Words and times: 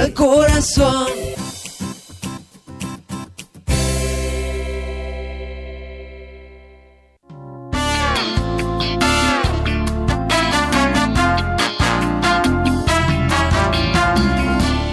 al 0.00 0.14
corazón. 0.14 1.08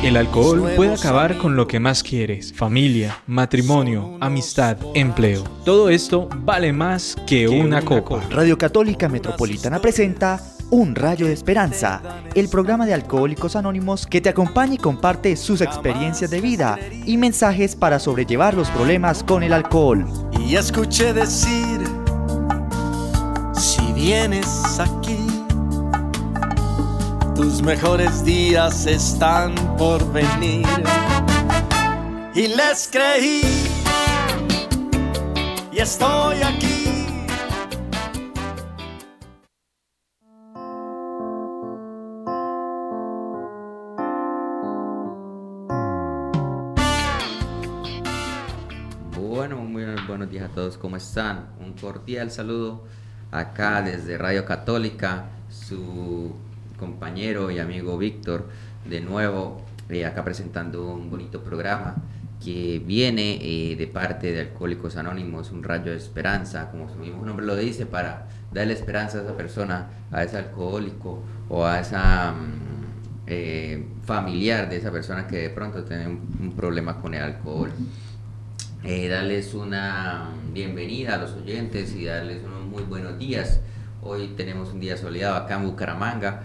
El 0.04 0.16
alcohol 0.16 0.72
puede 0.76 0.94
acabar 0.94 1.38
con 1.38 1.56
lo 1.56 1.68
que 1.68 1.80
más 1.80 2.04
quieres, 2.04 2.54
familia, 2.54 3.18
matrimonio, 3.28 4.18
amistad, 4.22 4.78
empleo. 4.94 5.44
Todo 5.66 5.90
esto 5.90 6.30
vale 6.40 6.72
más 6.74 7.16
que 7.26 7.48
una 7.48 7.82
copa. 7.82 8.24
Radio 8.30 8.58
Católica 8.58 9.10
Metropolitana 9.10 9.80
presenta 9.80 10.42
Un 10.70 10.96
Rayo 10.96 11.28
de 11.28 11.34
Esperanza, 11.34 12.02
el 12.36 12.50
programa 12.50 12.86
de 12.86 12.94
Alcohólicos 12.94 13.56
Anónimos 13.56 14.06
que 14.06 14.20
te 14.20 14.28
acompaña 14.28 14.74
y 14.74 14.78
comparte 14.78 15.38
sus 15.38 15.62
experiencias 15.62 16.30
de 16.30 16.42
vida 16.42 16.78
y 17.06 17.16
mensajes 17.16 17.74
para 17.74 18.00
sobrellevar 18.00 18.54
los 18.54 18.70
problemas 18.72 19.24
con 19.24 19.44
el 19.44 19.54
alcohol. 19.54 20.06
Y 20.46 20.58
escuché 20.58 21.14
decir, 21.14 21.80
si 23.54 23.94
vienes 23.94 24.78
aquí, 24.78 25.26
tus 27.34 27.62
mejores 27.62 28.26
días 28.26 28.88
están 28.88 29.56
por 29.78 30.12
venir. 30.12 30.68
Y 32.36 32.50
les 32.50 32.90
creí, 32.92 33.42
y 35.72 35.80
estoy 35.80 36.42
aquí. 36.42 36.87
Todos, 50.58 50.80
¿cómo 50.80 50.98
están? 50.98 51.50
Un 51.64 51.74
cordial 51.74 52.32
saludo 52.32 52.84
acá 53.30 53.84
desde 53.84 54.18
Radio 54.18 54.44
Católica, 54.44 55.26
su 55.52 56.34
compañero 56.80 57.52
y 57.52 57.60
amigo 57.60 57.96
Víctor, 57.96 58.50
de 58.90 59.00
nuevo 59.00 59.62
eh, 59.88 60.04
acá 60.04 60.24
presentando 60.24 60.96
un 60.96 61.12
bonito 61.12 61.44
programa 61.44 61.98
que 62.44 62.82
viene 62.84 63.38
eh, 63.40 63.76
de 63.76 63.86
parte 63.86 64.32
de 64.32 64.40
Alcohólicos 64.40 64.98
Anónimos, 64.98 65.52
un 65.52 65.62
rayo 65.62 65.92
de 65.92 65.98
esperanza, 65.98 66.72
como 66.72 66.90
su 66.90 66.96
mismo 66.96 67.24
nombre 67.24 67.46
lo 67.46 67.56
dice, 67.56 67.86
para 67.86 68.28
darle 68.52 68.74
esperanza 68.74 69.20
a 69.20 69.22
esa 69.26 69.38
persona, 69.38 69.90
a 70.12 70.24
ese 70.24 70.38
alcohólico 70.38 71.22
o 71.50 71.66
a 71.68 71.82
esa 71.82 72.32
mm, 72.32 73.28
eh, 73.28 73.86
familiar 74.06 74.68
de 74.68 74.78
esa 74.78 74.92
persona 74.92 75.28
que 75.28 75.38
de 75.38 75.50
pronto 75.52 75.84
tiene 75.84 76.08
un, 76.08 76.20
un 76.42 76.52
problema 76.54 77.00
con 77.00 77.14
el 77.14 77.22
alcohol. 77.22 77.70
Eh, 78.84 79.08
darles 79.08 79.56
una 79.56 80.30
bienvenida 80.54 81.16
a 81.16 81.18
los 81.18 81.32
oyentes 81.32 81.96
y 81.96 82.06
darles 82.06 82.44
unos 82.46 82.62
muy 82.62 82.84
buenos 82.84 83.18
días. 83.18 83.60
Hoy 84.04 84.34
tenemos 84.38 84.72
un 84.72 84.80
día 84.80 84.96
soleado 84.96 85.36
acá 85.36 85.56
en 85.56 85.66
Bucaramanga. 85.66 86.44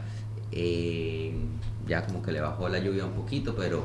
Eh, 0.50 1.34
ya 1.86 2.06
como 2.06 2.22
que 2.22 2.32
le 2.32 2.40
bajó 2.40 2.70
la 2.70 2.78
lluvia 2.78 3.04
un 3.04 3.12
poquito, 3.12 3.54
pero 3.54 3.84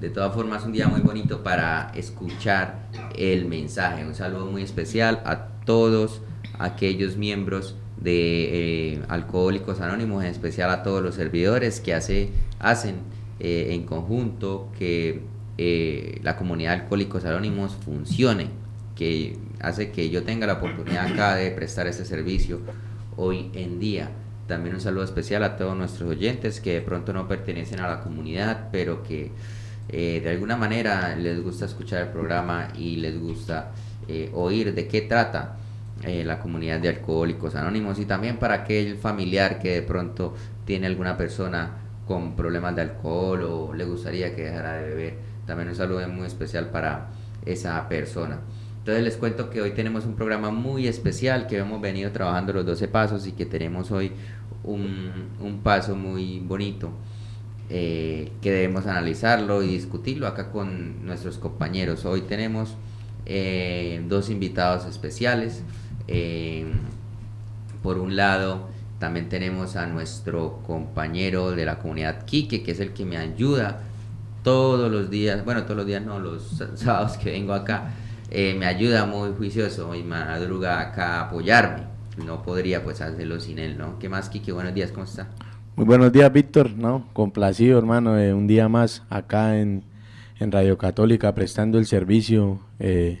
de 0.00 0.10
todas 0.10 0.34
formas 0.34 0.60
es 0.60 0.66
un 0.66 0.72
día 0.72 0.86
muy 0.86 1.00
bonito 1.00 1.42
para 1.42 1.90
escuchar 1.94 2.88
el 3.16 3.46
mensaje. 3.46 4.04
Un 4.04 4.14
saludo 4.14 4.46
muy 4.46 4.62
especial 4.62 5.22
a 5.24 5.48
todos 5.64 6.20
aquellos 6.58 7.16
miembros 7.16 7.74
de 7.96 8.92
eh, 8.92 9.02
Alcohólicos 9.08 9.80
Anónimos, 9.80 10.22
en 10.24 10.30
especial 10.30 10.70
a 10.70 10.82
todos 10.82 11.02
los 11.02 11.14
servidores 11.14 11.80
que 11.80 11.94
hace, 11.94 12.30
hacen 12.58 12.96
en 13.40 13.82
conjunto 13.86 14.68
que 14.78 15.31
eh, 15.64 16.20
la 16.22 16.36
comunidad 16.36 16.76
de 16.76 16.82
Alcohólicos 16.82 17.24
Anónimos 17.24 17.76
funcione, 17.84 18.48
que 18.96 19.38
hace 19.60 19.90
que 19.90 20.10
yo 20.10 20.24
tenga 20.24 20.46
la 20.46 20.54
oportunidad 20.54 21.06
acá 21.06 21.36
de 21.36 21.50
prestar 21.50 21.86
este 21.86 22.04
servicio 22.04 22.60
hoy 23.16 23.50
en 23.54 23.78
día. 23.78 24.10
También 24.48 24.74
un 24.74 24.80
saludo 24.80 25.04
especial 25.04 25.44
a 25.44 25.56
todos 25.56 25.76
nuestros 25.76 26.10
oyentes 26.10 26.60
que 26.60 26.74
de 26.74 26.80
pronto 26.80 27.12
no 27.12 27.28
pertenecen 27.28 27.80
a 27.80 27.88
la 27.88 28.00
comunidad, 28.00 28.68
pero 28.72 29.02
que 29.02 29.30
eh, 29.88 30.20
de 30.22 30.30
alguna 30.30 30.56
manera 30.56 31.14
les 31.16 31.42
gusta 31.42 31.66
escuchar 31.66 32.02
el 32.02 32.08
programa 32.08 32.68
y 32.76 32.96
les 32.96 33.18
gusta 33.20 33.70
eh, 34.08 34.30
oír 34.34 34.74
de 34.74 34.88
qué 34.88 35.02
trata 35.02 35.56
eh, 36.02 36.24
la 36.24 36.40
comunidad 36.40 36.80
de 36.80 36.88
alcohólicos 36.88 37.54
anónimos 37.54 37.98
y 37.98 38.06
también 38.06 38.38
para 38.38 38.54
aquel 38.54 38.96
familiar 38.96 39.58
que 39.60 39.74
de 39.74 39.82
pronto 39.82 40.34
tiene 40.64 40.86
alguna 40.86 41.16
persona 41.16 41.78
con 42.06 42.34
problemas 42.34 42.74
de 42.74 42.82
alcohol 42.82 43.42
o 43.44 43.74
le 43.74 43.84
gustaría 43.84 44.34
que 44.34 44.42
dejara 44.42 44.74
de 44.74 44.88
beber. 44.88 45.31
También 45.46 45.68
un 45.68 45.74
saludo 45.74 46.06
muy 46.08 46.26
especial 46.26 46.70
para 46.70 47.08
esa 47.44 47.88
persona. 47.88 48.40
Entonces 48.78 49.04
les 49.04 49.16
cuento 49.16 49.48
que 49.48 49.60
hoy 49.60 49.72
tenemos 49.72 50.06
un 50.06 50.14
programa 50.14 50.50
muy 50.50 50.88
especial 50.88 51.46
que 51.46 51.58
hemos 51.58 51.80
venido 51.80 52.10
trabajando 52.10 52.52
los 52.52 52.66
12 52.66 52.88
pasos 52.88 53.26
y 53.26 53.32
que 53.32 53.46
tenemos 53.46 53.92
hoy 53.92 54.12
un, 54.64 55.60
paso 55.62 55.94
muy 55.94 56.40
bonito 56.40 56.90
eh, 57.70 58.32
que 58.40 58.50
debemos 58.50 58.86
analizarlo 58.86 59.62
y 59.62 59.68
discutirlo 59.68 60.26
acá 60.26 60.50
con 60.50 61.06
nuestros 61.06 61.38
compañeros. 61.38 62.04
Hoy 62.04 62.22
tenemos 62.22 62.76
eh, 63.24 64.04
dos 64.08 64.30
invitados 64.30 64.84
especiales. 64.86 65.62
Eh, 66.08 66.66
por 67.82 67.98
un 67.98 68.16
lado, 68.16 68.68
también 68.98 69.28
tenemos 69.28 69.76
a 69.76 69.86
nuestro 69.86 70.60
compañero 70.66 71.52
de 71.52 71.66
la 71.66 71.78
comunidad 71.78 72.24
Quique, 72.24 72.62
que 72.62 72.72
es 72.72 72.80
el 72.80 72.92
que 72.92 73.04
me 73.04 73.16
ayuda 73.16 73.80
todos 74.42 74.90
los 74.90 75.10
días, 75.10 75.44
bueno, 75.44 75.62
todos 75.64 75.76
los 75.76 75.86
días 75.86 76.04
no, 76.04 76.18
los 76.18 76.62
sábados 76.74 77.16
que 77.16 77.30
vengo 77.30 77.52
acá, 77.52 77.92
eh, 78.30 78.54
me 78.58 78.66
ayuda 78.66 79.06
muy 79.06 79.32
juicioso 79.36 79.94
y 79.94 80.02
madruga 80.02 80.80
acá 80.80 81.16
a 81.16 81.20
apoyarme. 81.26 81.84
No 82.24 82.42
podría 82.42 82.84
pues 82.84 83.00
hacerlo 83.00 83.40
sin 83.40 83.58
él, 83.58 83.78
¿no? 83.78 83.98
¿Qué 83.98 84.08
más, 84.08 84.28
Quique? 84.28 84.52
Buenos 84.52 84.74
días, 84.74 84.90
¿cómo 84.92 85.04
está? 85.04 85.28
Muy 85.76 85.86
buenos 85.86 86.12
días, 86.12 86.30
Víctor, 86.30 86.70
¿no? 86.70 87.08
Complacido, 87.14 87.78
hermano, 87.78 88.12
de 88.14 88.34
un 88.34 88.46
día 88.46 88.68
más 88.68 89.02
acá 89.08 89.58
en, 89.58 89.84
en 90.38 90.52
Radio 90.52 90.76
Católica 90.76 91.34
prestando 91.34 91.78
el 91.78 91.86
servicio 91.86 92.60
eh, 92.78 93.20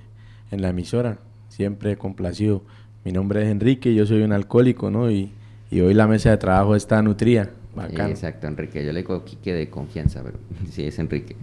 en 0.50 0.60
la 0.60 0.68
emisora. 0.68 1.18
Siempre 1.48 1.96
complacido. 1.96 2.62
Mi 3.04 3.12
nombre 3.12 3.42
es 3.42 3.48
Enrique, 3.48 3.94
yo 3.94 4.06
soy 4.06 4.22
un 4.22 4.32
alcohólico, 4.32 4.90
¿no? 4.90 5.10
Y, 5.10 5.32
y 5.70 5.80
hoy 5.80 5.94
la 5.94 6.06
mesa 6.06 6.30
de 6.30 6.36
trabajo 6.36 6.76
está 6.76 7.00
nutrida. 7.00 7.50
Bacano. 7.74 8.08
Exacto, 8.08 8.46
Enrique. 8.46 8.84
Yo 8.84 8.92
le 8.92 9.00
digo 9.00 9.24
Quique 9.24 9.54
de 9.54 9.70
confianza, 9.70 10.22
pero 10.22 10.38
sí 10.70 10.84
es 10.84 10.98
Enrique. 10.98 11.36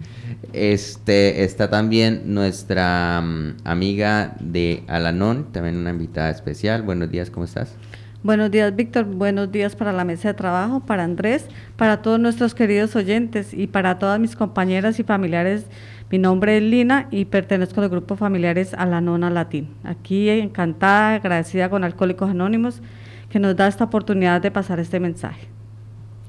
Este 0.52 1.44
está 1.44 1.70
también 1.70 2.34
nuestra 2.34 3.20
mm, 3.20 3.56
amiga 3.64 4.36
de 4.40 4.82
Alanón, 4.86 5.52
también 5.52 5.76
una 5.76 5.90
invitada 5.90 6.30
especial. 6.30 6.82
Buenos 6.82 7.10
días, 7.10 7.30
¿cómo 7.30 7.44
estás? 7.44 7.74
Buenos 8.22 8.50
días, 8.50 8.76
Víctor. 8.76 9.06
Buenos 9.06 9.50
días 9.50 9.74
para 9.74 9.92
la 9.92 10.04
mesa 10.04 10.28
de 10.28 10.34
trabajo, 10.34 10.80
para 10.80 11.04
Andrés, 11.04 11.46
para 11.76 12.02
todos 12.02 12.20
nuestros 12.20 12.54
queridos 12.54 12.94
oyentes 12.94 13.54
y 13.54 13.66
para 13.66 13.98
todas 13.98 14.20
mis 14.20 14.36
compañeras 14.36 15.00
y 15.00 15.04
familiares. 15.04 15.64
Mi 16.10 16.18
nombre 16.18 16.58
es 16.58 16.62
Lina 16.62 17.08
y 17.10 17.24
pertenezco 17.24 17.80
al 17.80 17.88
grupo 17.88 18.16
familiares 18.16 18.74
Alanona 18.74 19.30
Latín. 19.30 19.68
Aquí 19.84 20.28
encantada, 20.28 21.14
agradecida 21.14 21.70
con 21.70 21.82
Alcohólicos 21.82 22.30
Anónimos 22.30 22.82
que 23.30 23.38
nos 23.38 23.56
da 23.56 23.68
esta 23.68 23.84
oportunidad 23.84 24.42
de 24.42 24.50
pasar 24.50 24.80
este 24.80 25.00
mensaje. 25.00 25.48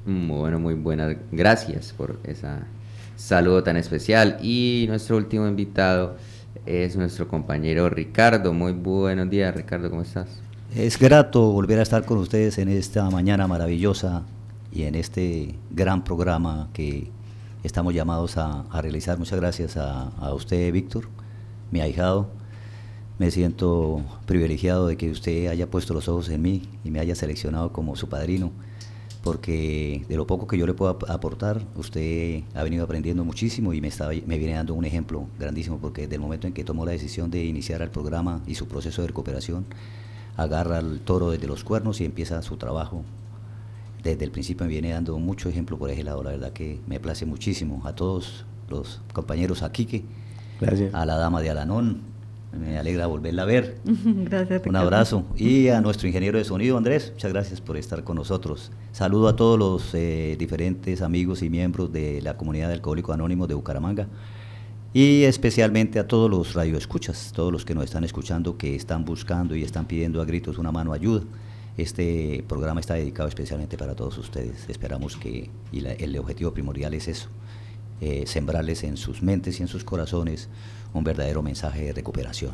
Bueno, 0.05 0.59
muy 0.59 0.73
buenas. 0.73 1.15
Gracias 1.31 1.93
por 1.93 2.19
ese 2.23 2.47
saludo 3.15 3.63
tan 3.63 3.77
especial. 3.77 4.37
Y 4.41 4.85
nuestro 4.87 5.17
último 5.17 5.47
invitado 5.47 6.15
es 6.65 6.95
nuestro 6.95 7.27
compañero 7.27 7.89
Ricardo. 7.89 8.53
Muy 8.53 8.73
buenos 8.73 9.29
días, 9.29 9.55
Ricardo, 9.55 9.89
¿cómo 9.89 10.01
estás? 10.01 10.27
Es 10.75 10.97
grato 10.97 11.51
volver 11.51 11.79
a 11.79 11.83
estar 11.83 12.05
con 12.05 12.17
ustedes 12.17 12.57
en 12.57 12.69
esta 12.69 13.09
mañana 13.09 13.47
maravillosa 13.47 14.23
y 14.71 14.83
en 14.83 14.95
este 14.95 15.55
gran 15.69 16.03
programa 16.03 16.69
que 16.73 17.09
estamos 17.63 17.93
llamados 17.93 18.37
a, 18.37 18.65
realizar. 18.81 19.19
Muchas 19.19 19.39
gracias 19.39 19.77
a, 19.77 20.07
a, 20.07 20.33
usted, 20.33 20.71
Víctor, 20.71 21.09
mi 21.71 21.81
ahijado. 21.81 22.29
Me 23.19 23.29
siento 23.29 24.01
privilegiado 24.25 24.87
de 24.87 24.97
que 24.97 25.11
usted 25.11 25.47
haya 25.47 25.67
puesto 25.67 25.93
los 25.93 26.07
ojos 26.07 26.29
en 26.29 26.41
mí 26.41 26.63
y 26.83 26.89
me 26.89 26.99
haya 26.99 27.13
seleccionado 27.13 27.71
como 27.71 27.95
su 27.95 28.09
padrino, 28.09 28.51
porque 29.23 30.03
de 30.07 30.15
lo 30.15 30.25
poco 30.25 30.47
que 30.47 30.57
yo 30.57 30.65
le 30.65 30.73
puedo 30.73 30.97
aportar, 31.07 31.61
usted 31.75 32.43
ha 32.55 32.63
venido 32.63 32.83
aprendiendo 32.83 33.23
muchísimo 33.23 33.73
y 33.73 33.81
me, 33.81 33.87
está, 33.87 34.07
me 34.07 34.37
viene 34.37 34.53
dando 34.53 34.73
un 34.73 34.85
ejemplo 34.85 35.27
grandísimo, 35.39 35.77
porque 35.77 36.03
desde 36.03 36.15
el 36.15 36.21
momento 36.21 36.47
en 36.47 36.53
que 36.53 36.63
tomó 36.63 36.85
la 36.85 36.91
decisión 36.91 37.29
de 37.29 37.43
iniciar 37.45 37.81
el 37.81 37.91
programa 37.91 38.41
y 38.47 38.55
su 38.55 38.67
proceso 38.67 39.01
de 39.01 39.09
recuperación, 39.09 39.65
agarra 40.37 40.79
al 40.79 40.99
toro 41.01 41.29
desde 41.29 41.47
los 41.47 41.63
cuernos 41.63 42.01
y 42.01 42.05
empieza 42.05 42.41
su 42.41 42.57
trabajo. 42.57 43.03
Desde 44.03 44.25
el 44.25 44.31
principio 44.31 44.65
me 44.65 44.71
viene 44.71 44.89
dando 44.89 45.17
mucho 45.19 45.49
ejemplo 45.49 45.77
por 45.77 45.91
ese 45.91 46.03
lado, 46.03 46.23
la 46.23 46.31
verdad 46.31 46.51
que 46.51 46.79
me 46.87 46.99
place 46.99 47.27
muchísimo. 47.27 47.83
A 47.85 47.93
todos 47.93 48.45
los 48.69 49.01
compañeros, 49.13 49.61
a 49.61 49.71
Quique, 49.71 50.03
Gracias. 50.59 50.93
a 50.95 51.05
la 51.05 51.17
dama 51.17 51.41
de 51.41 51.51
Alanón, 51.51 52.01
Me 52.57 52.77
alegra 52.77 53.07
volverla 53.07 53.43
a 53.43 53.45
ver. 53.45 53.77
Gracias. 53.85 54.61
Un 54.65 54.75
abrazo. 54.75 55.25
Y 55.35 55.69
a 55.69 55.79
nuestro 55.81 56.07
ingeniero 56.07 56.37
de 56.37 56.43
sonido, 56.43 56.77
Andrés, 56.77 57.11
muchas 57.13 57.31
gracias 57.31 57.61
por 57.61 57.77
estar 57.77 58.03
con 58.03 58.17
nosotros. 58.17 58.71
Saludo 58.91 59.29
a 59.29 59.35
todos 59.35 59.57
los 59.57 59.93
eh, 59.93 60.35
diferentes 60.37 61.01
amigos 61.01 61.41
y 61.43 61.49
miembros 61.49 61.91
de 61.93 62.21
la 62.21 62.35
comunidad 62.35 62.67
de 62.67 62.73
Alcohólicos 62.73 63.13
Anónimos 63.13 63.47
de 63.47 63.53
Bucaramanga. 63.53 64.07
Y 64.93 65.23
especialmente 65.23 65.99
a 65.99 66.07
todos 66.07 66.29
los 66.29 66.53
radioescuchas, 66.53 67.31
todos 67.33 67.53
los 67.53 67.63
que 67.63 67.73
nos 67.73 67.85
están 67.85 68.03
escuchando, 68.03 68.57
que 68.57 68.75
están 68.75 69.05
buscando 69.05 69.55
y 69.55 69.63
están 69.63 69.85
pidiendo 69.85 70.21
a 70.21 70.25
gritos 70.25 70.57
una 70.57 70.73
mano 70.73 70.91
ayuda. 70.91 71.23
Este 71.77 72.43
programa 72.49 72.81
está 72.81 72.95
dedicado 72.95 73.29
especialmente 73.29 73.77
para 73.77 73.95
todos 73.95 74.17
ustedes. 74.17 74.69
Esperamos 74.69 75.15
que, 75.15 75.49
y 75.71 75.85
el 75.85 76.19
objetivo 76.19 76.51
primordial 76.51 76.93
es 76.93 77.07
eso, 77.07 77.29
eh, 78.01 78.25
sembrarles 78.27 78.83
en 78.83 78.97
sus 78.97 79.21
mentes 79.21 79.59
y 79.59 79.63
en 79.63 79.69
sus 79.69 79.85
corazones 79.85 80.49
un 80.93 81.03
verdadero 81.03 81.41
mensaje 81.41 81.85
de 81.85 81.93
recuperación. 81.93 82.51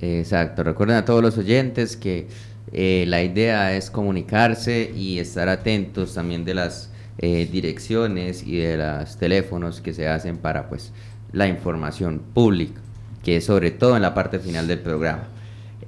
Exacto. 0.00 0.64
Recuerden 0.64 0.96
a 0.96 1.04
todos 1.04 1.22
los 1.22 1.38
oyentes 1.38 1.96
que 1.96 2.26
eh, 2.72 3.04
la 3.06 3.22
idea 3.22 3.76
es 3.76 3.90
comunicarse 3.90 4.90
y 4.94 5.18
estar 5.18 5.48
atentos 5.48 6.14
también 6.14 6.44
de 6.44 6.54
las 6.54 6.90
eh, 7.18 7.48
direcciones 7.50 8.46
y 8.46 8.58
de 8.58 8.76
los 8.76 9.16
teléfonos 9.16 9.80
que 9.80 9.94
se 9.94 10.06
hacen 10.08 10.36
para 10.38 10.68
pues 10.68 10.92
la 11.32 11.46
información 11.46 12.20
pública, 12.34 12.80
que 13.22 13.36
es 13.36 13.44
sobre 13.44 13.70
todo 13.70 13.96
en 13.96 14.02
la 14.02 14.14
parte 14.14 14.38
final 14.38 14.66
del 14.66 14.80
programa. 14.80 15.28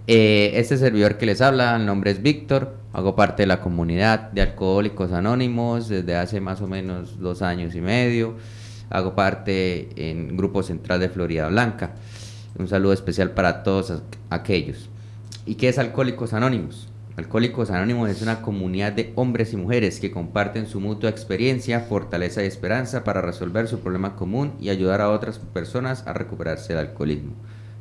Eh, 0.07 0.53
este 0.55 0.79
servidor 0.79 1.19
que 1.19 1.27
les 1.27 1.43
habla, 1.43 1.77
el 1.77 1.85
nombre 1.85 2.11
es 2.11 2.23
Víctor, 2.23 2.78
hago 2.93 3.15
parte 3.15 3.43
de 3.43 3.47
la 3.47 3.61
comunidad 3.61 4.33
de 4.33 4.43
Alcohólicos 4.43 5.13
Anónimos 5.13 5.89
desde 5.89 6.17
hace 6.17 6.41
más 6.41 6.61
o 6.61 6.67
menos 6.67 7.19
dos 7.21 7.43
años 7.43 7.75
y 7.75 7.81
medio, 7.81 8.37
hago 8.91 9.15
parte 9.15 9.89
en 9.97 10.37
Grupo 10.37 10.63
Central 10.63 11.01
de 11.01 11.09
Florida 11.09 11.49
Blanca. 11.49 11.93
Un 12.59 12.69
saludo 12.69 12.93
especial 12.93 13.31
para 13.33 13.63
todos 13.63 14.03
aquellos. 14.31 14.89
¿Y 15.47 15.55
qué 15.57 15.69
es 15.69 15.79
Alcohólicos 15.79 16.33
Anónimos? 16.33 16.89
Alcohólicos 17.17 17.71
Anónimos 17.71 18.11
es 18.11 18.23
una 18.23 18.43
comunidad 18.43 18.93
de 18.93 19.13
hombres 19.17 19.53
y 19.53 19.57
mujeres 19.57 19.99
que 19.99 20.13
comparten 20.13 20.67
su 20.67 20.81
mutua 20.81 21.11
experiencia, 21.11 21.81
fortaleza 21.81 22.45
y 22.45 22.47
esperanza 22.47 23.03
para 23.03 23.21
resolver 23.21 23.67
su 23.67 23.81
problema 23.81 24.15
común 24.15 24.53
y 24.61 24.71
ayudar 24.71 25.01
a 25.01 25.11
otras 25.11 25.41
personas 25.41 26.07
a 26.07 26.13
recuperarse 26.13 26.75
del 26.75 26.87
alcoholismo. 26.87 27.33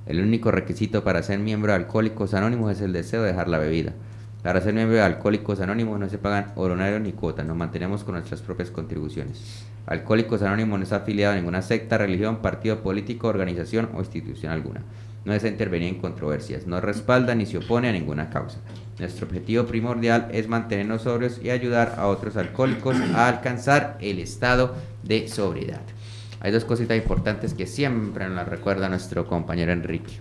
El 0.08 0.22
único 0.22 0.50
requisito 0.50 1.04
para 1.04 1.22
ser 1.22 1.40
miembro 1.40 1.72
de 1.72 1.78
Alcohólicos 1.78 2.34
Anónimos 2.34 2.72
es 2.72 2.82
el 2.82 2.94
deseo 2.94 3.22
de 3.22 3.28
dejar 3.28 3.48
la 3.48 3.60
bebida. 3.60 3.94
Para 4.48 4.62
ser 4.62 4.74
miembro 4.74 4.96
de 4.96 5.02
Alcohólicos 5.02 5.60
Anónimos 5.60 6.00
no 6.00 6.08
se 6.08 6.20
pagan 6.20 6.54
honorarios 6.56 7.02
ni 7.02 7.12
cuotas, 7.12 7.46
nos 7.46 7.58
mantenemos 7.58 8.06
con 8.06 8.14
nuestras 8.14 8.40
propias 8.42 8.72
contribuciones. 8.72 9.66
Alcohólicos 9.86 10.42
Anónimos 10.42 10.80
no 10.80 10.84
está 10.84 10.96
afiliado 10.96 11.34
a 11.34 11.36
ninguna 11.36 11.62
secta, 11.62 11.98
religión, 11.98 12.38
partido 12.38 12.82
político, 12.82 13.28
organización 13.28 13.90
o 13.94 14.00
institución 14.00 14.54
alguna. 14.54 14.84
No 15.26 15.34
desea 15.34 15.52
intervenir 15.52 15.90
en 15.90 16.00
controversias, 16.00 16.66
no 16.66 16.80
respalda 16.80 17.36
ni 17.36 17.46
se 17.46 17.58
opone 17.58 17.90
a 17.90 17.92
ninguna 17.92 18.30
causa. 18.30 18.60
Nuestro 19.00 19.28
objetivo 19.28 19.66
primordial 19.66 20.30
es 20.32 20.48
mantenernos 20.48 21.02
sobrios 21.02 21.42
y 21.44 21.50
ayudar 21.50 21.96
a 21.98 22.08
otros 22.08 22.38
alcohólicos 22.38 22.96
a 23.16 23.28
alcanzar 23.28 23.98
el 24.00 24.20
estado 24.20 24.76
de 25.04 25.28
sobriedad. 25.28 25.82
Hay 26.40 26.54
dos 26.54 26.64
cositas 26.64 26.96
importantes 26.96 27.54
que 27.54 27.68
siempre 27.68 28.30
nos 28.30 28.48
recuerda 28.48 28.88
nuestro 28.88 29.28
compañero 29.28 29.74
Enrique. 29.74 30.14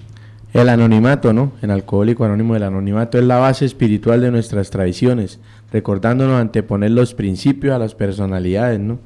El 0.57 0.71
anonimato, 0.71 1.33
¿no? 1.33 1.53
En 1.61 1.71
Alcohólico 1.71 2.25
Anónimo 2.25 2.55
del 2.55 2.63
anonimato 2.63 3.19
es 3.19 3.25
la 3.25 3.37
base 3.37 3.67
espiritual 3.67 4.23
de 4.23 4.31
nuestras 4.31 4.71
tradiciones, 4.71 5.39
recordándonos 5.71 6.41
anteponer 6.41 6.93
los 6.93 7.13
principios 7.13 7.75
a 7.75 7.79
las 7.79 7.95
personalidades, 7.95 8.81
¿no? 8.81 8.99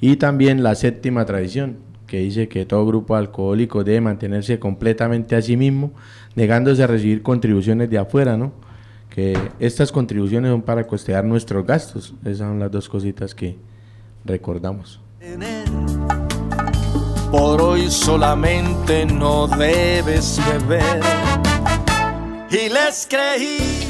Y 0.00 0.16
también 0.16 0.62
la 0.62 0.74
séptima 0.74 1.24
tradición, 1.24 1.78
que 2.06 2.18
dice 2.18 2.48
que 2.48 2.66
todo 2.66 2.86
grupo 2.86 3.16
alcohólico 3.16 3.84
debe 3.84 4.02
mantenerse 4.02 4.58
completamente 4.58 5.34
a 5.34 5.42
sí 5.42 5.56
mismo, 5.56 5.92
negándose 6.36 6.82
a 6.82 6.86
recibir 6.86 7.22
contribuciones 7.22 7.88
de 7.88 7.98
afuera, 7.98 8.36
¿no? 8.36 8.52
que 9.18 9.36
estas 9.58 9.90
contribuciones 9.90 10.50
son 10.50 10.62
para 10.62 10.86
costear 10.86 11.24
nuestros 11.24 11.66
gastos. 11.66 12.14
Esas 12.22 12.38
son 12.38 12.60
las 12.60 12.70
dos 12.70 12.88
cositas 12.88 13.34
que 13.34 13.56
recordamos. 14.24 15.00
Por 17.30 17.60
hoy 17.60 17.90
solamente 17.90 19.04
no 19.04 19.46
debes 19.46 20.40
beber. 20.46 21.00
Y 22.50 22.70
les 22.70 23.06
creí. 23.06 23.86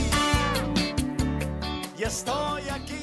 Y 1.96 2.02
estoy 2.02 2.62
aquí. 2.68 2.94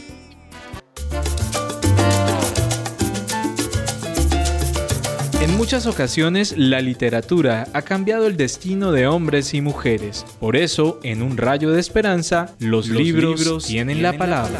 En 5.39 5.55
muchas 5.55 5.85
ocasiones 5.85 6.57
la 6.57 6.81
literatura 6.81 7.67
ha 7.71 7.81
cambiado 7.83 8.27
el 8.27 8.35
destino 8.35 8.91
de 8.91 9.07
hombres 9.07 9.53
y 9.53 9.61
mujeres. 9.61 10.25
Por 10.41 10.57
eso, 10.57 10.99
en 11.03 11.21
Un 11.21 11.37
rayo 11.37 11.71
de 11.71 11.79
esperanza, 11.79 12.53
los, 12.59 12.89
libros, 12.89 13.65
tienen, 13.65 14.03
la 14.03 14.17
palabra. 14.17 14.59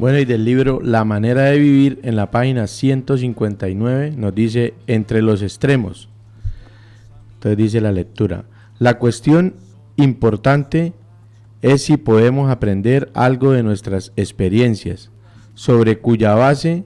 Bueno, 0.00 0.18
y 0.18 0.24
del 0.24 0.46
libro 0.46 0.80
La 0.82 1.04
manera 1.04 1.42
de 1.42 1.58
vivir, 1.58 2.00
en 2.04 2.16
la 2.16 2.30
página 2.30 2.66
159, 2.66 4.14
nos 4.16 4.34
dice 4.34 4.72
entre 4.86 5.20
los 5.20 5.42
extremos. 5.42 6.08
Entonces 7.34 7.58
dice 7.58 7.80
la 7.82 7.92
lectura. 7.92 8.46
La 8.78 8.96
cuestión 8.96 9.56
importante 9.96 10.94
es 11.60 11.82
si 11.82 11.98
podemos 11.98 12.50
aprender 12.50 13.10
algo 13.12 13.52
de 13.52 13.62
nuestras 13.62 14.14
experiencias, 14.16 15.10
sobre 15.52 15.98
cuya 15.98 16.34
base 16.34 16.84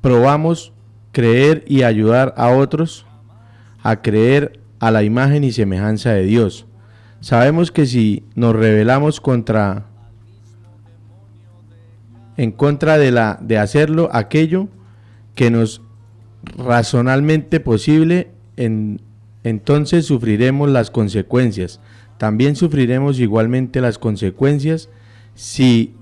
probamos 0.00 0.72
creer 1.10 1.64
y 1.66 1.82
ayudar 1.82 2.34
a 2.36 2.50
otros 2.50 3.04
a 3.82 4.00
creer 4.00 4.60
a 4.78 4.92
la 4.92 5.02
imagen 5.02 5.42
y 5.42 5.50
semejanza 5.50 6.12
de 6.12 6.22
Dios. 6.22 6.66
Sabemos 7.18 7.72
que 7.72 7.86
si 7.86 8.22
nos 8.36 8.54
rebelamos 8.54 9.20
contra 9.20 9.88
en 12.36 12.52
contra 12.52 12.98
de 12.98 13.10
la 13.10 13.38
de 13.40 13.58
hacerlo 13.58 14.08
aquello 14.12 14.68
que 15.34 15.50
nos 15.50 15.82
razonalmente 16.56 17.60
posible 17.60 18.30
en 18.56 19.00
entonces 19.44 20.06
sufriremos 20.06 20.70
las 20.70 20.90
consecuencias. 20.90 21.80
También 22.18 22.54
sufriremos 22.54 23.18
igualmente 23.18 23.80
las 23.80 23.98
consecuencias 23.98 24.88
si 25.34 25.94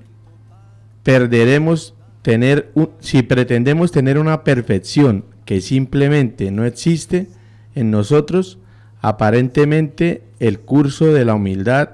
perderemos 1.03 1.95
tener 2.23 2.71
si 3.01 3.23
pretendemos 3.23 3.93
tener 3.93 4.19
una 4.19 4.45
perfección 4.45 5.25
que 5.45 5.61
simplemente 5.61 6.51
no 6.51 6.65
existe 6.65 7.29
en 7.75 7.91
nosotros, 7.91 8.59
aparentemente 9.01 10.23
el 10.39 10.61
curso 10.61 11.13
de 11.13 11.25
la 11.25 11.35
humildad 11.35 11.91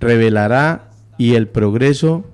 revelará 0.00 0.89
y 1.20 1.34
el 1.34 1.48
progreso 1.48 2.24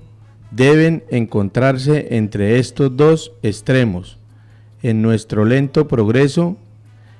deben 0.52 1.02
encontrarse 1.10 2.06
entre 2.14 2.60
estos 2.60 2.96
dos 2.96 3.32
extremos. 3.42 4.16
En 4.80 5.02
nuestro 5.02 5.44
lento 5.44 5.88
progreso 5.88 6.56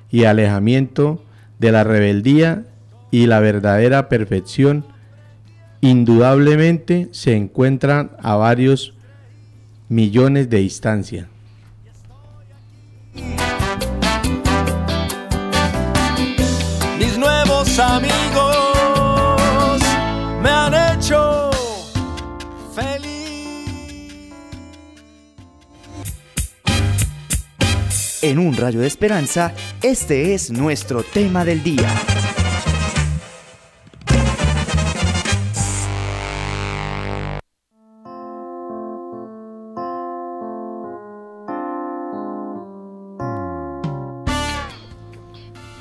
y 0.09 0.23
alejamiento 0.23 1.21
de 1.59 1.73
la 1.73 1.83
rebeldía 1.83 2.63
y 3.11 3.25
la 3.25 3.41
verdadera 3.41 4.07
perfección, 4.07 4.85
indudablemente 5.81 7.09
se 7.11 7.35
encuentran 7.35 8.11
a 8.23 8.37
varios 8.37 8.93
millones 9.89 10.49
de 10.49 10.59
distancia. 10.59 11.27
Mis 16.97 17.17
nuevos 17.17 17.77
amigos 17.77 18.26
En 28.23 28.39
un 28.39 28.57
rayo 28.57 28.79
de 28.79 28.87
esperanza, 28.87 29.53
este 29.83 30.33
es 30.33 30.49
nuestro 30.49 31.03
tema 31.03 31.45
del 31.45 31.61
día. 31.61 31.87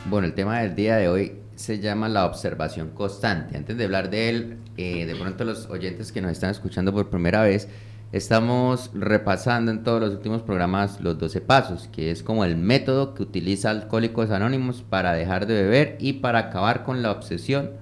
Bueno, 0.05 0.26
el 0.26 0.35
tema 0.35 0.61
del 0.61 0.75
día 0.75 0.97
de 0.97 1.09
hoy 1.09 1.33
se 1.55 1.78
llama 1.78 2.11
la 2.11 2.26
observación 2.26 2.90
constante. 2.90 3.57
Antes 3.57 3.78
de 3.78 3.85
hablar 3.85 4.11
de 4.11 4.28
él, 4.28 4.59
eh, 4.76 5.07
de 5.07 5.14
pronto 5.14 5.45
los 5.45 5.71
oyentes 5.71 6.12
que 6.12 6.21
nos 6.21 6.33
están 6.33 6.50
escuchando 6.50 6.93
por 6.93 7.09
primera 7.09 7.43
vez, 7.43 7.66
estamos 8.12 8.90
repasando 8.94 9.70
en 9.70 9.82
todos 9.82 10.00
los 10.00 10.14
últimos 10.14 10.42
programas 10.42 11.00
los 11.00 11.18
12 11.18 11.40
pasos, 11.40 11.88
que 11.92 12.10
es 12.10 12.22
como 12.22 12.44
el 12.44 12.56
método 12.56 13.14
que 13.14 13.22
utiliza 13.22 13.70
Alcohólicos 13.70 14.30
Anónimos 14.30 14.82
para 14.88 15.12
dejar 15.12 15.46
de 15.46 15.54
beber 15.54 15.96
y 15.98 16.14
para 16.14 16.38
acabar 16.38 16.84
con 16.84 17.02
la 17.02 17.10
obsesión 17.10 17.72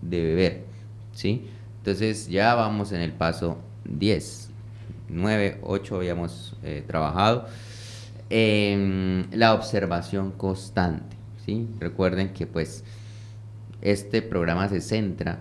de 0.00 0.22
beber. 0.22 0.64
¿sí? 1.12 1.48
Entonces 1.78 2.28
ya 2.28 2.54
vamos 2.54 2.92
en 2.92 3.00
el 3.00 3.12
paso 3.12 3.58
10, 3.84 4.50
9, 5.08 5.58
8 5.62 5.96
habíamos 5.96 6.56
eh, 6.62 6.84
trabajado. 6.86 7.46
Em, 8.30 9.30
la 9.32 9.52
observación 9.52 10.30
constante. 10.32 11.16
¿sí? 11.44 11.68
Recuerden 11.80 12.32
que 12.32 12.46
pues 12.46 12.84
este 13.82 14.22
programa 14.22 14.68
se 14.68 14.80
centra 14.80 15.40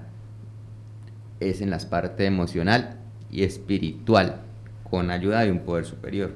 es 1.40 1.62
en 1.62 1.70
las 1.70 1.86
partes 1.86 2.28
emocional 2.28 3.01
y 3.32 3.44
espiritual 3.44 4.42
con 4.90 5.10
ayuda 5.10 5.42
de 5.42 5.52
un 5.52 5.60
poder 5.60 5.86
superior. 5.86 6.34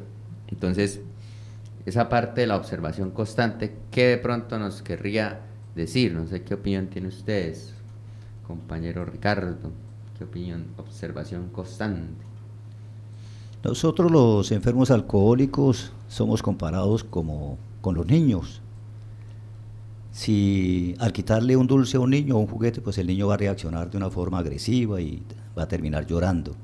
Entonces, 0.47 1.01
esa 1.85 2.09
parte 2.09 2.41
de 2.41 2.47
la 2.47 2.55
observación 2.55 3.11
constante, 3.11 3.75
¿qué 3.91 4.07
de 4.07 4.17
pronto 4.17 4.57
nos 4.57 4.81
querría 4.81 5.41
decir? 5.75 6.13
No 6.13 6.27
sé 6.27 6.43
qué 6.43 6.55
opinión 6.55 6.87
tienen 6.87 7.09
ustedes, 7.09 7.73
compañero 8.47 9.05
Ricardo. 9.05 9.71
¿Qué 10.17 10.23
opinión? 10.23 10.67
Observación 10.77 11.49
constante. 11.49 12.23
Nosotros 13.63 14.11
los 14.11 14.51
enfermos 14.51 14.91
alcohólicos 14.91 15.91
somos 16.07 16.41
comparados 16.41 17.03
como 17.03 17.57
con 17.81 17.95
los 17.95 18.05
niños. 18.05 18.61
Si 20.11 20.95
al 20.99 21.11
quitarle 21.11 21.57
un 21.57 21.67
dulce 21.67 21.97
a 21.97 21.99
un 21.99 22.11
niño 22.11 22.37
o 22.37 22.39
un 22.39 22.47
juguete, 22.47 22.79
pues 22.79 22.97
el 22.99 23.07
niño 23.07 23.27
va 23.27 23.33
a 23.33 23.37
reaccionar 23.37 23.91
de 23.91 23.97
una 23.97 24.09
forma 24.09 24.39
agresiva 24.39 25.01
y 25.01 25.21
va 25.57 25.63
a 25.63 25.67
terminar 25.67 26.07
llorando. 26.07 26.55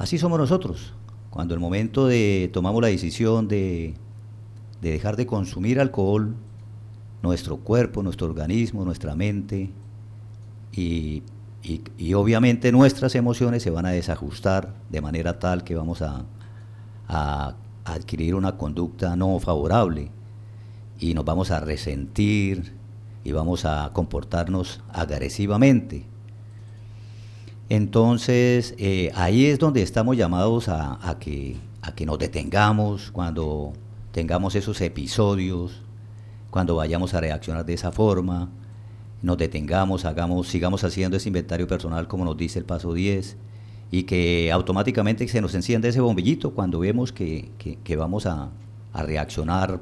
Así 0.00 0.16
somos 0.16 0.38
nosotros. 0.38 0.94
Cuando 1.28 1.52
el 1.52 1.60
momento 1.60 2.06
de 2.06 2.48
tomamos 2.54 2.80
la 2.80 2.88
decisión 2.88 3.48
de, 3.48 3.92
de 4.80 4.92
dejar 4.92 5.14
de 5.16 5.26
consumir 5.26 5.78
alcohol, 5.78 6.36
nuestro 7.22 7.58
cuerpo, 7.58 8.02
nuestro 8.02 8.26
organismo, 8.26 8.86
nuestra 8.86 9.14
mente 9.14 9.68
y, 10.72 11.22
y, 11.98 12.14
obviamente 12.14 12.72
nuestras 12.72 13.14
emociones 13.14 13.62
se 13.62 13.68
van 13.68 13.84
a 13.84 13.90
desajustar 13.90 14.72
de 14.88 15.02
manera 15.02 15.38
tal 15.38 15.64
que 15.64 15.74
vamos 15.74 16.00
a, 16.00 16.24
a 17.06 17.54
adquirir 17.84 18.34
una 18.34 18.56
conducta 18.56 19.16
no 19.16 19.38
favorable 19.38 20.10
y 20.98 21.12
nos 21.12 21.26
vamos 21.26 21.50
a 21.50 21.60
resentir 21.60 22.72
y 23.22 23.32
vamos 23.32 23.66
a 23.66 23.90
comportarnos 23.92 24.80
agresivamente. 24.94 26.06
Entonces, 27.70 28.74
eh, 28.78 29.12
ahí 29.14 29.46
es 29.46 29.60
donde 29.60 29.80
estamos 29.80 30.16
llamados 30.16 30.68
a, 30.68 31.16
que, 31.20 31.56
a 31.82 31.94
que 31.94 32.04
nos 32.04 32.18
detengamos 32.18 33.12
cuando 33.12 33.74
tengamos 34.10 34.56
esos 34.56 34.80
episodios, 34.80 35.80
cuando 36.50 36.74
vayamos 36.74 37.14
a 37.14 37.20
reaccionar 37.20 37.64
de 37.64 37.74
esa 37.74 37.92
forma, 37.92 38.50
nos 39.22 39.38
detengamos, 39.38 40.04
hagamos, 40.04 40.48
sigamos 40.48 40.82
haciendo 40.82 41.16
ese 41.16 41.28
inventario 41.28 41.68
personal 41.68 42.08
como 42.08 42.24
nos 42.24 42.36
dice 42.36 42.58
el 42.58 42.64
paso 42.64 42.92
10 42.92 43.36
y 43.92 44.02
que 44.02 44.50
automáticamente 44.50 45.28
se 45.28 45.40
nos 45.40 45.54
enciende 45.54 45.90
ese 45.90 46.00
bombillito 46.00 46.50
cuando 46.50 46.80
vemos 46.80 47.12
que, 47.12 47.52
vamos 47.96 48.26
a, 48.26 48.50
reaccionar 48.92 49.80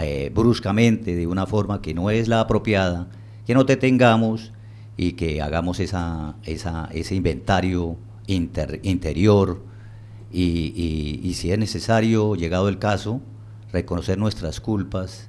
eh, 0.00 0.32
bruscamente, 0.34 1.14
de 1.14 1.28
una 1.28 1.46
forma 1.46 1.80
que 1.80 1.94
no 1.94 2.10
es 2.10 2.26
la 2.26 2.40
apropiada, 2.40 3.06
que 3.46 3.54
no 3.54 3.62
detengamos 3.62 4.52
y 4.96 5.12
que 5.12 5.42
hagamos 5.42 5.80
esa, 5.80 6.36
ese 6.44 7.14
inventario 7.14 7.96
inter, 8.26 8.80
interior 8.82 9.62
y, 10.32 11.32
si 11.34 11.52
es 11.52 11.58
necesario, 11.58 12.34
llegado 12.34 12.68
el 12.68 12.78
caso, 12.78 13.20
reconocer 13.72 14.18
nuestras 14.18 14.60
culpas 14.60 15.28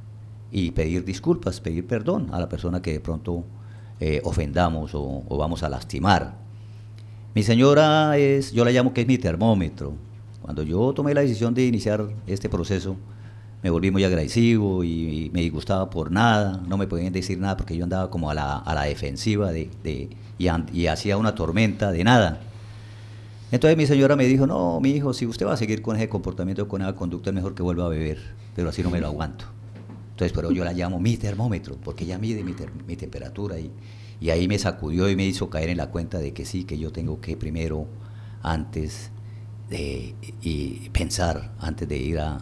y 0.52 0.72
pedir 0.72 1.06
disculpas, 1.06 1.62
pedir 1.62 1.86
perdón 1.86 2.30
a 2.32 2.40
la 2.40 2.50
persona 2.50 2.82
que 2.82 2.94
de 2.94 3.00
pronto 3.00 3.44
eh, 4.00 4.22
ofendamos 4.24 4.96
o, 4.96 5.24
o 5.28 5.38
vamos 5.38 5.64
a 5.64 5.70
lastimar. 5.70 6.36
Mi 7.36 7.44
señora 7.44 8.18
es, 8.18 8.52
yo 8.52 8.66
la 8.66 8.72
llamo 8.72 8.94
que 8.94 9.02
es 9.02 9.08
mi 9.08 9.18
termómetro. 9.18 9.94
Cuando 10.42 10.64
yo 10.64 10.94
tomé 10.94 11.14
la 11.14 11.22
decisión 11.22 11.54
de 11.54 11.66
iniciar 11.66 12.08
este 12.28 12.50
proceso, 12.50 12.96
me 13.66 13.72
volví 13.72 13.90
muy 13.90 14.04
agresivo 14.04 14.84
y, 14.84 15.32
me 15.34 15.42
disgustaba 15.42 15.90
por 15.90 16.12
nada, 16.12 16.62
no 16.68 16.78
me 16.78 16.86
podían 16.86 17.12
decir 17.12 17.40
nada 17.40 17.58
porque 17.58 17.76
yo 17.76 17.84
andaba 17.84 18.12
como 18.12 18.30
a 18.30 18.36
la, 18.36 18.58
a 18.58 18.76
la 18.76 18.84
defensiva 18.84 19.52
de, 19.52 19.72
de 19.84 20.10
y, 20.38 20.48
y, 20.72 20.86
hacía 20.86 21.18
una 21.18 21.34
tormenta 21.34 21.92
de 21.92 22.04
nada. 22.04 22.42
Entonces 23.52 23.76
mi 23.76 23.88
señora 23.88 24.16
me 24.16 24.26
dijo, 24.26 24.46
no, 24.46 24.80
mi 24.82 24.92
hijo, 24.92 25.16
si 25.16 25.26
usted 25.26 25.48
va 25.48 25.54
a 25.54 25.58
seguir 25.58 25.82
con 25.82 25.96
ese 25.96 26.08
comportamiento, 26.08 26.68
con 26.68 26.84
esa 26.84 26.94
conducta, 26.94 27.32
es 27.32 27.34
mejor 27.34 27.56
que 27.56 27.64
vuelva 27.64 27.86
a 27.86 27.90
beber, 27.90 28.20
pero 28.56 28.70
así 28.70 28.84
no 28.84 28.92
me 28.92 29.02
lo 29.02 29.08
aguanto. 29.08 29.46
Entonces, 30.12 30.32
pero 30.32 30.52
yo 30.52 30.64
la 30.64 30.74
llamo 30.74 31.00
mi 31.00 31.18
termómetro, 31.18 31.76
porque 31.84 32.04
ella 32.04 32.20
mide 32.20 32.44
mi, 32.44 32.54
ter 32.54 32.70
mi 32.88 32.96
temperatura 32.96 33.58
y, 33.58 33.72
y 34.22 34.30
ahí 34.30 34.48
me 34.48 34.60
sacudió 34.60 35.10
y 35.10 35.16
me 35.16 35.26
hizo 35.26 35.50
caer 35.50 35.70
en 35.70 35.78
la 35.78 35.88
cuenta 35.88 36.20
de 36.20 36.34
que 36.34 36.46
sí, 36.46 36.66
que 36.66 36.78
yo 36.78 36.92
tengo 36.92 37.20
que 37.20 37.36
primero, 37.36 37.88
antes 38.44 39.10
de 39.72 40.14
y 40.44 40.92
pensar, 40.92 41.56
antes 41.60 41.90
de 41.90 41.98
ir 41.98 42.20
a, 42.20 42.38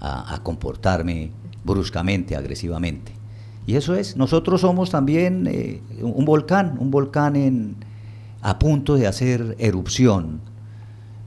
a, 0.00 0.34
a, 0.34 0.42
comportarme 0.42 1.30
bruscamente, 1.64 2.36
agresivamente. 2.36 3.12
Y 3.66 3.76
eso 3.76 3.94
es, 3.94 4.16
nosotros 4.16 4.62
somos 4.62 4.90
también 4.90 5.46
eh, 5.46 5.80
un 6.00 6.24
volcán, 6.24 6.76
un 6.80 6.90
volcán 6.90 7.36
en, 7.36 7.76
a 8.42 8.58
punto 8.58 8.96
de 8.96 9.06
hacer 9.06 9.56
erupción. 9.58 10.40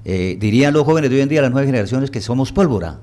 Eh, 0.05 0.37
dirían 0.39 0.73
los 0.73 0.83
jóvenes 0.83 1.09
de 1.09 1.17
hoy 1.17 1.21
en 1.21 1.29
día, 1.29 1.41
las 1.41 1.51
nuevas 1.51 1.67
generaciones, 1.67 2.11
que 2.11 2.21
somos 2.21 2.51
pólvora. 2.51 2.99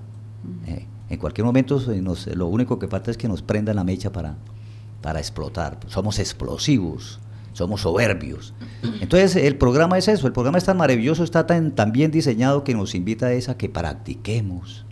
Eh, 0.66 0.86
en 1.08 1.18
cualquier 1.18 1.44
momento 1.44 1.80
nos, 2.02 2.26
lo 2.26 2.48
único 2.48 2.78
que 2.78 2.88
falta 2.88 3.10
es 3.10 3.16
que 3.16 3.28
nos 3.28 3.42
prendan 3.42 3.76
la 3.76 3.84
mecha 3.84 4.12
para, 4.12 4.36
para 5.00 5.20
explotar. 5.20 5.78
Somos 5.86 6.18
explosivos, 6.18 7.20
somos 7.52 7.82
soberbios. 7.82 8.52
Entonces 9.00 9.36
el 9.36 9.56
programa 9.56 9.96
es 9.96 10.08
eso, 10.08 10.26
el 10.26 10.32
programa 10.32 10.58
es 10.58 10.64
tan 10.64 10.76
maravilloso, 10.76 11.24
está 11.24 11.46
tan, 11.46 11.74
tan 11.74 11.92
bien 11.92 12.10
diseñado 12.10 12.64
que 12.64 12.74
nos 12.74 12.94
invita 12.94 13.26
a, 13.26 13.32
esa 13.32 13.56
que 13.56 13.68
practiquemos 13.68 14.84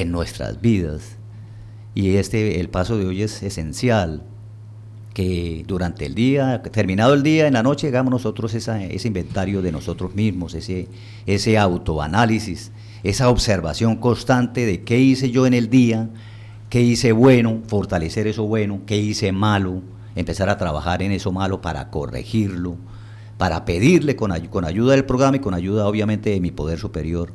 en 0.00 0.12
nuestras 0.12 0.60
vidas. 0.60 1.16
Y 1.94 2.16
este, 2.16 2.60
el 2.60 2.68
paso 2.68 2.96
de 2.96 3.06
hoy 3.06 3.22
es 3.22 3.42
esencial, 3.42 4.22
que 5.12 5.64
durante 5.66 6.06
el 6.06 6.14
día, 6.14 6.62
terminado 6.62 7.12
el 7.14 7.24
día, 7.24 7.48
en 7.48 7.54
la 7.54 7.64
noche, 7.64 7.88
hagamos 7.88 8.12
nosotros 8.12 8.54
esa, 8.54 8.80
ese 8.84 9.08
inventario 9.08 9.62
de 9.62 9.72
nosotros 9.72 10.14
mismos, 10.14 10.54
ese, 10.54 10.88
ese 11.26 11.58
autoanálisis, 11.58 12.70
esa 13.02 13.28
observación 13.28 13.96
constante 13.96 14.64
de 14.64 14.84
qué 14.84 15.00
hice 15.00 15.32
yo 15.32 15.44
en 15.46 15.54
el 15.54 15.70
día, 15.70 16.08
qué 16.68 16.82
hice 16.82 17.10
bueno, 17.10 17.62
fortalecer 17.66 18.28
eso 18.28 18.44
bueno, 18.44 18.82
qué 18.86 18.96
hice 18.96 19.32
malo, 19.32 19.82
empezar 20.14 20.48
a 20.50 20.56
trabajar 20.56 21.02
en 21.02 21.10
eso 21.10 21.32
malo 21.32 21.60
para 21.60 21.90
corregirlo, 21.90 22.76
para 23.38 23.64
pedirle 23.64 24.14
con, 24.14 24.30
con 24.50 24.64
ayuda 24.64 24.92
del 24.92 25.04
programa 25.04 25.38
y 25.38 25.40
con 25.40 25.54
ayuda 25.54 25.88
obviamente 25.88 26.30
de 26.30 26.40
mi 26.40 26.52
poder 26.52 26.78
superior, 26.78 27.32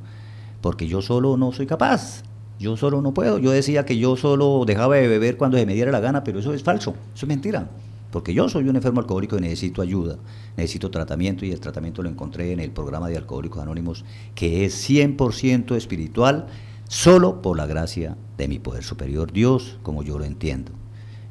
porque 0.61 0.87
yo 0.87 1.01
solo 1.01 1.35
no 1.35 1.51
soy 1.51 1.67
capaz, 1.67 2.23
yo 2.59 2.77
solo 2.77 3.01
no 3.01 3.13
puedo. 3.13 3.39
Yo 3.39 3.51
decía 3.51 3.85
que 3.85 3.97
yo 3.97 4.15
solo 4.15 4.63
dejaba 4.65 4.95
de 4.95 5.07
beber 5.07 5.37
cuando 5.37 5.57
se 5.57 5.65
me 5.65 5.73
diera 5.73 5.91
la 5.91 5.99
gana, 5.99 6.23
pero 6.23 6.39
eso 6.39 6.53
es 6.53 6.63
falso, 6.63 6.91
eso 7.13 7.25
es 7.25 7.27
mentira. 7.27 7.69
Porque 8.11 8.33
yo 8.33 8.47
soy 8.47 8.69
un 8.69 8.75
enfermo 8.75 8.99
alcohólico 8.99 9.37
y 9.37 9.41
necesito 9.41 9.81
ayuda, 9.81 10.17
necesito 10.55 10.91
tratamiento 10.91 11.45
y 11.45 11.51
el 11.51 11.59
tratamiento 11.59 12.03
lo 12.03 12.09
encontré 12.09 12.51
en 12.51 12.59
el 12.59 12.69
programa 12.69 13.09
de 13.09 13.17
Alcohólicos 13.17 13.61
Anónimos, 13.61 14.05
que 14.35 14.65
es 14.65 14.87
100% 14.87 15.75
espiritual, 15.75 16.45
solo 16.87 17.41
por 17.41 17.57
la 17.57 17.65
gracia 17.65 18.15
de 18.37 18.47
mi 18.47 18.59
poder 18.59 18.83
superior, 18.83 19.31
Dios, 19.31 19.79
como 19.81 20.03
yo 20.03 20.19
lo 20.19 20.25
entiendo. 20.25 20.71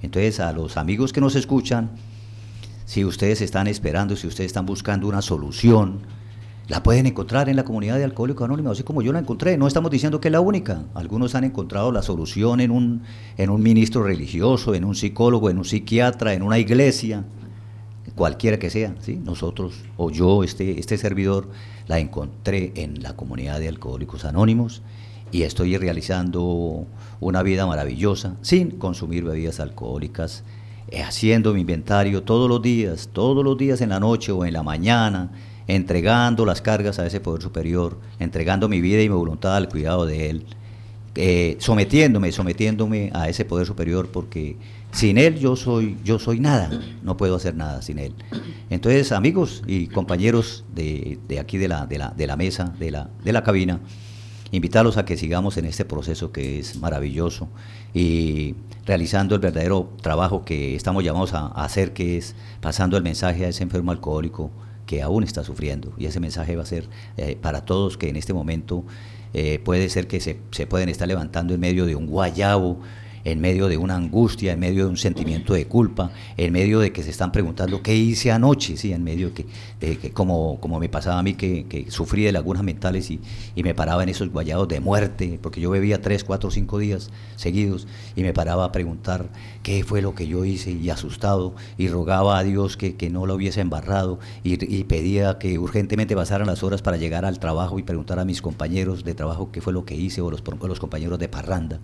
Entonces, 0.03 0.41
a 0.41 0.53
los 0.53 0.77
amigos 0.77 1.13
que 1.13 1.21
nos 1.21 1.37
escuchan, 1.37 1.93
si 2.85 3.05
ustedes 3.05 3.41
están 3.41 3.69
esperando, 3.69 4.17
si 4.17 4.27
ustedes 4.27 4.49
están 4.49 4.67
buscando 4.67 5.07
una 5.07 5.23
solución, 5.23 6.01
la 6.69 6.83
pueden 6.83 7.07
encontrar 7.07 7.49
en 7.49 7.57
la 7.57 7.65
comunidad 7.65 7.99
de 7.99 8.05
Alcohólicos 8.05 8.45
Anónimos, 8.45 8.73
así 8.73 8.83
como 8.83 9.03
yo 9.03 9.13
la 9.13 9.19
encontré. 9.19 9.59
No 9.59 9.67
estamos 9.67 9.91
diciendo 9.91 10.21
que 10.21 10.29
es 10.29 10.33
la 10.33 10.41
única. 10.41 10.85
Algunos 10.95 11.35
han 11.35 11.45
encontrado 11.45 11.91
la 11.91 12.03
solución 12.03 12.61
en 12.61 12.71
un, 12.71 13.03
en 13.37 13.51
un 13.51 13.63
ministro 13.63 14.05
religioso, 14.05 14.75
en 14.75 14.85
un 14.85 14.95
psicólogo, 14.95 15.51
en 15.51 15.59
un 15.59 15.65
psiquiatra, 15.65 16.35
en 16.35 16.43
una 16.43 16.59
iglesia, 16.59 17.25
cualquiera 18.15 18.59
que 18.59 18.71
sea. 18.71 18.95
¿sí? 19.01 19.21
Nosotros, 19.25 19.75
o 19.97 20.11
yo, 20.11 20.45
este, 20.45 20.79
este 20.79 20.99
servidor, 20.99 21.49
la 21.89 21.99
encontré 21.99 22.73
en 22.77 23.03
la 23.03 23.17
comunidad 23.17 23.59
de 23.59 23.69
Alcohólicos 23.69 24.25
Anónimos 24.25 24.83
y 25.33 25.43
estoy 25.43 25.77
realizando 25.79 26.87
una 27.21 27.43
vida 27.43 27.67
maravillosa 27.67 28.37
sin 28.43 28.73
consumir 28.73 29.25
bebidas 29.25 29.59
alcohólicas, 29.61 30.45
eh, 30.89 31.03
haciendo 31.03 31.55
mi 31.55 31.63
inventario 31.63 32.23
todos 32.23 32.49
los 32.49 32.63
días, 32.63 33.09
todos 33.13 33.43
los 33.43 33.57
días 33.57 33.81
en 33.81 33.89
la 33.89 33.99
noche 33.99 34.31
o 34.31 34.45
en 34.45 34.53
la 34.53 34.63
mañana 34.63 35.31
entregando 35.67 36.45
las 36.45 36.63
cargas 36.63 36.99
a 36.99 37.07
ese 37.07 37.21
poder 37.21 37.43
superior, 37.43 37.99
entregando 38.19 38.69
mi 38.69 38.81
vida 38.81 39.03
y 39.03 39.09
mi 39.09 39.15
voluntad 39.15 39.57
al 39.57 39.69
cuidado 39.69 40.07
de 40.07 40.31
él, 40.31 40.47
eh, 41.15 41.57
sometiéndome, 41.61 42.33
sometiéndome 42.33 43.11
a 43.15 43.29
ese 43.29 43.45
poder 43.45 43.67
superior, 43.67 44.09
porque 44.11 44.57
sin 44.93 45.19
él 45.19 45.39
yo 45.39 45.57
soy, 45.57 45.97
yo 46.05 46.19
soy 46.19 46.41
nada, 46.41 46.71
no 47.03 47.17
puedo 47.17 47.37
hacer 47.37 47.55
nada 47.55 47.83
sin 47.83 47.99
él. 47.99 48.15
Entonces, 48.71 49.13
amigos 49.13 49.63
y 49.67 49.89
compañeros 49.89 50.65
de, 50.75 51.19
de 51.29 51.39
aquí 51.39 51.59
de 51.59 51.69
la, 51.69 51.87
de, 51.87 51.99
la, 51.99 52.11
de 52.11 52.27
la 52.27 52.37
mesa, 52.37 52.75
de 52.79 52.91
la, 52.91 53.11
de 53.23 53.33
la 53.33 53.43
cabina, 53.43 53.81
invitarlos 54.53 54.99
a 54.99 55.05
que 55.05 55.17
sigamos 55.17 55.57
en 55.57 55.65
este 55.65 55.85
proceso 55.85 56.31
que 56.31 56.59
es 56.59 56.77
maravilloso 56.77 57.49
y 57.95 58.55
realizando 58.87 59.35
el 59.35 59.41
verdadero 59.41 59.91
trabajo 60.03 60.45
que 60.45 60.77
estamos 60.77 61.03
llamados 61.03 61.35
a, 61.35 61.47
hacer, 61.49 61.93
que 61.93 62.19
es 62.19 62.35
pasando 62.61 62.97
el 62.97 63.03
mensaje 63.03 63.47
a 63.47 63.49
ese 63.49 63.63
enfermo 63.63 63.93
alcohólico 63.93 64.51
que 64.93 65.01
aún 65.01 65.23
está 65.23 65.43
sufriendo. 65.43 65.95
Y 65.97 66.05
ese 66.05 66.21
mensaje 66.21 66.55
va 66.55 66.65
a 66.65 66.67
ser 66.67 66.87
eh, 67.17 67.39
para 67.41 67.65
todos 67.65 67.97
que 67.97 68.11
en 68.11 68.17
este 68.17 68.35
momento 68.35 68.85
eh, 69.33 69.59
puede 69.65 69.89
ser 69.89 70.07
que 70.07 70.21
se, 70.21 70.39
se 70.51 70.67
pueden 70.67 70.91
estar 70.91 71.09
levantando 71.09 71.55
en 71.55 71.61
medio 71.61 71.87
de 71.87 71.97
un 71.97 72.07
guayabo, 72.07 72.79
en 73.25 73.41
medio 73.41 73.69
de 73.69 73.77
una 73.77 73.97
angustia, 73.97 74.53
en 74.53 74.61
medio 74.61 74.85
de 74.85 74.91
un 74.91 74.97
sentimiento 74.97 75.55
de 75.55 75.67
culpa, 75.67 76.11
en 76.37 76.53
medio 76.53 76.81
de 76.81 76.93
que 76.93 77.03
se 77.03 77.11
están 77.11 77.33
preguntando 77.33 77.83
qué 77.83 77.95
hice 77.95 78.33
anoche, 78.33 78.77
sí, 78.77 78.93
en 78.93 79.05
medio 79.05 79.31
de 79.81 79.97
que, 79.99 80.11
como, 80.11 80.59
como 80.61 80.79
me 80.81 80.89
pasaba 80.89 81.19
a 81.19 81.23
mí 81.23 81.35
que, 81.35 81.67
que 81.67 81.91
sufrí 81.91 82.25
de 82.25 82.33
lagunas 82.33 82.63
mentales 82.63 83.11
y, 83.11 83.21
y, 83.55 83.63
me 83.63 83.75
paraba 83.75 84.03
en 84.03 84.09
esos 84.09 84.31
guayados 84.31 84.69
de 84.69 84.81
muerte, 84.81 85.39
porque 85.41 85.61
yo 85.61 85.71
bebía 85.71 86.01
tres, 86.01 86.25
cuatro, 86.25 86.51
cinco 86.51 86.79
días 86.79 87.11
seguidos 87.37 87.87
y 88.17 88.23
me 88.23 88.33
paraba 88.33 88.65
a 88.65 88.73
preguntar 88.73 89.29
qué 89.63 89.85
fue 89.85 90.03
lo 90.03 90.15
que 90.15 90.27
yo 90.27 90.45
hice 90.45 90.73
y 90.73 90.91
asustado 90.91 91.55
y 91.79 91.89
rogaba 91.89 92.39
a 92.39 92.45
Dios 92.45 92.77
que, 92.77 92.97
que 92.97 93.11
no 93.11 93.27
lo 93.27 93.35
hubiese 93.35 93.61
embarrado 93.61 94.19
y, 94.43 94.83
pedía 94.83 95.39
que 95.39 95.59
urgentemente 95.59 96.17
pasaran 96.17 96.49
las 96.49 96.63
horas 96.63 96.83
para 96.83 96.97
llegar 96.97 97.25
al 97.25 97.39
trabajo 97.39 97.79
y 97.79 97.83
preguntar 97.83 98.19
a 98.19 98.25
mis 98.25 98.43
compañeros 98.43 99.05
de 99.05 99.15
trabajo 99.15 99.53
qué 99.53 99.61
fue 99.61 99.73
lo 99.73 99.85
que 99.85 99.95
hice 99.95 100.21
o 100.21 100.33
o 100.33 100.69
los 100.69 100.81
compañeros 100.81 101.19
de 101.19 101.29
parranda. 101.29 101.81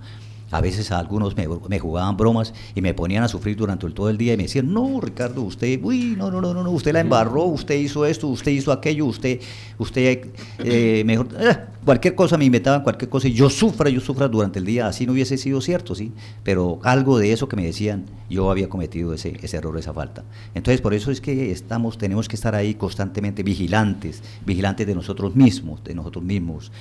A 0.50 0.60
veces 0.60 0.90
a 0.92 0.98
algunos 0.98 1.36
me, 1.36 1.46
me, 1.68 1.78
jugaban 1.78 2.16
bromas 2.16 2.54
y 2.74 2.80
me 2.80 2.94
ponían 2.94 3.22
a 3.22 3.28
sufrir 3.28 3.56
durante 3.56 3.86
el, 3.86 3.92
todo 3.92 4.08
el 4.08 4.16
día 4.16 4.32
y 4.32 4.36
me 4.36 4.44
decían, 4.44 4.72
no, 4.72 5.00
Ricardo, 5.00 5.42
usted, 5.42 5.78
uy, 5.82 6.14
no, 6.16 6.30
no, 6.30 6.40
no, 6.40 6.54
no, 6.54 6.70
usted 6.70 6.92
la 6.92 7.00
embarró, 7.00 7.44
usted 7.44 7.74
hizo 7.74 8.06
esto, 8.06 8.28
usted 8.28 8.52
hizo 8.52 8.72
aquello, 8.72 9.04
usted, 9.06 9.40
usted, 9.78 10.28
eh, 10.60 11.02
mejor, 11.04 11.28
eh, 11.38 11.56
cualquier 11.84 12.14
cosa 12.14 12.38
me 12.38 12.46
inventaban, 12.46 12.82
cualquier 12.82 13.10
cosa 13.10 13.28
y 13.28 13.32
yo 13.32 13.50
sufra, 13.50 13.90
yo 13.90 14.00
sufra 14.00 14.26
durante 14.26 14.58
el 14.58 14.64
día, 14.64 14.86
así 14.86 15.06
no 15.06 15.12
hubiese 15.12 15.36
sido 15.36 15.60
cierto, 15.60 15.94
¿sí? 15.94 16.12
Pero 16.44 16.80
algo 16.82 17.18
de 17.18 17.32
eso 17.32 17.48
que 17.48 17.56
me 17.56 17.64
decían, 17.64 18.06
yo 18.30 18.50
había 18.50 18.68
cometido 18.68 19.12
ese, 19.12 19.38
ese 19.42 19.56
error, 19.58 19.78
esa 19.78 19.92
falta. 19.92 20.24
Entonces, 20.54 20.80
por 20.80 20.94
eso 20.94 21.10
es 21.10 21.20
que 21.20 21.50
estamos, 21.50 21.98
tenemos 21.98 22.28
que 22.28 22.36
estar 22.36 22.54
ahí 22.54 22.74
constantemente 22.74 23.42
vigilantes, 23.42 24.22
vigilantes 24.46 24.86
de 24.86 24.94
nosotros 24.94 25.36
mismos, 25.36 25.84
de 25.84 25.94
nosotros 25.94 26.24
mismos 26.24 26.72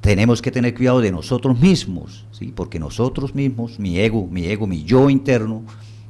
tenemos 0.00 0.40
que 0.40 0.50
tener 0.50 0.74
cuidado 0.74 1.00
de 1.00 1.12
nosotros 1.12 1.58
mismos, 1.58 2.26
¿sí? 2.32 2.52
porque 2.54 2.78
nosotros 2.78 3.34
mismos, 3.34 3.78
mi 3.78 3.98
ego, 3.98 4.26
mi 4.26 4.46
ego, 4.46 4.66
mi 4.66 4.84
yo 4.84 5.10
interno, 5.10 5.62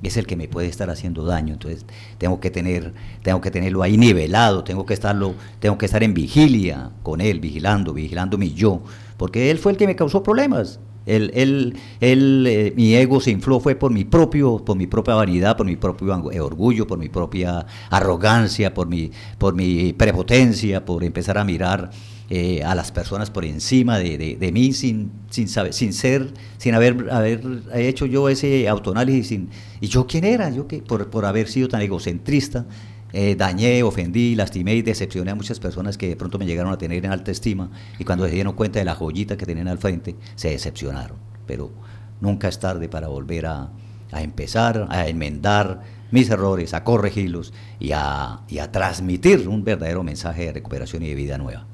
es 0.02 0.16
el 0.16 0.26
que 0.26 0.36
me 0.36 0.48
puede 0.48 0.68
estar 0.68 0.88
haciendo 0.90 1.24
daño. 1.24 1.52
Entonces 1.54 1.84
tengo 2.18 2.40
que 2.40 2.50
tener, 2.50 2.94
tengo 3.22 3.40
que 3.40 3.50
tenerlo 3.50 3.82
ahí 3.82 3.98
nivelado, 3.98 4.64
tengo 4.64 4.86
que 4.86 4.94
estarlo, 4.94 5.34
tengo 5.58 5.76
que 5.76 5.86
estar 5.86 6.02
en 6.02 6.14
vigilia 6.14 6.90
con 7.02 7.20
él, 7.20 7.40
vigilando, 7.40 7.92
vigilando 7.92 8.38
mi 8.38 8.52
yo, 8.54 8.82
porque 9.16 9.50
él 9.50 9.58
fue 9.58 9.72
el 9.72 9.78
que 9.78 9.86
me 9.86 9.96
causó 9.96 10.22
problemas. 10.22 10.80
Él, 11.06 11.30
él, 11.34 11.76
él 12.00 12.46
eh, 12.46 12.72
mi 12.76 12.94
ego 12.94 13.20
se 13.20 13.30
infló 13.30 13.58
fue 13.58 13.74
por 13.74 13.90
mi 13.90 14.04
propio, 14.04 14.58
por 14.58 14.76
mi 14.76 14.86
propia 14.86 15.14
vanidad, 15.14 15.56
por 15.56 15.66
mi 15.66 15.76
propio 15.76 16.14
orgullo, 16.44 16.86
por 16.86 16.98
mi 16.98 17.08
propia 17.08 17.66
arrogancia, 17.88 18.74
por 18.74 18.86
mi, 18.86 19.10
por 19.38 19.54
mi 19.54 19.92
prepotencia, 19.94 20.84
por 20.84 21.02
empezar 21.02 21.38
a 21.38 21.44
mirar 21.44 21.90
eh, 22.32 22.62
a 22.62 22.76
las 22.76 22.92
personas 22.92 23.28
por 23.28 23.44
encima 23.44 23.98
de, 23.98 24.36
de, 24.38 24.52
mí 24.52 24.72
sin, 24.72 25.10
sin, 25.30 25.48
saber, 25.48 25.72
sin 25.72 25.92
ser, 25.92 26.32
sin 26.58 26.74
haber, 26.74 27.08
haber 27.10 27.42
hecho 27.74 28.06
yo 28.06 28.28
ese 28.28 28.68
autoanálisis. 28.68 29.26
Sin, 29.26 29.50
¿Y 29.80 29.88
yo 29.88 30.06
quién 30.06 30.24
era? 30.24 30.48
Yo 30.50 30.68
que 30.68 30.80
por, 30.80 31.10
por 31.10 31.24
haber 31.24 31.48
sido 31.48 31.66
tan 31.66 31.82
egocentrista, 31.82 32.66
eh, 33.12 33.34
dañé, 33.34 33.82
ofendí, 33.82 34.36
lastimé 34.36 34.76
y 34.76 34.82
decepcioné 34.82 35.32
a 35.32 35.34
muchas 35.34 35.58
personas 35.58 35.98
que 35.98 36.08
de 36.08 36.14
pronto 36.14 36.38
me 36.38 36.46
llegaron 36.46 36.72
a 36.72 36.78
tener 36.78 37.04
en 37.04 37.10
alta 37.10 37.32
estima 37.32 37.70
y 37.98 38.04
cuando 38.04 38.24
se 38.26 38.30
dieron 38.30 38.52
cuenta 38.54 38.78
de 38.78 38.84
la 38.84 38.94
joyita 38.94 39.36
que 39.36 39.44
tenían 39.44 39.66
al 39.66 39.78
frente, 39.78 40.14
se 40.36 40.50
decepcionaron. 40.50 41.16
Pero 41.46 41.72
nunca 42.20 42.46
es 42.46 42.60
tarde 42.60 42.88
para 42.88 43.08
volver 43.08 43.46
a, 43.46 43.72
a 44.12 44.22
empezar, 44.22 44.86
a 44.90 45.08
enmendar 45.08 45.82
mis 46.12 46.30
errores, 46.30 46.74
a 46.74 46.84
corregirlos 46.84 47.52
y 47.78 47.90
a, 47.92 48.40
y 48.48 48.58
a 48.58 48.70
transmitir 48.70 49.48
un 49.48 49.64
verdadero 49.64 50.02
mensaje 50.02 50.44
de 50.44 50.52
recuperación 50.52 51.02
y 51.02 51.08
de 51.08 51.14
vida 51.14 51.38
nueva. 51.38 51.66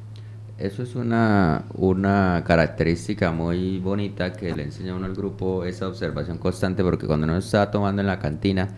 Eso 0.58 0.82
es 0.82 0.94
una, 0.94 1.64
una 1.74 2.42
característica 2.46 3.30
muy 3.30 3.78
bonita 3.78 4.32
que 4.32 4.56
le 4.56 4.62
enseña 4.62 4.94
uno 4.94 5.04
al 5.04 5.14
grupo, 5.14 5.66
esa 5.66 5.86
observación 5.86 6.38
constante, 6.38 6.82
porque 6.82 7.06
cuando 7.06 7.26
uno 7.26 7.36
estaba 7.36 7.70
tomando 7.70 8.00
en 8.00 8.06
la 8.06 8.18
cantina, 8.18 8.68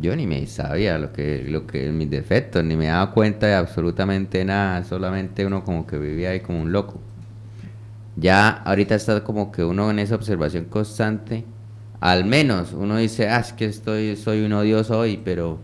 yo 0.00 0.14
ni 0.14 0.28
me 0.28 0.46
sabía 0.46 0.96
lo 0.98 1.12
que, 1.12 1.44
lo 1.48 1.66
que 1.66 1.90
mis 1.90 2.08
defectos, 2.08 2.62
ni 2.62 2.76
me 2.76 2.86
daba 2.86 3.10
cuenta 3.10 3.48
de 3.48 3.54
absolutamente 3.54 4.44
nada, 4.44 4.84
solamente 4.84 5.44
uno 5.44 5.64
como 5.64 5.88
que 5.88 5.98
vivía 5.98 6.30
ahí 6.30 6.40
como 6.40 6.60
un 6.60 6.70
loco. 6.70 7.00
Ya 8.14 8.50
ahorita 8.50 8.94
está 8.94 9.24
como 9.24 9.50
que 9.50 9.64
uno 9.64 9.90
en 9.90 9.98
esa 9.98 10.14
observación 10.14 10.66
constante, 10.66 11.44
al 11.98 12.24
menos 12.24 12.74
uno 12.74 12.96
dice, 12.96 13.28
ah, 13.28 13.40
es 13.40 13.52
que 13.52 13.64
estoy, 13.64 14.14
soy 14.14 14.44
un 14.44 14.52
odioso 14.52 15.00
hoy, 15.00 15.20
pero 15.24 15.58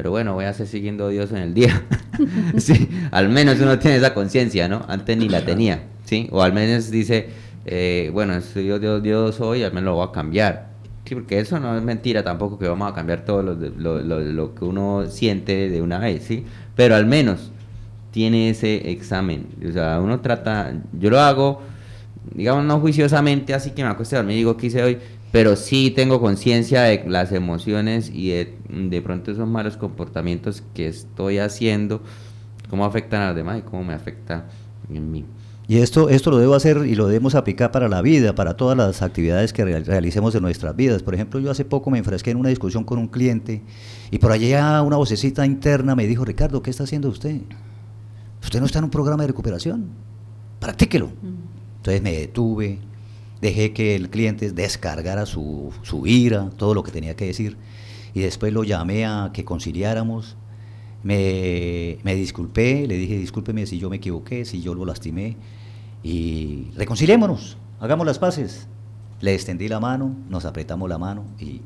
pero 0.00 0.12
bueno, 0.12 0.32
voy 0.32 0.46
a 0.46 0.54
seguir 0.54 0.70
siguiendo 0.70 1.04
a 1.04 1.08
Dios 1.10 1.30
en 1.30 1.36
el 1.36 1.52
día. 1.52 1.84
sí, 2.56 2.88
al 3.10 3.28
menos 3.28 3.60
uno 3.60 3.78
tiene 3.78 3.98
esa 3.98 4.14
conciencia, 4.14 4.66
¿no? 4.66 4.82
Antes 4.88 5.14
ni 5.18 5.28
la 5.28 5.44
tenía, 5.44 5.82
¿sí? 6.06 6.26
O 6.30 6.42
al 6.42 6.54
menos 6.54 6.90
dice, 6.90 7.28
eh, 7.66 8.08
bueno, 8.10 8.32
yo 8.54 8.78
Dios, 8.78 9.02
Dios 9.02 9.40
hoy, 9.42 9.62
al 9.62 9.74
menos 9.74 9.90
lo 9.90 9.96
voy 9.96 10.08
a 10.08 10.10
cambiar. 10.10 10.70
Sí, 11.04 11.14
porque 11.14 11.38
eso 11.38 11.60
no 11.60 11.76
es 11.76 11.82
mentira 11.82 12.24
tampoco 12.24 12.58
que 12.58 12.66
vamos 12.66 12.90
a 12.90 12.94
cambiar 12.94 13.26
todo 13.26 13.42
lo, 13.42 13.52
lo, 13.52 14.00
lo, 14.00 14.20
lo 14.20 14.54
que 14.54 14.64
uno 14.64 15.04
siente 15.06 15.68
de 15.68 15.82
una 15.82 15.98
vez, 15.98 16.22
¿sí? 16.22 16.46
Pero 16.74 16.94
al 16.94 17.04
menos 17.04 17.50
tiene 18.10 18.48
ese 18.48 18.90
examen. 18.92 19.48
O 19.68 19.70
sea, 19.70 20.00
uno 20.00 20.20
trata, 20.20 20.72
yo 20.98 21.10
lo 21.10 21.20
hago, 21.20 21.60
digamos, 22.34 22.64
no 22.64 22.80
juiciosamente, 22.80 23.52
así 23.52 23.72
que 23.72 23.82
me 23.82 23.90
acuesto 23.90 24.16
a 24.16 24.20
dormir 24.20 24.36
y 24.36 24.38
digo, 24.38 24.56
¿qué 24.56 24.68
hice 24.68 24.82
hoy? 24.82 24.98
Pero 25.32 25.56
sí 25.56 25.90
tengo 25.90 26.20
conciencia 26.20 26.82
de 26.82 27.04
las 27.06 27.32
emociones 27.32 28.10
y 28.12 28.30
de, 28.30 28.54
de, 28.68 29.02
pronto 29.02 29.30
esos 29.30 29.48
malos 29.48 29.76
comportamientos 29.76 30.62
que 30.74 30.88
estoy 30.88 31.38
haciendo, 31.38 32.02
cómo 32.68 32.84
afectan 32.84 33.22
a 33.22 33.26
los 33.28 33.36
demás 33.36 33.58
y 33.58 33.62
cómo 33.62 33.84
me 33.84 33.94
afecta 33.94 34.46
en 34.88 35.10
mí. 35.10 35.24
Y 35.70 35.78
esto, 35.78 36.08
esto 36.08 36.32
lo 36.32 36.38
debo 36.38 36.56
hacer 36.56 36.78
y 36.84 36.96
lo 36.96 37.06
debemos 37.06 37.36
aplicar 37.36 37.70
para 37.70 37.88
la 37.88 38.02
vida, 38.02 38.34
para 38.34 38.56
todas 38.56 38.76
las 38.76 39.02
actividades 39.02 39.52
que 39.52 39.64
realicemos 39.64 40.34
en 40.34 40.42
nuestras 40.42 40.74
vidas. 40.74 41.04
Por 41.04 41.14
ejemplo, 41.14 41.38
yo 41.38 41.48
hace 41.48 41.64
poco 41.64 41.92
me 41.92 41.98
enfresqué 41.98 42.32
en 42.32 42.38
una 42.38 42.48
discusión 42.48 42.82
con 42.82 42.98
un 42.98 43.06
cliente 43.06 43.62
y 44.10 44.18
por 44.18 44.32
allá 44.32 44.82
una 44.82 44.96
vocecita 44.96 45.46
interna 45.46 45.94
me 45.94 46.08
dijo, 46.08 46.24
Ricardo, 46.24 46.60
¿qué 46.60 46.70
está 46.70 46.82
haciendo 46.82 47.08
usted? 47.08 47.42
Usted 48.42 48.58
no 48.58 48.66
está 48.66 48.78
en 48.78 48.86
un 48.86 48.90
programa 48.90 49.22
de 49.22 49.28
recuperación, 49.28 49.90
practíquelo. 50.58 51.12
Entonces 51.76 52.02
me 52.02 52.14
detuve, 52.14 52.80
dejé 53.40 53.72
que 53.72 53.96
el 53.96 54.10
cliente 54.10 54.52
descargara 54.52 55.26
su, 55.26 55.72
su, 55.82 56.06
ira, 56.06 56.50
todo 56.56 56.74
lo 56.74 56.82
que 56.82 56.92
tenía 56.92 57.16
que 57.16 57.26
decir, 57.26 57.56
y 58.14 58.20
después 58.20 58.52
lo 58.52 58.64
llamé 58.64 59.06
a 59.06 59.30
que 59.32 59.44
conciliáramos, 59.44 60.36
me, 61.02 61.98
me 62.02 62.14
disculpé, 62.14 62.86
le 62.86 62.96
dije 62.96 63.16
discúlpeme 63.16 63.66
si 63.66 63.78
yo 63.78 63.88
me 63.88 63.96
equivoqué, 63.96 64.44
si 64.44 64.60
yo 64.60 64.74
lo 64.74 64.84
lastimé, 64.84 65.36
y 66.02 66.68
reconciliémonos, 66.76 67.56
hagamos 67.78 68.06
las 68.06 68.18
paces. 68.18 68.66
Le 69.20 69.34
extendí 69.34 69.68
la 69.68 69.80
mano, 69.80 70.16
nos 70.28 70.46
apretamos 70.46 70.88
la 70.88 70.96
mano 70.96 71.24
y 71.38 71.60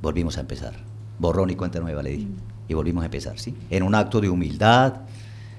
volvimos 0.00 0.38
a 0.38 0.42
empezar. 0.42 0.74
Borrón 1.18 1.50
y 1.50 1.56
cuenta 1.56 1.80
nueva 1.80 2.02
le 2.02 2.10
dije. 2.10 2.28
Y 2.68 2.74
volvimos 2.74 3.02
a 3.02 3.06
empezar, 3.06 3.38
¿sí? 3.38 3.56
En 3.68 3.82
un 3.82 3.94
acto 3.94 4.20
de 4.20 4.28
humildad, 4.28 4.94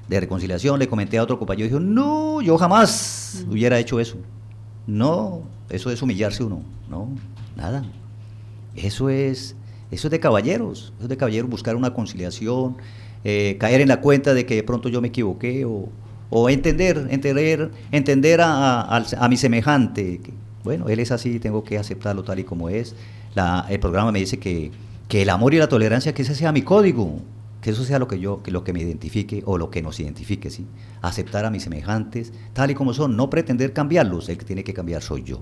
de 0.07 0.19
reconciliación, 0.19 0.79
le 0.79 0.87
comenté 0.87 1.17
a 1.17 1.23
otro 1.23 1.37
compañero 1.37 1.67
dijo, 1.67 1.79
no, 1.79 2.41
yo 2.41 2.57
jamás 2.57 3.45
hubiera 3.49 3.77
hecho 3.79 3.99
eso. 3.99 4.17
No, 4.87 5.43
eso 5.69 5.89
es 5.89 6.01
humillarse 6.01 6.43
uno, 6.43 6.61
no, 6.89 7.09
nada. 7.55 7.83
Eso 8.75 9.09
es, 9.09 9.55
eso 9.91 10.07
es 10.07 10.11
de 10.11 10.19
caballeros, 10.19 10.93
eso 10.95 11.03
es 11.03 11.09
de 11.09 11.17
caballeros 11.17 11.49
buscar 11.49 11.75
una 11.75 11.93
conciliación, 11.93 12.77
eh, 13.23 13.57
caer 13.59 13.81
en 13.81 13.87
la 13.87 14.01
cuenta 14.01 14.33
de 14.33 14.45
que 14.45 14.55
de 14.55 14.63
pronto 14.63 14.89
yo 14.89 15.01
me 15.01 15.07
equivoqué 15.07 15.65
o, 15.65 15.89
o 16.29 16.49
entender, 16.49 17.07
entender, 17.09 17.71
entender 17.91 18.41
a, 18.41 18.97
a, 18.97 19.29
mi 19.29 19.37
semejante. 19.37 20.21
Bueno, 20.63 20.89
él 20.89 20.99
es 20.99 21.11
así, 21.11 21.39
tengo 21.39 21.63
que 21.63 21.77
aceptarlo 21.77 22.23
tal 22.23 22.39
y 22.39 22.43
como 22.43 22.69
es. 22.69 22.95
La, 23.33 23.65
el 23.69 23.79
programa 23.79 24.11
me 24.11 24.19
dice 24.19 24.37
que, 24.37 24.71
que 25.07 25.21
el 25.21 25.29
amor 25.29 25.53
y 25.53 25.57
la 25.57 25.67
tolerancia, 25.67 26.13
que 26.13 26.21
ese 26.21 26.35
sea 26.35 26.51
mi 26.51 26.61
código, 26.61 27.19
que 27.65 27.71
eso 27.71 27.83
sea 27.83 27.97
lo 27.97 28.07
que 28.07 28.19
yo, 28.19 28.43
que 28.43 28.51
lo 28.51 28.63
que 28.63 28.73
me 28.73 28.81
identifique 28.81 29.41
o 29.43 29.57
lo 29.57 29.71
que 29.71 29.81
nos 29.81 29.99
identifique, 29.99 30.51
¿sí? 30.51 30.67
Aceptar 31.01 31.45
a 31.45 31.49
mis 31.49 31.63
semejantes 31.63 32.31
tal 32.53 32.69
y 32.69 32.75
como 32.75 32.93
son, 32.93 33.17
no 33.17 33.27
pretender 33.27 33.73
cambiarlos, 33.73 34.29
el 34.29 34.37
que 34.37 34.45
tiene 34.45 34.63
que 34.63 34.71
cambiar 34.71 35.01
soy 35.01 35.23
yo. 35.23 35.41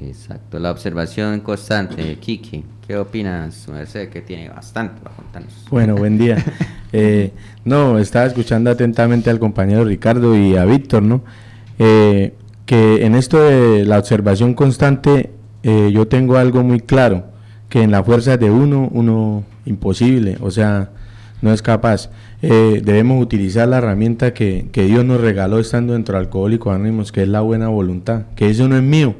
Exacto, 0.00 0.60
la 0.60 0.70
observación 0.70 1.40
constante. 1.40 2.18
Kiki, 2.20 2.64
¿qué 2.86 2.96
opinas? 2.96 3.66
Merced, 3.66 4.10
que 4.10 4.22
tiene 4.22 4.48
bastante 4.48 5.02
para 5.02 5.16
contarnos. 5.16 5.52
Bueno, 5.72 5.96
buen 5.96 6.18
día. 6.18 6.36
eh, 6.92 7.32
no, 7.64 7.98
estaba 7.98 8.26
escuchando 8.26 8.70
atentamente 8.70 9.28
al 9.28 9.40
compañero 9.40 9.84
Ricardo 9.84 10.36
y 10.36 10.56
a 10.56 10.64
Víctor, 10.64 11.02
¿no? 11.02 11.24
Eh, 11.80 12.32
que 12.64 13.04
en 13.04 13.16
esto 13.16 13.42
de 13.42 13.84
la 13.84 13.98
observación 13.98 14.54
constante 14.54 15.32
eh, 15.64 15.90
yo 15.92 16.06
tengo 16.06 16.36
algo 16.36 16.62
muy 16.62 16.78
claro, 16.78 17.24
que 17.68 17.82
en 17.82 17.90
la 17.90 18.04
fuerza 18.04 18.36
de 18.36 18.52
uno, 18.52 18.88
uno 18.92 19.42
imposible, 19.66 20.38
o 20.40 20.52
sea, 20.52 20.90
no 21.44 21.52
es 21.52 21.60
capaz. 21.60 22.08
Eh, 22.40 22.80
debemos 22.82 23.22
utilizar 23.22 23.68
la 23.68 23.76
herramienta 23.76 24.32
que, 24.32 24.66
que, 24.72 24.86
Dios 24.86 25.04
nos 25.04 25.20
regaló 25.20 25.58
estando 25.58 25.92
dentro 25.92 26.14
de 26.14 26.24
Alcohólicos 26.24 26.74
Anónimos, 26.74 27.12
que 27.12 27.22
es 27.22 27.28
la 27.28 27.42
buena 27.42 27.68
voluntad, 27.68 28.22
que 28.34 28.48
eso 28.48 28.66
no 28.66 28.78
es 28.78 28.82
mío, 28.82 29.14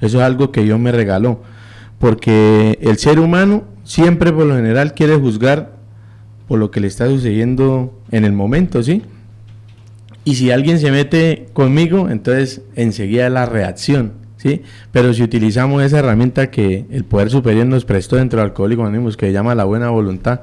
eso 0.00 0.18
es 0.18 0.24
algo 0.24 0.50
que 0.50 0.62
Dios 0.62 0.80
me 0.80 0.92
regaló, 0.92 1.42
porque 1.98 2.78
el 2.80 2.96
ser 2.96 3.20
humano 3.20 3.64
siempre 3.84 4.32
por 4.32 4.46
lo 4.46 4.56
general 4.56 4.94
quiere 4.94 5.16
juzgar 5.16 5.72
por 6.46 6.58
lo 6.58 6.70
que 6.70 6.80
le 6.80 6.86
está 6.86 7.06
sucediendo 7.06 7.92
en 8.10 8.24
el 8.24 8.32
momento, 8.32 8.82
¿sí? 8.82 9.02
Y 10.24 10.36
si 10.36 10.50
alguien 10.50 10.78
se 10.78 10.90
mete 10.90 11.48
conmigo, 11.52 12.08
entonces 12.08 12.62
enseguida 12.76 13.28
la 13.28 13.44
reacción, 13.44 14.12
¿sí? 14.38 14.62
Pero 14.90 15.12
si 15.12 15.22
utilizamos 15.22 15.82
esa 15.82 15.98
herramienta 15.98 16.50
que 16.50 16.86
el 16.90 17.04
Poder 17.04 17.28
Superior 17.28 17.66
nos 17.66 17.84
prestó 17.84 18.16
dentro 18.16 18.40
del 18.40 18.48
Alcohólicos 18.48 18.86
Anónimos, 18.86 19.18
que 19.18 19.26
se 19.26 19.32
llama 19.32 19.54
la 19.54 19.64
buena 19.64 19.90
voluntad, 19.90 20.40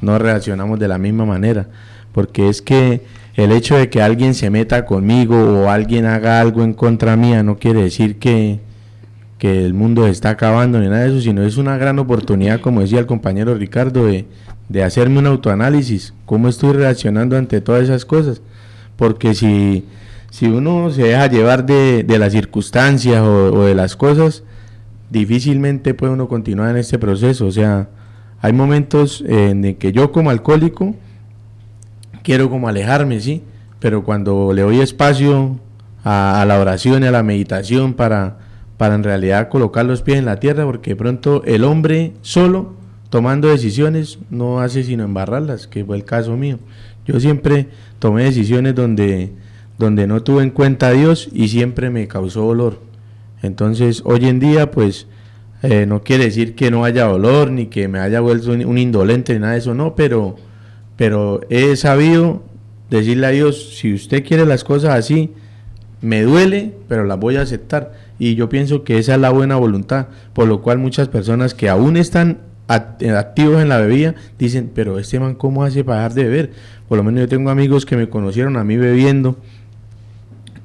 no 0.00 0.18
reaccionamos 0.18 0.78
de 0.78 0.88
la 0.88 0.98
misma 0.98 1.24
manera, 1.24 1.68
porque 2.12 2.48
es 2.48 2.62
que 2.62 3.02
el 3.34 3.52
hecho 3.52 3.76
de 3.76 3.88
que 3.88 4.02
alguien 4.02 4.34
se 4.34 4.50
meta 4.50 4.84
conmigo 4.84 5.36
o 5.36 5.70
alguien 5.70 6.06
haga 6.06 6.40
algo 6.40 6.64
en 6.64 6.74
contra 6.74 7.16
mía 7.16 7.42
no 7.42 7.56
quiere 7.56 7.82
decir 7.82 8.18
que, 8.18 8.60
que 9.38 9.64
el 9.64 9.74
mundo 9.74 10.06
está 10.08 10.30
acabando 10.30 10.80
ni 10.80 10.88
nada 10.88 11.04
de 11.04 11.10
eso, 11.10 11.20
sino 11.20 11.42
es 11.42 11.56
una 11.56 11.76
gran 11.76 11.98
oportunidad, 11.98 12.60
como 12.60 12.80
decía 12.80 12.98
el 12.98 13.06
compañero 13.06 13.54
Ricardo, 13.54 14.06
de, 14.06 14.26
de 14.68 14.82
hacerme 14.82 15.20
un 15.20 15.26
autoanálisis, 15.26 16.14
cómo 16.26 16.48
estoy 16.48 16.72
reaccionando 16.72 17.36
ante 17.36 17.60
todas 17.60 17.84
esas 17.84 18.04
cosas, 18.04 18.42
porque 18.96 19.34
si, 19.34 19.84
si 20.30 20.46
uno 20.46 20.90
se 20.90 21.04
deja 21.04 21.28
llevar 21.28 21.64
de, 21.64 22.02
de 22.02 22.18
las 22.18 22.32
circunstancias 22.32 23.20
o, 23.20 23.52
o 23.52 23.64
de 23.64 23.74
las 23.76 23.94
cosas, 23.94 24.42
difícilmente 25.10 25.94
puede 25.94 26.12
uno 26.12 26.28
continuar 26.28 26.70
en 26.70 26.78
este 26.78 26.98
proceso, 26.98 27.46
o 27.46 27.52
sea, 27.52 27.88
hay 28.40 28.52
momentos 28.52 29.24
en 29.26 29.74
que 29.76 29.92
yo 29.92 30.12
como 30.12 30.30
alcohólico 30.30 30.94
quiero 32.22 32.50
como 32.50 32.68
alejarme, 32.68 33.20
¿sí? 33.20 33.42
Pero 33.80 34.04
cuando 34.04 34.52
le 34.52 34.62
doy 34.62 34.80
espacio 34.80 35.58
a, 36.04 36.40
a, 36.40 36.44
la 36.44 36.60
oración 36.60 37.02
y 37.02 37.06
a 37.06 37.10
la 37.10 37.22
meditación 37.22 37.94
para, 37.94 38.38
para 38.76 38.94
en 38.94 39.04
realidad 39.04 39.48
colocar 39.48 39.84
los 39.84 40.02
pies 40.02 40.18
en 40.18 40.24
la 40.24 40.40
tierra, 40.40 40.64
porque 40.64 40.90
de 40.90 40.96
pronto 40.96 41.42
el 41.44 41.64
hombre 41.64 42.12
solo 42.22 42.74
tomando 43.10 43.48
decisiones 43.48 44.18
no 44.30 44.60
hace 44.60 44.84
sino 44.84 45.04
embarrarlas, 45.04 45.66
que 45.66 45.84
fue 45.84 45.96
el 45.96 46.04
caso 46.04 46.36
mío. 46.36 46.58
Yo 47.06 47.18
siempre 47.20 47.68
tomé 47.98 48.24
decisiones 48.24 48.74
donde, 48.74 49.32
donde 49.78 50.06
no 50.06 50.22
tuve 50.22 50.42
en 50.42 50.50
cuenta 50.50 50.88
a 50.88 50.92
Dios 50.92 51.28
y 51.32 51.48
siempre 51.48 51.90
me 51.90 52.06
causó 52.06 52.42
dolor. 52.42 52.80
Entonces 53.42 54.02
hoy 54.04 54.26
en 54.26 54.40
día 54.40 54.70
pues 54.70 55.06
eh, 55.62 55.86
no 55.86 56.02
quiere 56.02 56.24
decir 56.24 56.54
que 56.54 56.70
no 56.70 56.84
haya 56.84 57.04
dolor 57.04 57.50
ni 57.50 57.66
que 57.66 57.88
me 57.88 57.98
haya 57.98 58.20
vuelto 58.20 58.52
un, 58.52 58.64
un, 58.64 58.78
indolente 58.78 59.32
ni 59.34 59.40
nada 59.40 59.54
de 59.54 59.58
eso, 59.58 59.74
no, 59.74 59.94
pero, 59.94 60.36
pero 60.96 61.40
he 61.50 61.74
sabido 61.76 62.42
decirle 62.90 63.26
a 63.26 63.30
Dios, 63.30 63.76
si 63.76 63.92
usted 63.94 64.24
quiere 64.24 64.46
las 64.46 64.64
cosas 64.64 64.94
así, 64.94 65.32
me 66.00 66.22
duele, 66.22 66.74
pero 66.88 67.04
las 67.04 67.18
voy 67.18 67.36
a 67.36 67.42
aceptar. 67.42 67.92
Y 68.18 68.34
yo 68.34 68.48
pienso 68.48 68.84
que 68.84 68.98
esa 68.98 69.14
es 69.14 69.20
la 69.20 69.30
buena 69.30 69.56
voluntad, 69.56 70.08
por 70.32 70.48
lo 70.48 70.62
cual 70.62 70.78
muchas 70.78 71.08
personas 71.08 71.54
que 71.54 71.68
aún 71.68 71.96
están 71.96 72.38
activos 72.68 73.62
en 73.62 73.68
la 73.68 73.78
bebida 73.78 74.14
dicen, 74.38 74.70
pero 74.74 74.98
este 74.98 75.18
man, 75.18 75.34
¿cómo 75.34 75.64
hace 75.64 75.84
para 75.84 75.98
dejar 76.00 76.14
de 76.14 76.24
beber? 76.24 76.50
Por 76.88 76.98
lo 76.98 77.04
menos 77.04 77.20
yo 77.20 77.28
tengo 77.28 77.50
amigos 77.50 77.86
que 77.86 77.96
me 77.96 78.08
conocieron 78.08 78.56
a 78.56 78.64
mí 78.64 78.76
bebiendo 78.76 79.38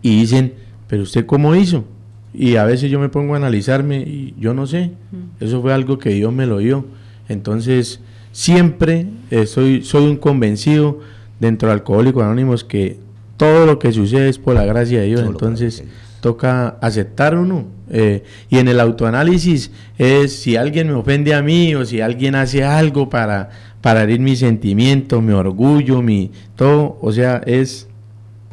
y 0.01 0.19
dicen, 0.19 0.53
pero 0.88 1.03
usted 1.03 1.25
cómo 1.25 1.56
hizo? 1.56 1.86
Y 2.33 2.55
a 2.55 2.65
veces 2.65 2.89
yo 2.89 2.99
me 2.99 3.09
pongo 3.09 3.35
a 3.35 3.37
analizarme 3.37 3.97
y 3.99 4.33
yo 4.39 4.53
no 4.53 4.65
sé, 4.65 4.91
eso 5.39 5.61
fue 5.61 5.73
algo 5.73 5.99
que 5.99 6.09
Dios 6.09 6.33
me 6.33 6.47
lo 6.47 6.57
dio. 6.57 6.85
Entonces, 7.29 7.99
siempre 8.31 9.07
eh, 9.29 9.45
soy, 9.45 9.83
soy 9.83 10.05
un 10.05 10.17
convencido 10.17 10.99
dentro 11.39 11.67
de 11.69 11.73
Alcohólicos 11.73 12.23
Anónimos 12.23 12.63
que 12.63 12.97
todo 13.37 13.65
lo 13.65 13.79
que 13.79 13.91
sucede 13.91 14.29
es 14.29 14.39
por 14.39 14.55
la 14.55 14.65
gracia 14.65 15.01
de 15.01 15.07
Dios. 15.07 15.19
Solo 15.21 15.31
Entonces, 15.31 15.83
toca 16.21 16.69
aceptar 16.81 17.37
uno. 17.37 17.65
Eh, 17.89 18.23
y 18.49 18.57
en 18.57 18.67
el 18.69 18.79
autoanálisis 18.79 19.71
es 19.97 20.35
si 20.35 20.55
alguien 20.55 20.87
me 20.87 20.93
ofende 20.93 21.35
a 21.35 21.43
mí 21.43 21.75
o 21.75 21.85
si 21.85 22.01
alguien 22.01 22.33
hace 22.33 22.63
algo 22.63 23.09
para, 23.09 23.49
para 23.81 24.03
herir 24.03 24.21
mis 24.21 24.39
sentimientos, 24.39 25.21
mi 25.21 25.33
orgullo, 25.33 26.01
mi 26.01 26.31
todo. 26.55 26.97
O 27.01 27.11
sea, 27.11 27.41
es 27.45 27.87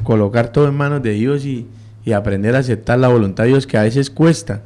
colocar 0.03 0.51
todo 0.51 0.67
en 0.67 0.75
manos 0.75 1.01
de 1.01 1.13
Dios 1.13 1.45
y 1.45 1.65
y 2.03 2.13
aprender 2.13 2.55
a 2.55 2.59
aceptar 2.59 2.99
la 2.99 3.07
voluntad 3.07 3.43
de 3.43 3.49
Dios, 3.49 3.67
que 3.67 3.77
a 3.77 3.83
veces 3.83 4.09
cuesta. 4.09 4.63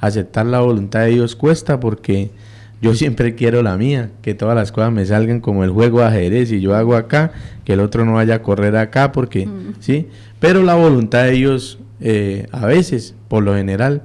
Aceptar 0.00 0.46
la 0.46 0.60
voluntad 0.60 1.00
de 1.00 1.10
Dios 1.10 1.34
cuesta 1.36 1.80
porque 1.80 2.30
yo 2.82 2.94
siempre 2.94 3.34
quiero 3.34 3.62
la 3.62 3.76
mía, 3.76 4.10
que 4.20 4.34
todas 4.34 4.54
las 4.54 4.70
cosas 4.70 4.92
me 4.92 5.06
salgan 5.06 5.40
como 5.40 5.64
el 5.64 5.70
juego 5.70 6.00
de 6.00 6.06
ajedrez 6.06 6.52
y 6.52 6.60
yo 6.60 6.74
hago 6.74 6.96
acá, 6.96 7.32
que 7.64 7.72
el 7.72 7.80
otro 7.80 8.04
no 8.04 8.14
vaya 8.14 8.36
a 8.36 8.42
correr 8.42 8.76
acá, 8.76 9.12
porque, 9.12 9.46
mm. 9.46 9.74
¿sí? 9.80 10.08
Pero 10.38 10.62
la 10.62 10.74
voluntad 10.74 11.24
de 11.24 11.30
Dios 11.32 11.78
eh, 12.00 12.46
a 12.52 12.66
veces, 12.66 13.14
por 13.28 13.42
lo 13.42 13.54
general, 13.54 14.02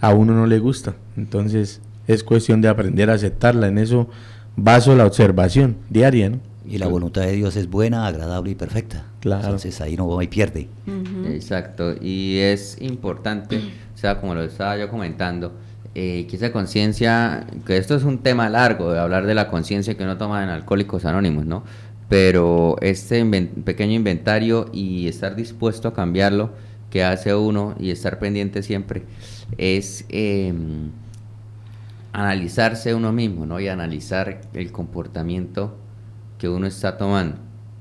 a 0.00 0.12
uno 0.12 0.34
no 0.34 0.46
le 0.46 0.58
gusta. 0.58 0.96
Entonces 1.16 1.80
es 2.06 2.24
cuestión 2.24 2.60
de 2.60 2.68
aprender 2.68 3.10
a 3.10 3.14
aceptarla. 3.14 3.68
En 3.68 3.78
eso 3.78 4.08
baso 4.56 4.96
la 4.96 5.06
observación 5.06 5.76
diaria, 5.88 6.30
¿no? 6.30 6.49
Y 6.70 6.78
la 6.78 6.86
voluntad 6.86 7.22
de 7.22 7.32
Dios 7.32 7.56
es 7.56 7.68
buena, 7.68 8.06
agradable 8.06 8.52
y 8.52 8.54
perfecta. 8.54 9.04
Claro. 9.18 9.42
Entonces 9.42 9.80
ahí 9.80 9.96
no 9.96 10.18
hay 10.18 10.28
pierde. 10.28 10.68
Uh 10.86 10.90
-huh. 10.90 11.34
Exacto. 11.34 11.94
Y 12.00 12.38
es 12.38 12.80
importante, 12.80 13.58
o 13.94 13.98
sea, 13.98 14.20
como 14.20 14.34
lo 14.34 14.44
estaba 14.44 14.78
yo 14.78 14.88
comentando, 14.88 15.52
eh, 15.96 16.28
que 16.30 16.36
esa 16.36 16.52
conciencia, 16.52 17.44
que 17.66 17.76
esto 17.76 17.96
es 17.96 18.04
un 18.04 18.18
tema 18.18 18.48
largo 18.48 18.92
de 18.92 19.00
hablar 19.00 19.26
de 19.26 19.34
la 19.34 19.48
conciencia 19.48 19.96
que 19.96 20.04
uno 20.04 20.16
toma 20.16 20.44
en 20.44 20.48
Alcohólicos 20.48 21.04
Anónimos, 21.04 21.44
¿no? 21.44 21.64
Pero 22.08 22.76
este 22.80 23.18
invent 23.18 23.64
pequeño 23.64 23.94
inventario 23.94 24.70
y 24.72 25.08
estar 25.08 25.34
dispuesto 25.34 25.88
a 25.88 25.94
cambiarlo 25.94 26.52
que 26.90 27.02
hace 27.02 27.34
uno 27.34 27.74
y 27.80 27.90
estar 27.90 28.20
pendiente 28.20 28.62
siempre 28.62 29.02
es 29.58 30.04
eh, 30.08 30.52
analizarse 32.12 32.94
uno 32.94 33.12
mismo, 33.12 33.46
¿no? 33.46 33.58
Y 33.58 33.66
analizar 33.66 34.42
el 34.54 34.70
comportamiento 34.70 35.76
que 36.40 36.48
uno 36.48 36.66
está 36.66 36.96
tomando, 36.96 37.36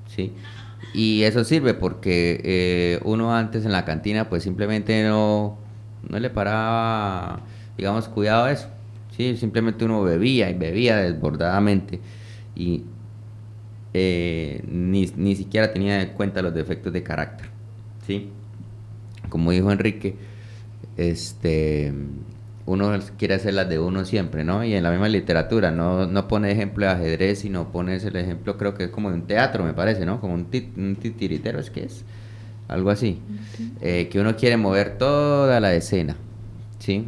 ¿sí? 0.08 0.34
Y 0.94 1.24
eso 1.24 1.44
sirve 1.44 1.74
porque 1.74 2.42
eh, 2.44 3.00
uno 3.04 3.34
antes 3.34 3.66
en 3.66 3.72
la 3.72 3.86
cantina 3.86 4.30
pues 4.30 4.44
simplemente 4.44 5.04
no, 5.04 5.58
no 6.08 6.20
le 6.20 6.30
paraba, 6.30 7.42
digamos, 7.78 8.10
cuidado 8.10 8.46
a 8.46 8.52
eso, 8.52 8.68
¿sí? 9.16 9.38
Simplemente 9.38 9.86
uno 9.86 10.04
bebía 10.04 10.50
y 10.50 10.54
bebía 10.56 10.98
desbordadamente 10.98 12.02
y 12.56 12.84
eh, 13.94 14.64
ni, 14.68 15.06
ni 15.16 15.36
siquiera 15.36 15.72
tenía 15.72 16.02
en 16.02 16.10
cuenta 16.10 16.42
los 16.42 16.54
defectos 16.54 16.92
de 16.92 17.02
carácter, 17.02 17.48
¿sí? 18.06 18.30
Como 19.30 19.52
dijo 19.52 19.72
Enrique, 19.72 20.16
este 20.98 21.94
uno 22.70 22.98
quiere 23.18 23.34
hacer 23.34 23.56
las 23.56 23.68
de 23.68 23.80
uno 23.80 24.06
siempre, 24.06 24.44
¿no? 24.44 24.64
Y 24.64 24.76
en 24.76 24.84
la 24.84 24.92
misma 24.92 25.10
literatura, 25.10 25.72
no, 25.72 26.06
no 26.06 26.28
pone 26.28 26.52
ejemplo 26.52 26.86
de 26.86 26.92
ajedrez, 26.92 27.40
sino 27.40 27.72
pones 27.72 28.04
el 28.06 28.16
ejemplo, 28.16 28.58
creo 28.58 28.76
que 28.76 28.86
es 28.86 28.90
como 28.92 29.10
de 29.10 29.16
un 29.16 29.26
teatro, 29.26 29.64
me 29.64 29.74
parece, 29.74 30.06
¿no? 30.06 30.22
Como 30.22 30.36
un, 30.36 30.46
tit, 30.46 30.78
un 30.78 30.96
titiritero, 30.96 31.60
es 31.60 31.72
que 31.72 31.86
es 31.86 32.06
algo 32.68 32.92
así. 32.92 33.20
Eh, 33.82 34.08
que 34.12 34.20
uno 34.20 34.36
quiere 34.36 34.56
mover 34.56 35.00
toda 35.00 35.60
la 35.60 35.74
escena, 35.74 36.16
¿sí? 36.78 37.08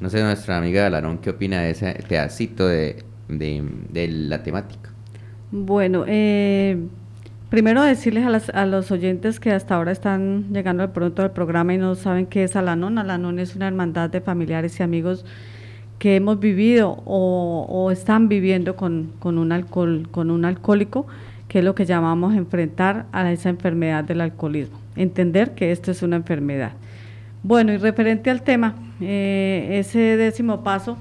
No 0.00 0.10
sé, 0.10 0.20
nuestra 0.20 0.58
amiga 0.58 0.84
Alarón, 0.84 1.18
¿qué 1.18 1.30
opina 1.30 1.62
de 1.62 1.70
ese 1.70 1.92
pedacito 2.08 2.66
de, 2.66 3.04
de, 3.28 3.62
de 3.88 4.08
la 4.08 4.42
temática? 4.42 4.90
Bueno, 5.52 6.04
eh, 6.08 6.76
Primero 7.52 7.82
decirles 7.82 8.48
a, 8.54 8.64
los 8.64 8.90
oyentes 8.92 9.38
que 9.38 9.52
hasta 9.52 9.74
ahora 9.74 9.92
están 9.92 10.54
llegando 10.54 10.84
de 10.84 10.88
pronto 10.88 11.20
al 11.20 11.32
programa 11.32 11.74
y 11.74 11.76
no 11.76 11.94
saben 11.96 12.24
qué 12.24 12.44
es 12.44 12.56
Alanon. 12.56 12.96
Alanon 12.96 13.38
es 13.38 13.54
una 13.54 13.68
hermandad 13.68 14.08
de 14.08 14.22
familiares 14.22 14.80
y 14.80 14.82
amigos 14.82 15.26
que 15.98 16.16
hemos 16.16 16.40
vivido 16.40 17.02
o, 17.04 17.90
están 17.92 18.30
viviendo 18.30 18.74
con, 18.74 19.12
un 19.22 19.52
alcohol, 19.52 20.08
con 20.10 20.30
un 20.30 20.46
alcohólico, 20.46 21.06
que 21.46 21.58
es 21.58 21.64
lo 21.66 21.74
que 21.74 21.84
llamamos 21.84 22.34
enfrentar 22.34 23.04
a 23.12 23.30
esa 23.30 23.50
enfermedad 23.50 24.02
del 24.02 24.22
alcoholismo. 24.22 24.78
Entender 24.96 25.50
que 25.50 25.72
esto 25.72 25.90
es 25.90 26.02
una 26.02 26.16
enfermedad. 26.16 26.72
Bueno, 27.42 27.70
y 27.74 27.76
referente 27.76 28.30
al 28.30 28.40
tema, 28.40 28.76
eh, 28.98 29.68
ese 29.72 30.16
décimo 30.16 30.64
paso, 30.64 30.96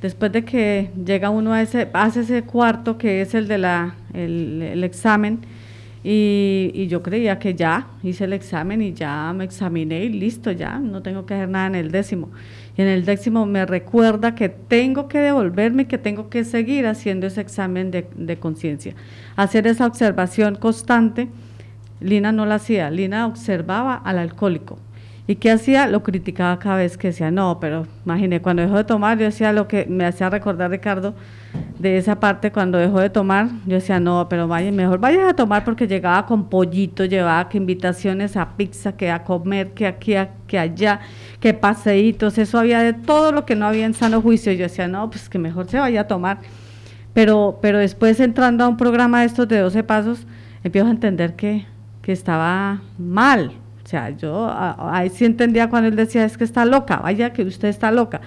después 0.00 0.32
de 0.32 0.46
que 0.46 0.92
llega 1.04 1.28
uno 1.28 1.52
a 1.52 1.60
ese, 1.60 1.90
hace 1.92 2.20
ese 2.20 2.40
cuarto 2.40 2.96
que 2.96 3.20
es 3.20 3.34
el 3.34 3.48
de 3.48 3.58
la, 3.58 3.96
el 4.14 4.82
examen, 4.82 5.40
y, 6.02 6.70
y, 6.72 6.86
yo 6.86 7.02
creía 7.02 7.38
que 7.38 7.54
ya 7.54 7.88
hice 8.02 8.24
el 8.24 8.32
examen 8.32 8.80
y 8.80 8.94
ya 8.94 9.32
me 9.34 9.44
examiné 9.44 10.04
y 10.04 10.08
listo, 10.08 10.50
ya 10.50 10.78
no 10.78 11.02
tengo 11.02 11.26
que 11.26 11.34
hacer 11.34 11.48
nada 11.50 11.66
en 11.66 11.74
el 11.74 11.90
décimo. 11.90 12.30
Y 12.76 12.80
en 12.82 12.88
el 12.88 13.04
décimo 13.04 13.44
me 13.44 13.66
recuerda 13.66 14.34
que 14.34 14.48
tengo 14.48 15.08
que 15.08 15.18
devolverme 15.18 15.82
y 15.82 15.86
que 15.86 15.98
tengo 15.98 16.30
que 16.30 16.44
seguir 16.44 16.86
haciendo 16.86 17.26
ese 17.26 17.42
examen 17.42 17.90
de, 17.90 18.08
de 18.16 18.38
conciencia. 18.38 18.94
Hacer 19.36 19.66
esa 19.66 19.86
observación 19.86 20.54
constante. 20.54 21.28
Lina 22.00 22.32
no 22.32 22.46
la 22.46 22.54
hacía, 22.54 22.90
Lina 22.90 23.26
observaba 23.26 23.94
al 23.94 24.18
alcohólico. 24.18 24.78
¿Y 25.30 25.36
qué 25.36 25.52
hacía? 25.52 25.86
Lo 25.86 26.02
criticaba 26.02 26.58
cada 26.58 26.78
vez 26.78 26.98
que 26.98 27.06
decía, 27.06 27.30
no, 27.30 27.60
pero 27.60 27.86
imagine, 28.04 28.42
cuando 28.42 28.62
dejó 28.62 28.78
de 28.78 28.82
tomar, 28.82 29.16
yo 29.16 29.26
decía 29.26 29.52
lo 29.52 29.68
que 29.68 29.86
me 29.86 30.04
hacía 30.04 30.28
recordar 30.28 30.72
Ricardo 30.72 31.14
de 31.78 31.98
esa 31.98 32.18
parte, 32.18 32.50
cuando 32.50 32.78
dejó 32.78 32.98
de 32.98 33.10
tomar, 33.10 33.46
yo 33.64 33.76
decía, 33.76 34.00
no, 34.00 34.28
pero 34.28 34.48
vaya, 34.48 34.72
mejor 34.72 34.98
vayas 34.98 35.28
a 35.30 35.34
tomar 35.34 35.64
porque 35.64 35.86
llegaba 35.86 36.26
con 36.26 36.48
pollito, 36.48 37.04
llevaba 37.04 37.48
que 37.48 37.58
invitaciones 37.58 38.36
a 38.36 38.56
pizza, 38.56 38.96
que 38.96 39.08
a 39.08 39.22
comer, 39.22 39.70
que 39.70 39.86
aquí, 39.86 40.14
que 40.48 40.58
allá, 40.58 40.98
que 41.38 41.54
paseitos, 41.54 42.36
eso 42.36 42.58
había 42.58 42.80
de 42.80 42.92
todo 42.92 43.30
lo 43.30 43.46
que 43.46 43.54
no 43.54 43.66
había 43.66 43.86
en 43.86 43.94
sano 43.94 44.20
juicio. 44.20 44.52
Yo 44.52 44.64
decía, 44.64 44.88
no, 44.88 45.10
pues 45.10 45.28
que 45.28 45.38
mejor 45.38 45.68
se 45.68 45.78
vaya 45.78 46.00
a 46.00 46.08
tomar. 46.08 46.38
Pero, 47.14 47.60
pero 47.62 47.78
después 47.78 48.18
entrando 48.18 48.64
a 48.64 48.68
un 48.68 48.76
programa 48.76 49.20
de 49.20 49.26
estos 49.26 49.46
de 49.46 49.60
12 49.60 49.84
pasos, 49.84 50.26
empiezo 50.64 50.88
a 50.88 50.90
entender 50.90 51.36
que, 51.36 51.66
que 52.02 52.10
estaba 52.10 52.82
mal, 52.98 53.52
sea, 53.90 54.10
yo 54.10 54.48
ahí 54.48 55.10
sí 55.10 55.24
entendía 55.24 55.68
cuando 55.68 55.88
él 55.88 55.96
decía, 55.96 56.24
es 56.24 56.38
que 56.38 56.44
está 56.44 56.64
loca, 56.64 56.98
vaya 56.98 57.32
que 57.32 57.42
usted 57.42 57.68
está 57.68 57.90
loca. 57.90 58.20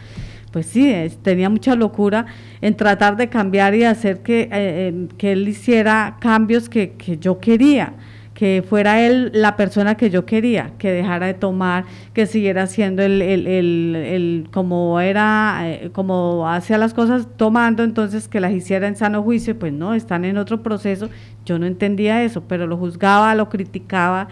Pues 0.52 0.66
sí, 0.68 0.94
tenía 1.24 1.50
mucha 1.50 1.74
locura 1.76 2.26
en 2.62 2.76
tratar 2.76 3.16
de 3.18 3.30
cambiar 3.30 3.74
y 3.74 3.86
hacer 3.86 4.22
que, 4.22 4.50
eh, 4.52 5.08
que 5.18 5.32
él 5.32 5.48
hiciera 5.48 6.18
cambios 6.20 6.70
que, 6.70 6.92
que 6.92 7.18
yo 7.18 7.40
quería 7.40 7.94
que 8.34 8.64
fuera 8.68 9.02
él 9.02 9.32
la 9.34 9.56
persona 9.56 9.96
que 9.96 10.10
yo 10.10 10.26
quería, 10.26 10.72
que 10.78 10.92
dejara 10.92 11.28
de 11.28 11.34
tomar, 11.34 11.86
que 12.14 12.26
siguiera 12.26 12.68
siendo 12.68 13.04
el, 13.04 13.22
el, 13.22 13.48
el, 13.48 13.96
el 13.96 14.50
como 14.52 15.00
era, 15.00 15.62
eh, 15.64 15.92
como 15.94 16.50
hacía 16.50 16.78
las 16.78 16.94
cosas 16.94 17.28
tomando, 17.38 17.84
entonces 17.84 18.28
que 18.28 18.40
las 18.40 18.52
hiciera 18.52 18.88
en 18.88 18.96
sano 18.96 19.22
juicio, 19.22 19.58
pues 19.58 19.72
no, 19.72 19.94
están 19.94 20.26
en 20.26 20.38
otro 20.38 20.64
proceso, 20.64 21.10
yo 21.46 21.60
no 21.60 21.68
entendía 21.68 22.24
eso, 22.24 22.44
pero 22.48 22.66
lo 22.66 22.76
juzgaba, 22.76 23.36
lo 23.36 23.50
criticaba 23.50 24.28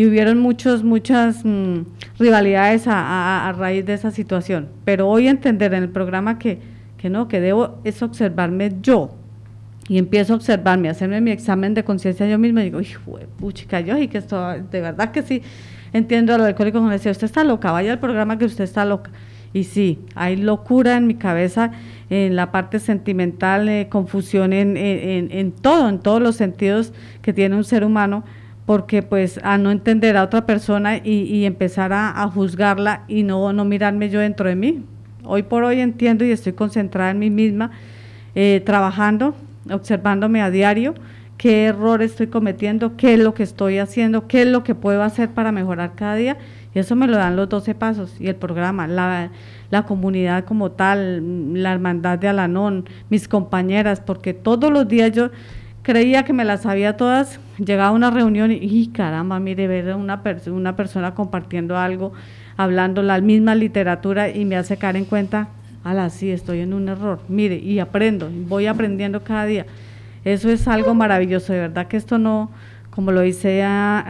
y 0.00 0.06
hubieron 0.06 0.38
muchos, 0.38 0.82
muchas 0.82 1.44
mm, 1.44 1.80
rivalidades 2.18 2.84
a, 2.86 3.52
raíz 3.54 3.84
de 3.84 3.92
esa 3.92 4.10
situación. 4.10 4.70
Pero 4.86 5.06
hoy 5.06 5.28
entender 5.28 5.74
en 5.74 5.82
el 5.82 5.90
programa 5.90 6.38
que, 6.38 6.58
que 6.96 7.10
no, 7.10 7.28
que 7.28 7.38
debo 7.38 7.80
es 7.84 8.02
observarme 8.02 8.72
yo. 8.80 9.10
Y 9.90 9.98
empiezo 9.98 10.32
a 10.32 10.36
observarme, 10.36 10.88
a 10.88 10.92
hacerme 10.92 11.20
mi 11.20 11.32
examen 11.32 11.74
de 11.74 11.84
conciencia 11.84 12.26
yo 12.26 12.38
misma 12.38 12.62
y 12.62 12.64
digo, 12.64 12.80
hijo 12.80 13.18
puchica, 13.38 13.80
yo 13.80 13.98
y 13.98 14.08
que 14.08 14.16
esto, 14.16 14.42
de 14.70 14.80
verdad 14.80 15.10
que 15.10 15.20
sí, 15.20 15.42
entiendo 15.92 16.34
al 16.34 16.46
alcohólico 16.46 16.78
cuando 16.78 16.92
decía, 16.92 17.12
usted 17.12 17.26
está 17.26 17.44
loca, 17.44 17.70
vaya 17.70 17.92
al 17.92 17.98
programa 17.98 18.38
que 18.38 18.46
usted 18.46 18.64
está 18.64 18.86
loca. 18.86 19.10
Y 19.52 19.64
sí, 19.64 19.98
hay 20.14 20.36
locura 20.36 20.96
en 20.96 21.08
mi 21.08 21.16
cabeza, 21.16 21.72
en 22.08 22.36
la 22.36 22.52
parte 22.52 22.78
sentimental, 22.78 23.68
eh, 23.68 23.88
confusión 23.90 24.54
en, 24.54 24.78
en, 24.78 25.30
en 25.30 25.52
todo, 25.52 25.90
en 25.90 25.98
todos 25.98 26.22
los 26.22 26.36
sentidos 26.36 26.94
que 27.20 27.34
tiene 27.34 27.54
un 27.54 27.64
ser 27.64 27.84
humano 27.84 28.24
porque 28.70 29.02
pues 29.02 29.40
a 29.42 29.58
no 29.58 29.72
entender 29.72 30.16
a 30.16 30.22
otra 30.22 30.46
persona 30.46 30.98
y, 30.98 31.44
empezar 31.44 31.92
a, 31.92 32.24
juzgarla 32.32 33.02
y 33.08 33.24
no, 33.24 33.52
no 33.52 33.64
mirarme 33.64 34.10
yo 34.10 34.20
dentro 34.20 34.48
de 34.48 34.54
mí. 34.54 34.84
Hoy 35.24 35.42
por 35.42 35.64
hoy 35.64 35.80
entiendo 35.80 36.24
y 36.24 36.30
estoy 36.30 36.52
concentrada 36.52 37.10
en 37.10 37.18
mí 37.18 37.30
misma, 37.30 37.72
eh, 38.36 38.62
trabajando, 38.64 39.34
observándome 39.72 40.40
a 40.40 40.52
diario, 40.52 40.94
qué 41.36 41.64
error 41.64 42.00
estoy 42.00 42.28
cometiendo, 42.28 42.96
qué 42.96 43.14
es 43.14 43.18
lo 43.18 43.34
que 43.34 43.42
estoy 43.42 43.78
haciendo, 43.78 44.28
qué 44.28 44.42
es 44.42 44.46
lo 44.46 44.62
que 44.62 44.76
puedo 44.76 45.02
hacer 45.02 45.30
para 45.30 45.50
mejorar 45.50 45.96
cada 45.96 46.14
día. 46.14 46.38
Y 46.72 46.78
eso 46.78 46.94
me 46.94 47.08
lo 47.08 47.16
dan 47.16 47.34
los 47.34 47.48
12 47.48 47.74
pasos 47.74 48.20
y 48.20 48.28
el 48.28 48.36
programa, 48.36 48.86
la, 48.86 49.32
la 49.70 49.84
comunidad 49.84 50.44
como 50.44 50.70
tal, 50.70 51.60
la 51.60 51.72
hermandad 51.72 52.20
de 52.20 52.28
Alanón, 52.28 52.88
mis 53.08 53.26
compañeras, 53.26 54.00
porque 54.00 54.32
todos 54.32 54.70
los 54.70 54.86
días 54.86 55.10
yo 55.10 55.30
creía 55.90 56.22
que 56.22 56.32
me 56.32 56.44
las 56.44 56.62
sabía 56.62 56.96
todas, 56.96 57.40
llegaba 57.58 57.88
a 57.88 57.90
una 57.90 58.12
reunión 58.12 58.52
y, 58.52 58.86
caramba, 58.94 59.40
mire, 59.40 59.66
ver 59.66 59.90
a 59.90 59.96
una, 59.96 60.22
una 60.46 60.76
persona 60.76 61.16
compartiendo 61.16 61.76
algo, 61.76 62.12
hablando 62.56 63.02
la 63.02 63.20
misma 63.20 63.56
literatura 63.56 64.30
y 64.30 64.44
me 64.44 64.54
hace 64.54 64.76
caer 64.76 64.94
en 64.94 65.04
cuenta, 65.04 65.48
ala, 65.82 66.08
sí, 66.10 66.30
estoy 66.30 66.60
en 66.60 66.74
un 66.74 66.88
error, 66.88 67.18
mire, 67.28 67.56
y 67.56 67.80
aprendo, 67.80 68.30
voy 68.46 68.66
aprendiendo 68.66 69.24
cada 69.24 69.46
día. 69.46 69.66
Eso 70.24 70.48
es 70.48 70.68
algo 70.68 70.94
maravilloso, 70.94 71.52
de 71.52 71.58
verdad 71.58 71.88
que 71.88 71.96
esto 71.96 72.18
no, 72.18 72.52
como 72.90 73.10
lo 73.10 73.22
dice, 73.22 73.66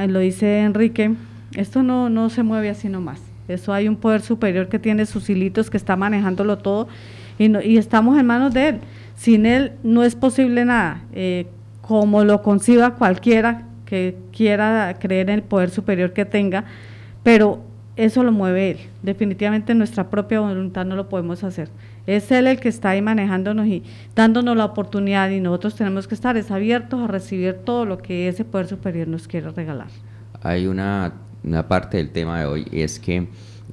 lo 0.08 0.18
dice 0.18 0.60
Enrique, 0.60 1.14
esto 1.56 1.82
no, 1.82 2.10
no 2.10 2.28
se 2.28 2.42
mueve 2.42 2.68
así 2.68 2.90
nomás. 2.90 3.22
Eso 3.48 3.72
hay 3.72 3.88
un 3.88 3.96
poder 3.96 4.20
superior 4.20 4.68
que 4.68 4.78
tiene 4.78 5.06
sus 5.06 5.30
hilitos, 5.30 5.70
que 5.70 5.78
está 5.78 5.96
manejándolo 5.96 6.58
todo 6.58 6.88
y, 7.38 7.56
y 7.66 7.78
estamos 7.78 8.18
en 8.18 8.26
manos 8.26 8.52
de 8.52 8.68
él. 8.68 8.80
Sin 9.16 9.46
él 9.46 9.72
no 9.82 10.02
es 10.02 10.14
posible 10.14 10.66
nada. 10.66 11.04
Eh, 11.14 11.46
como 11.90 12.22
lo 12.22 12.40
conciba 12.40 12.94
cualquiera 12.94 13.66
que 13.84 14.16
quiera 14.30 14.94
creer 15.00 15.28
en 15.28 15.34
el 15.34 15.42
poder 15.42 15.70
superior 15.70 16.12
que 16.12 16.24
tenga, 16.24 16.64
pero 17.24 17.64
eso 17.96 18.22
lo 18.22 18.30
mueve 18.30 18.70
él. 18.70 18.78
Definitivamente 19.02 19.74
nuestra 19.74 20.08
propia 20.08 20.38
voluntad 20.38 20.84
no 20.84 20.94
lo 20.94 21.08
podemos 21.08 21.42
hacer. 21.42 21.68
Es 22.06 22.30
él 22.30 22.46
el 22.46 22.60
que 22.60 22.68
está 22.68 22.90
ahí 22.90 23.02
manejándonos 23.02 23.66
y 23.66 23.82
dándonos 24.14 24.56
la 24.56 24.66
oportunidad 24.66 25.30
y 25.30 25.40
nosotros 25.40 25.74
tenemos 25.74 26.06
que 26.06 26.14
estar 26.14 26.40
abiertos 26.50 27.00
a 27.00 27.08
recibir 27.08 27.54
todo 27.64 27.84
lo 27.84 27.98
que 27.98 28.28
ese 28.28 28.44
poder 28.44 28.68
superior 28.68 29.08
nos 29.08 29.26
quiere 29.26 29.50
regalar. 29.50 29.88
Hay 30.42 30.68
una, 30.68 31.12
parte 31.66 31.96
del 31.96 32.10
tema 32.10 32.38
de 32.38 32.46
hoy, 32.46 32.66
es 32.70 33.00
que 33.00 33.26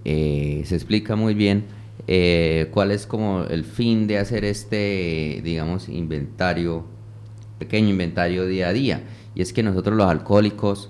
eh, 0.06 0.64
se 0.66 0.74
explica 0.74 1.16
muy 1.16 1.36
bien 1.36 1.66
eh, 2.08 2.70
cuál 2.72 2.90
es 2.90 3.06
como 3.06 3.44
el 3.44 3.64
fin 3.64 4.08
de 4.08 4.18
hacer 4.18 4.44
este, 4.44 5.40
digamos, 5.44 5.88
inventario 5.88 6.97
pequeño 7.60 7.90
inventario 7.90 8.46
día 8.46 8.70
a 8.70 8.74
día. 8.74 9.04
Y 9.36 9.42
es 9.42 9.54
que 9.54 9.64
nosotros 9.64 9.96
los 9.96 10.10
alcohólicos 10.10 10.90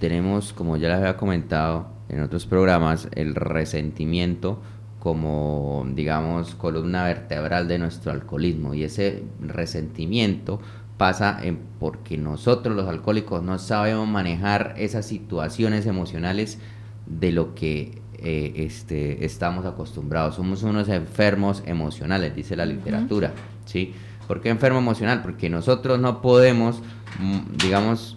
tenemos, 0.00 0.52
como 0.52 0.76
ya 0.76 0.88
les 0.88 0.98
había 0.98 1.16
comentado 1.16 1.86
en 2.08 2.22
otros 2.22 2.46
programas, 2.46 3.08
el 3.12 3.34
resentimiento 3.34 4.60
como, 5.02 5.84
digamos, 5.94 6.54
columna 6.54 7.04
vertebral 7.04 7.66
de 7.66 7.80
nuestro 7.80 8.12
alcoholismo. 8.12 8.72
Y 8.72 8.84
ese 8.84 9.24
resentimiento 9.40 10.60
pasa 10.96 11.40
en 11.42 11.58
porque 11.80 12.16
nosotros 12.16 12.76
los 12.76 12.86
alcohólicos 12.86 13.42
no 13.42 13.58
sabemos 13.58 14.06
manejar 14.06 14.74
esas 14.76 15.04
situaciones 15.04 15.86
emocionales 15.86 16.60
de 17.06 17.32
lo 17.32 17.56
que 17.56 18.00
eh, 18.18 18.52
este, 18.54 19.24
estamos 19.24 19.66
acostumbrados. 19.66 20.36
Somos 20.36 20.62
unos 20.62 20.88
enfermos 20.88 21.64
emocionales, 21.66 22.36
dice 22.36 22.54
la 22.54 22.66
literatura, 22.66 23.32
¿sí? 23.64 23.94
¿Por 24.26 24.40
qué 24.40 24.50
enfermo 24.50 24.78
emocional? 24.78 25.22
Porque 25.22 25.50
nosotros 25.50 25.98
no 25.98 26.22
podemos, 26.22 26.82
mm, 27.18 27.56
digamos, 27.62 28.16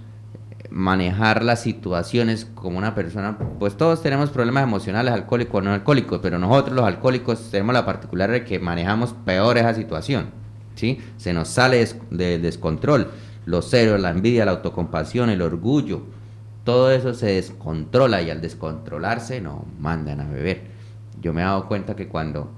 manejar 0.70 1.44
las 1.44 1.62
situaciones 1.62 2.46
como 2.54 2.78
una 2.78 2.96
persona, 2.96 3.38
pues 3.60 3.78
todos 3.78 4.02
tenemos 4.02 4.30
problemas 4.30 4.64
emocionales, 4.64 5.14
alcohólicos 5.14 5.56
o 5.56 5.62
no 5.62 5.74
alcohólicos, 5.74 6.20
pero 6.22 6.38
nosotros 6.38 6.76
los 6.76 6.86
alcohólicos 6.86 7.50
tenemos 7.50 7.74
la 7.74 7.86
particularidad 7.86 8.40
de 8.40 8.46
que 8.46 8.60
manejamos 8.60 9.14
peor 9.14 9.58
esa 9.58 9.74
situación, 9.74 10.32
¿sí? 10.76 11.00
Se 11.18 11.34
nos 11.34 11.48
sale 11.48 11.88
de 12.12 12.40
descontrol, 12.40 13.12
los 13.46 13.70
ceros, 13.70 14.02
la 14.02 14.10
envidia, 14.10 14.44
la 14.46 14.52
autocompasión, 14.52 15.30
el 15.30 15.42
orgullo, 15.42 16.04
todo 16.66 16.92
eso 16.92 17.14
se 17.14 17.28
descontrola 17.28 18.22
y 18.22 18.30
al 18.30 18.42
descontrolarse 18.42 19.40
nos 19.40 19.62
mandan 19.80 20.20
a 20.20 20.28
beber. 20.28 20.64
Yo 21.22 21.32
me 21.32 21.42
he 21.42 21.46
dado 21.46 21.68
cuenta 21.68 21.96
que 21.96 22.08
cuando 22.08 22.50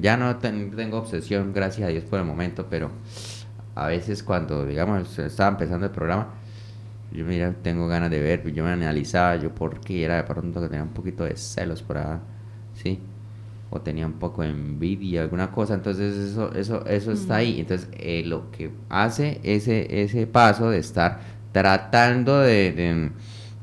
ya 0.00 0.16
no 0.16 0.36
tengo 0.36 0.98
obsesión, 0.98 1.52
gracias 1.52 1.88
a 1.88 1.90
Dios 1.90 2.04
por 2.04 2.18
el 2.18 2.24
momento, 2.24 2.66
pero 2.68 2.90
a 3.74 3.86
veces 3.88 4.22
cuando, 4.22 4.64
digamos, 4.66 5.18
estaba 5.18 5.50
empezando 5.50 5.86
el 5.86 5.92
programa, 5.92 6.28
yo 7.12 7.24
mira, 7.24 7.54
tengo 7.62 7.86
ganas 7.88 8.10
de 8.10 8.20
ver, 8.20 8.52
yo 8.52 8.64
me 8.64 8.70
analizaba 8.70 9.36
yo 9.36 9.54
por 9.54 9.80
qué 9.80 10.04
era 10.04 10.16
de 10.16 10.24
pronto 10.24 10.60
que 10.60 10.68
tenía 10.68 10.82
un 10.82 10.90
poquito 10.90 11.24
de 11.24 11.36
celos 11.36 11.82
por 11.82 11.98
¿sí? 12.74 13.00
O 13.70 13.80
tenía 13.80 14.06
un 14.06 14.14
poco 14.14 14.42
de 14.42 14.50
envidia, 14.50 15.22
alguna 15.22 15.50
cosa, 15.52 15.74
entonces 15.74 16.16
eso, 16.16 16.52
eso, 16.54 16.86
eso 16.86 17.12
está 17.12 17.36
ahí. 17.36 17.60
Entonces, 17.60 17.88
eh, 17.98 18.22
lo 18.24 18.50
que 18.50 18.70
hace 18.88 19.40
ese, 19.44 20.02
ese 20.02 20.26
paso 20.26 20.70
de 20.70 20.78
estar 20.78 21.20
tratando 21.52 22.40
de, 22.40 22.72
de, 22.72 23.10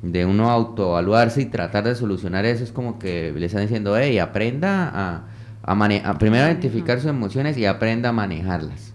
de 0.02 0.26
uno 0.26 0.50
autoevaluarse 0.50 1.42
y 1.42 1.46
tratar 1.46 1.84
de 1.86 1.96
solucionar 1.96 2.46
eso, 2.46 2.64
es 2.64 2.72
como 2.72 3.00
que 3.00 3.34
le 3.36 3.46
están 3.46 3.62
diciendo, 3.64 3.98
hey, 3.98 4.20
aprenda 4.20 4.92
a 4.94 5.24
a, 5.64 6.18
primero 6.18 6.46
identificar 6.46 7.00
sus 7.00 7.10
emociones 7.10 7.58
y 7.58 7.66
aprenda 7.66 8.10
a 8.10 8.12
manejarlas. 8.12 8.94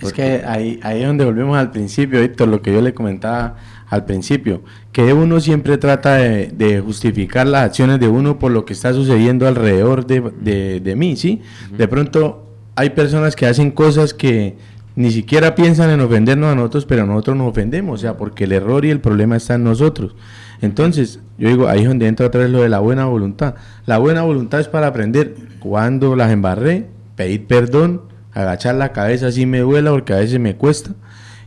Es 0.00 0.12
que 0.12 0.42
ahí, 0.44 0.80
ahí 0.82 1.00
es 1.00 1.06
donde 1.06 1.24
volvemos 1.24 1.56
al 1.56 1.70
principio, 1.70 2.20
Héctor, 2.20 2.48
lo 2.48 2.60
que 2.60 2.72
yo 2.72 2.82
le 2.82 2.92
comentaba 2.92 3.56
al 3.88 4.04
principio, 4.04 4.62
que 4.92 5.12
uno 5.12 5.40
siempre 5.40 5.78
trata 5.78 6.16
de, 6.16 6.82
justificar 6.84 7.46
las 7.46 7.64
acciones 7.64 8.00
de 8.00 8.08
uno 8.08 8.38
por 8.38 8.50
lo 8.50 8.64
que 8.64 8.72
está 8.72 8.92
sucediendo 8.92 9.46
alrededor 9.46 10.06
de, 10.06 10.80
de, 10.80 10.96
mí, 10.96 11.16
¿sí? 11.16 11.42
De 11.76 11.86
pronto 11.86 12.44
hay 12.76 12.90
personas 12.90 13.36
que 13.36 13.46
hacen 13.46 13.70
cosas 13.70 14.12
que 14.12 14.56
ni 14.96 15.10
siquiera 15.10 15.54
piensan 15.54 15.90
en 15.90 16.00
ofendernos 16.00 16.52
a 16.52 16.54
nosotros, 16.54 16.86
pero 16.86 17.06
nosotros 17.06 17.36
nos 17.36 17.48
ofendemos, 17.48 18.00
o 18.00 18.02
sea, 18.02 18.16
porque 18.16 18.44
el 18.44 18.52
error 18.52 18.84
y 18.84 18.90
el 18.90 19.00
problema 19.00 19.36
está 19.36 19.54
en 19.54 19.64
nosotros. 19.64 20.14
Entonces, 20.60 21.20
yo 21.38 21.48
digo, 21.48 21.68
ahí 21.68 21.80
es 21.82 21.88
donde 21.88 22.06
entra 22.06 22.26
otra 22.26 22.42
vez 22.42 22.50
lo 22.50 22.62
de 22.62 22.68
la 22.68 22.78
buena 22.78 23.06
voluntad. 23.06 23.54
La 23.86 23.98
buena 23.98 24.22
voluntad 24.22 24.60
es 24.60 24.68
para 24.68 24.86
aprender 24.88 25.34
cuando 25.58 26.16
las 26.16 26.30
embarré, 26.30 26.86
pedir 27.16 27.46
perdón, 27.46 28.02
agachar 28.32 28.74
la 28.74 28.92
cabeza 28.92 29.30
si 29.32 29.46
me 29.46 29.60
duela 29.60 29.90
porque 29.90 30.12
a 30.12 30.16
veces 30.16 30.40
me 30.40 30.56
cuesta, 30.56 30.92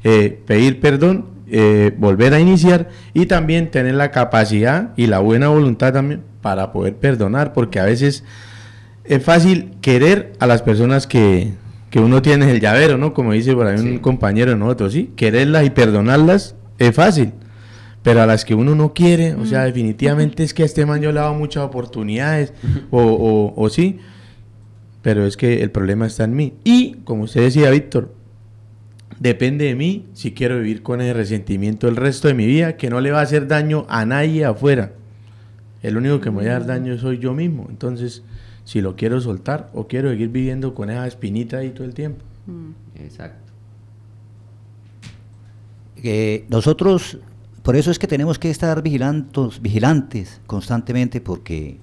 eh, 0.04 0.42
pedir 0.46 0.80
perdón 0.80 1.38
eh, 1.50 1.94
volver 1.98 2.34
a 2.34 2.42
iniciar 2.42 2.90
y 3.14 3.26
también 3.26 3.72
tener 3.72 3.96
la 3.96 4.12
capacidad 4.12 4.92
y 4.98 5.08
la 5.08 5.20
buena 5.20 5.48
voluntad 5.48 5.94
también 5.94 6.22
para 6.42 6.74
poder 6.74 6.98
perdonar, 6.98 7.54
porque 7.54 7.80
a 7.80 7.86
veces 7.86 8.26
es 9.06 9.24
fácil 9.24 9.72
querer 9.82 10.34
a 10.40 10.48
las 10.48 10.62
personas 10.62 11.08
que, 11.08 11.54
que 11.90 12.02
uno 12.02 12.22
tiene 12.22 12.44
en 12.46 12.52
el 12.52 12.60
llavero, 12.60 12.98
¿no? 12.98 13.14
Como 13.14 13.32
dice 13.32 13.54
por 13.54 13.68
ahí 13.68 13.80
un 13.80 14.00
compañero 14.00 14.52
de 14.52 14.58
nosotros, 14.58 14.92
¿sí? 14.92 15.12
Quererlas 15.16 15.66
y 15.66 15.70
perdonarlas 15.70 16.56
es 16.80 16.94
fácil, 16.94 17.32
pero 18.08 18.22
a 18.22 18.26
las 18.26 18.46
que 18.46 18.56
uno 18.56 18.74
no 18.74 18.94
quiere, 18.94 19.34
o 19.34 19.46
sea, 19.46 19.66
definitivamente 19.66 20.42
es 20.42 20.54
que 20.54 20.64
a 20.64 20.66
este 20.66 20.86
man 20.86 21.02
yo 21.02 21.12
le 21.12 21.20
he 21.20 21.22
dado 21.22 21.34
muchas 21.34 21.66
oportunidades, 21.66 22.54
o, 22.90 23.02
o, 23.02 23.54
o 23.62 23.70
sí, 23.70 24.00
pero 25.02 25.26
es 25.26 25.36
que 25.36 25.62
el 25.62 25.72
problema 25.72 26.08
está 26.08 26.24
en 26.24 26.34
mí. 26.34 26.54
Y, 26.64 26.94
como 27.04 27.24
usted 27.24 27.42
decía, 27.42 27.70
Víctor, 27.70 28.16
depende 29.20 29.66
de 29.66 29.76
mí 29.76 30.06
si 30.14 30.32
quiero 30.32 30.56
vivir 30.56 30.84
con 30.84 31.02
el 31.02 31.14
resentimiento 31.14 31.90
el 31.90 31.98
resto 31.98 32.30
de 32.30 32.34
mi 32.34 32.46
vida, 32.46 32.78
que 32.78 32.90
no 32.90 33.02
le 33.02 33.12
va 33.12 33.20
a 33.20 33.24
hacer 33.24 33.46
daño 33.46 33.86
a 33.90 34.06
nadie 34.06 34.46
afuera. 34.46 34.94
El 35.84 35.98
único 35.98 36.22
que 36.22 36.32
me 36.32 36.38
va 36.38 36.44
a 36.44 36.60
dar 36.60 36.66
daño 36.66 36.98
soy 36.98 37.18
yo 37.18 37.34
mismo. 37.34 37.68
Entonces, 37.70 38.24
si 38.64 38.80
lo 38.80 38.96
quiero 38.96 39.20
soltar 39.20 39.70
o 39.74 39.90
quiero 39.90 40.12
seguir 40.12 40.30
viviendo 40.30 40.74
con 40.74 40.90
esa 40.90 41.06
espinita 41.08 41.58
ahí 41.58 41.72
todo 41.72 41.84
el 41.84 41.94
tiempo. 41.94 42.24
Exacto. 42.96 43.52
Eh, 46.02 46.46
nosotros, 46.48 47.18
por 47.68 47.76
eso 47.76 47.92
es 47.92 48.00
que 48.00 48.08
tenemos 48.08 48.40
que 48.40 48.50
estar 48.50 48.82
vigilantes, 48.82 49.62
vigilantes 49.62 50.40
constantemente, 50.48 51.20
porque 51.20 51.82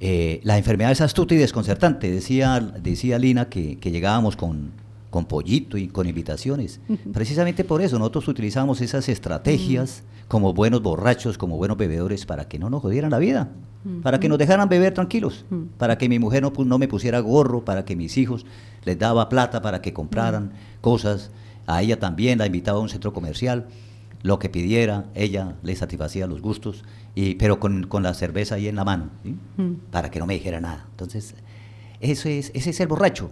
eh, 0.00 0.40
la 0.42 0.58
enfermedad 0.58 0.90
es 0.90 1.00
astuta 1.00 1.34
y 1.34 1.36
desconcertante. 1.36 2.10
Decía, 2.10 2.58
decía 2.58 3.16
Lina 3.20 3.48
que, 3.48 3.78
que 3.78 3.92
llegábamos 3.92 4.34
con, 4.34 4.72
con 5.10 5.26
pollito 5.26 5.78
y 5.78 5.86
con 5.86 6.08
invitaciones. 6.08 6.80
Precisamente 7.12 7.62
por 7.62 7.80
eso 7.80 7.96
nosotros 7.96 8.26
utilizamos 8.26 8.80
esas 8.80 9.08
estrategias 9.08 10.02
como 10.26 10.52
buenos 10.52 10.82
borrachos, 10.82 11.38
como 11.38 11.56
buenos 11.58 11.76
bebedores, 11.76 12.26
para 12.26 12.48
que 12.48 12.58
no 12.58 12.68
nos 12.68 12.82
jodieran 12.82 13.12
la 13.12 13.20
vida, 13.20 13.50
para 14.02 14.18
que 14.18 14.28
nos 14.28 14.38
dejaran 14.38 14.68
beber 14.68 14.94
tranquilos, 14.94 15.44
para 15.78 15.96
que 15.96 16.08
mi 16.08 16.18
mujer 16.18 16.42
no, 16.42 16.52
no 16.64 16.78
me 16.78 16.88
pusiera 16.88 17.20
gorro, 17.20 17.64
para 17.64 17.84
que 17.84 17.94
mis 17.94 18.18
hijos 18.18 18.46
les 18.82 18.98
daba 18.98 19.28
plata 19.28 19.62
para 19.62 19.80
que 19.80 19.92
compraran 19.92 20.54
cosas. 20.80 21.30
A 21.68 21.84
ella 21.84 22.00
también 22.00 22.40
la 22.40 22.46
invitaba 22.46 22.78
a 22.78 22.82
un 22.82 22.88
centro 22.88 23.12
comercial, 23.12 23.68
lo 24.24 24.38
que 24.38 24.48
pidiera, 24.48 25.04
ella 25.14 25.54
le 25.62 25.76
satisfacía 25.76 26.26
los 26.26 26.40
gustos, 26.40 26.82
y, 27.14 27.34
pero 27.36 27.60
con, 27.60 27.86
con 27.86 28.02
la 28.02 28.14
cerveza 28.14 28.54
ahí 28.56 28.66
en 28.68 28.74
la 28.76 28.84
mano, 28.84 29.10
¿sí? 29.22 29.36
para 29.92 30.10
que 30.10 30.18
no 30.18 30.24
me 30.26 30.32
dijera 30.34 30.60
nada. 30.62 30.86
Entonces, 30.90 31.34
eso 32.00 32.28
es, 32.30 32.50
ese 32.54 32.70
es 32.70 32.80
el 32.80 32.88
borracho. 32.88 33.30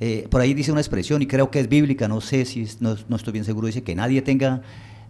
Eh, 0.00 0.28
por 0.30 0.42
ahí 0.42 0.52
dice 0.52 0.70
una 0.70 0.82
expresión, 0.82 1.22
y 1.22 1.26
creo 1.26 1.50
que 1.50 1.60
es 1.60 1.68
bíblica, 1.70 2.08
no 2.08 2.20
sé 2.20 2.44
si, 2.44 2.60
es- 2.62 2.82
no, 2.82 2.94
no 3.08 3.16
estoy 3.16 3.32
bien 3.32 3.46
seguro, 3.46 3.66
dice 3.68 3.82
que 3.82 3.94
nadie 3.94 4.20
tenga 4.20 4.60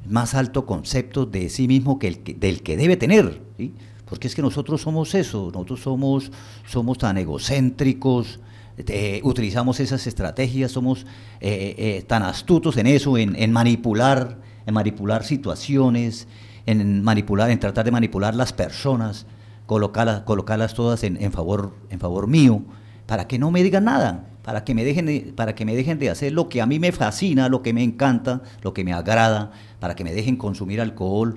más 0.08 0.34
alto 0.34 0.66
concepto 0.66 1.26
de 1.26 1.48
sí 1.48 1.66
mismo 1.66 1.98
que 1.98 2.06
el 2.08 2.18
que, 2.20 2.34
del 2.34 2.62
que 2.62 2.76
debe 2.76 2.96
tener. 2.96 3.42
¿sí? 3.58 3.72
Porque 4.06 4.28
es 4.28 4.36
que 4.36 4.42
nosotros 4.42 4.82
somos 4.82 5.14
eso, 5.16 5.50
nosotros 5.52 5.80
somos, 5.80 6.30
somos 6.68 6.96
tan 6.98 7.18
egocéntricos, 7.18 8.38
eh, 8.76 9.20
utilizamos 9.24 9.80
esas 9.80 10.06
estrategias, 10.06 10.70
somos 10.70 11.06
eh, 11.40 11.74
eh, 11.76 12.04
tan 12.06 12.22
astutos 12.22 12.76
en 12.76 12.86
eso, 12.86 13.16
en, 13.18 13.34
en 13.36 13.50
manipular, 13.50 14.38
en 14.66 14.74
manipular 14.74 15.24
situaciones, 15.24 16.26
en 16.66 17.02
manipular, 17.02 17.50
en 17.50 17.60
tratar 17.60 17.84
de 17.84 17.90
manipular 17.90 18.34
las 18.34 18.52
personas, 18.52 19.26
colocarlas, 19.66 20.20
colocarlas 20.22 20.74
todas 20.74 21.04
en, 21.04 21.22
en 21.22 21.32
favor, 21.32 21.74
en 21.90 22.00
favor 22.00 22.26
mío, 22.26 22.62
para 23.06 23.26
que 23.28 23.38
no 23.38 23.50
me 23.50 23.62
digan 23.62 23.84
nada, 23.84 24.28
para 24.42 24.64
que 24.64 24.74
me 24.74 24.84
dejen 24.84 25.06
de, 25.06 25.32
para 25.36 25.54
que 25.54 25.64
me 25.64 25.74
dejen 25.74 25.98
de 25.98 26.10
hacer 26.10 26.32
lo 26.32 26.48
que 26.48 26.60
a 26.62 26.66
mí 26.66 26.78
me 26.78 26.92
fascina, 26.92 27.48
lo 27.48 27.62
que 27.62 27.72
me 27.72 27.82
encanta, 27.82 28.42
lo 28.62 28.72
que 28.74 28.84
me 28.84 28.92
agrada, 28.92 29.52
para 29.80 29.94
que 29.94 30.04
me 30.04 30.12
dejen 30.14 30.36
consumir 30.36 30.80
alcohol 30.80 31.34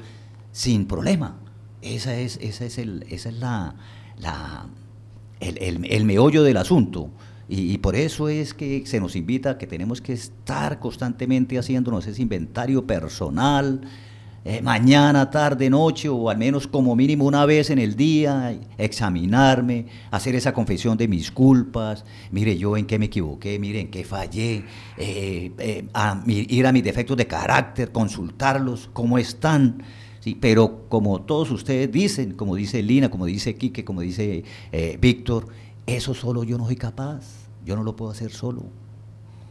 sin 0.52 0.86
problema. 0.88 1.36
Esa 1.82 2.16
es, 2.16 2.38
esa 2.42 2.66
es, 2.66 2.78
el, 2.78 3.06
esa 3.10 3.30
es 3.30 3.36
la, 3.36 3.76
la, 4.18 4.66
el, 5.40 5.58
el- 5.60 5.86
el 5.86 6.06
meollo 6.06 6.44
del 6.44 6.58
asunto. 6.58 7.10
Y, 7.50 7.78
por 7.78 7.96
eso 7.96 8.28
es 8.28 8.54
que 8.54 8.86
se 8.86 9.00
nos 9.00 9.16
invita 9.16 9.58
que 9.58 9.68
tenemos 9.68 10.02
que 10.02 10.12
estar 10.12 10.80
constantemente 10.80 11.58
haciéndonos 11.58 12.06
ese 12.06 12.22
inventario 12.22 12.86
personal, 12.86 13.82
eh, 14.44 14.62
mañana, 14.62 15.30
tarde, 15.30 15.70
noche, 15.70 16.10
o 16.10 16.30
al 16.30 16.38
menos 16.38 16.68
como 16.68 16.94
mínimo 16.96 17.26
una 17.26 17.46
vez 17.46 17.70
en 17.70 17.80
el 17.80 17.96
día, 17.96 18.58
examinarme, 18.78 19.86
hacer 20.12 20.36
esa 20.36 20.54
confesión 20.54 20.98
de 20.98 21.08
mis 21.08 21.32
culpas, 21.32 22.04
mire 22.32 22.58
yo 22.58 22.76
en 22.76 22.86
qué 22.86 23.00
me 23.00 23.06
equivoqué, 23.06 23.60
mire 23.60 23.80
en 23.80 23.90
qué 23.90 24.04
fallé, 24.04 24.64
eh, 24.98 25.52
eh, 25.58 25.88
a 25.94 26.22
ir 26.28 26.68
a 26.68 26.72
mis 26.74 26.84
defectos 26.84 27.16
de 27.16 27.28
carácter, 27.28 27.92
consultarlos, 27.92 28.90
cómo 28.92 29.18
están. 29.18 29.84
Pero 30.42 30.90
como 30.90 31.22
todos 31.22 31.52
ustedes 31.52 31.90
dicen, 31.90 32.34
como 32.34 32.56
dice 32.56 32.84
Lina, 32.84 33.10
como 33.10 33.26
dice 33.26 33.56
Quique, 33.56 33.86
como 33.86 34.02
dice 34.02 34.44
Víctor, 35.00 35.48
eso 35.88 36.14
solo 36.14 36.44
yo 36.44 36.58
no 36.58 36.66
soy 36.68 36.76
capaz, 36.76 37.26
yo 37.66 37.76
no 37.76 37.84
lo 37.84 37.96
puedo 37.96 38.12
hacer 38.12 38.32
solo 38.32 38.64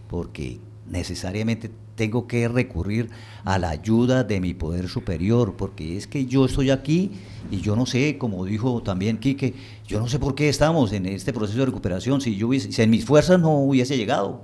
porque 0.09 0.61
necesariamente 0.89 1.71
tengo 1.97 2.27
que 2.27 2.47
recurrir 2.47 3.09
a 3.45 3.59
la 3.59 3.71
ayuda 3.71 4.23
de 4.23 4.41
mi 4.41 4.55
poder 4.55 4.89
superior, 4.89 5.55
porque 5.57 5.97
es 5.97 6.07
que 6.07 6.27
yo 6.27 6.45
estoy 6.45 6.71
aquí 6.71 7.11
y 7.51 7.61
yo 7.61 7.75
no 7.75 7.87
sé, 7.87 8.19
como 8.19 8.45
dijo 8.45 8.83
también 8.83 9.19
Quique, 9.19 9.55
yo 9.87 9.99
no 9.99 10.07
sé 10.07 10.19
por 10.19 10.35
qué 10.35 10.49
estamos 10.49 10.93
en 10.93 11.07
este 11.07 11.33
proceso 11.33 11.59
de 11.61 11.67
recuperación, 11.67 12.21
si 12.21 12.37
yo 12.37 12.49
hubiese, 12.49 12.71
si 12.71 12.83
en 12.83 12.91
mis 12.91 13.05
fuerzas 13.05 13.41
no 13.41 13.59
hubiese 13.59 13.97
llegado, 13.97 14.43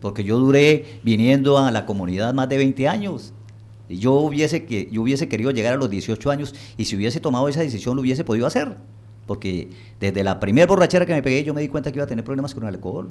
porque 0.00 0.24
yo 0.24 0.38
duré 0.38 1.00
viniendo 1.02 1.58
a 1.58 1.70
la 1.70 1.84
comunidad 1.84 2.32
más 2.32 2.48
de 2.48 2.58
20 2.58 2.88
años. 2.88 3.32
Y 3.88 3.96
yo 3.96 4.12
hubiese, 4.12 4.66
que, 4.66 4.88
yo 4.92 5.00
hubiese 5.00 5.28
querido 5.28 5.50
llegar 5.50 5.72
a 5.72 5.76
los 5.78 5.88
18 5.88 6.30
años 6.30 6.54
y 6.76 6.84
si 6.84 6.94
hubiese 6.94 7.20
tomado 7.20 7.48
esa 7.48 7.60
decisión 7.60 7.96
lo 7.96 8.02
hubiese 8.02 8.22
podido 8.22 8.46
hacer. 8.46 8.76
Porque 9.28 9.70
desde 10.00 10.24
la 10.24 10.40
primera 10.40 10.66
borrachera 10.66 11.06
que 11.06 11.12
me 11.12 11.22
pegué 11.22 11.44
yo 11.44 11.54
me 11.54 11.60
di 11.60 11.68
cuenta 11.68 11.92
que 11.92 11.98
iba 11.98 12.04
a 12.04 12.08
tener 12.08 12.24
problemas 12.24 12.54
con 12.54 12.64
el 12.64 12.70
alcohol. 12.70 13.10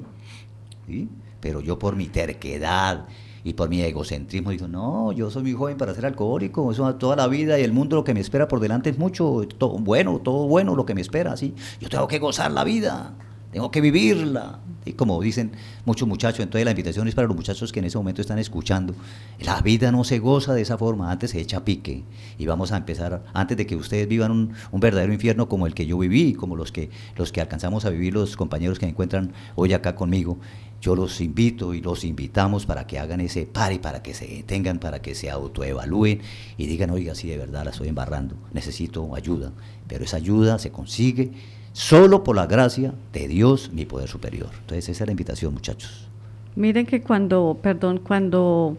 ¿sí? 0.86 1.08
Pero 1.40 1.60
yo 1.60 1.78
por 1.78 1.96
mi 1.96 2.08
terquedad 2.08 3.06
y 3.44 3.54
por 3.54 3.68
mi 3.68 3.80
egocentrismo 3.80 4.50
digo, 4.50 4.66
no, 4.66 5.12
yo 5.12 5.30
soy 5.30 5.44
muy 5.44 5.52
joven 5.52 5.78
para 5.78 5.94
ser 5.94 6.04
alcohólico, 6.04 6.70
eso 6.72 6.92
toda 6.96 7.14
la 7.14 7.28
vida 7.28 7.58
y 7.58 7.62
el 7.62 7.72
mundo 7.72 7.96
lo 7.96 8.04
que 8.04 8.12
me 8.12 8.20
espera 8.20 8.48
por 8.48 8.58
delante 8.58 8.90
es 8.90 8.98
mucho, 8.98 9.46
todo 9.56 9.78
bueno, 9.78 10.18
todo 10.18 10.48
bueno 10.48 10.74
lo 10.74 10.84
que 10.84 10.94
me 10.94 11.00
espera, 11.00 11.36
¿sí? 11.36 11.54
Yo 11.80 11.88
tengo 11.88 12.08
que 12.08 12.18
gozar 12.18 12.50
la 12.50 12.64
vida, 12.64 13.14
tengo 13.52 13.70
que 13.70 13.80
vivirla. 13.80 14.60
Y 14.84 14.92
como 14.92 15.20
dicen 15.20 15.52
muchos 15.84 16.08
muchachos, 16.08 16.40
entonces 16.40 16.64
la 16.64 16.70
invitación 16.70 17.08
es 17.08 17.14
para 17.14 17.28
los 17.28 17.36
muchachos 17.36 17.72
que 17.72 17.80
en 17.80 17.86
ese 17.86 17.98
momento 17.98 18.22
están 18.22 18.38
escuchando. 18.38 18.94
La 19.40 19.60
vida 19.60 19.92
no 19.92 20.02
se 20.04 20.18
goza 20.18 20.54
de 20.54 20.62
esa 20.62 20.78
forma, 20.78 21.10
antes 21.10 21.32
se 21.32 21.40
echa 21.40 21.64
pique. 21.64 22.04
Y 22.38 22.46
vamos 22.46 22.72
a 22.72 22.78
empezar, 22.78 23.22
antes 23.34 23.56
de 23.56 23.66
que 23.66 23.76
ustedes 23.76 24.08
vivan 24.08 24.30
un, 24.30 24.80
verdadero 24.80 25.12
infierno 25.12 25.48
como 25.48 25.66
el 25.66 25.74
que 25.74 25.86
yo 25.86 25.98
viví, 25.98 26.34
como 26.34 26.56
los 26.56 26.72
que, 26.72 26.90
los 27.16 27.32
que 27.32 27.40
alcanzamos 27.40 27.84
a 27.84 27.90
vivir 27.90 28.14
los 28.14 28.36
compañeros 28.36 28.78
que 28.78 28.86
me 28.86 28.90
encuentran 28.90 29.32
hoy 29.56 29.74
acá 29.74 29.94
conmigo, 29.94 30.38
yo 30.80 30.94
los 30.94 31.20
invito 31.20 31.74
y 31.74 31.80
los 31.80 32.04
invitamos 32.04 32.64
para 32.64 32.86
que 32.86 32.98
hagan 32.98 33.20
ese 33.20 33.46
pari, 33.46 33.78
para 33.78 34.02
que 34.02 34.14
se 34.14 34.26
detengan, 34.26 34.78
para 34.78 35.02
que 35.02 35.14
se 35.14 35.28
autoevalúen 35.28 36.20
y 36.56 36.66
digan, 36.66 36.90
oiga, 36.90 37.14
si 37.14 37.28
de 37.28 37.36
verdad 37.36 37.64
la 37.64 37.72
estoy 37.72 37.88
embarrando, 37.88 38.36
necesito 38.52 39.14
ayuda. 39.14 39.52
Pero 39.88 40.04
esa 40.04 40.18
ayuda 40.18 40.58
se 40.58 40.70
consigue 40.70 41.32
solo 41.78 42.24
por 42.24 42.34
la 42.34 42.46
gracia 42.46 42.92
de 43.12 43.28
Dios, 43.28 43.70
mi 43.72 43.86
poder 43.86 44.08
superior. 44.08 44.48
Entonces 44.62 44.88
esa 44.88 45.04
es 45.04 45.06
la 45.06 45.12
invitación, 45.12 45.54
muchachos. 45.54 46.08
Miren 46.56 46.86
que 46.86 47.02
cuando, 47.02 47.56
perdón, 47.62 48.00
cuando 48.00 48.76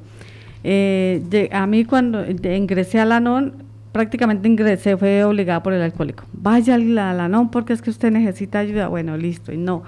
eh, 0.66 1.50
a 1.54 1.66
mí 1.66 1.86
cuando 1.86 2.26
ingresé 2.30 3.00
al 3.00 3.14
ANON, 3.14 3.54
prácticamente 3.94 4.50
ingresé, 4.50 4.98
fue 4.98 5.24
obligada 5.24 5.64
por 5.64 5.72
el 5.72 5.82
alcohólico. 5.82 6.26
Vaya 6.34 6.76
al 6.76 6.98
ANON 6.98 7.50
porque 7.52 7.72
es 7.72 7.82
que 7.82 7.90
usted 7.90 8.12
necesita 8.12 8.60
ayuda. 8.60 8.90
Bueno, 8.90 9.16
listo. 9.16 9.54
Y 9.54 9.58
no, 9.58 9.84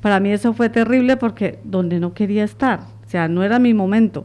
para 0.00 0.18
mí 0.18 0.30
eso 0.30 0.54
fue 0.54 0.70
terrible 0.70 1.18
porque 1.18 1.58
donde 1.64 2.00
no 2.00 2.14
quería 2.14 2.44
estar, 2.44 2.80
o 3.06 3.10
sea, 3.10 3.28
no 3.28 3.42
era 3.42 3.58
mi 3.58 3.74
momento. 3.74 4.24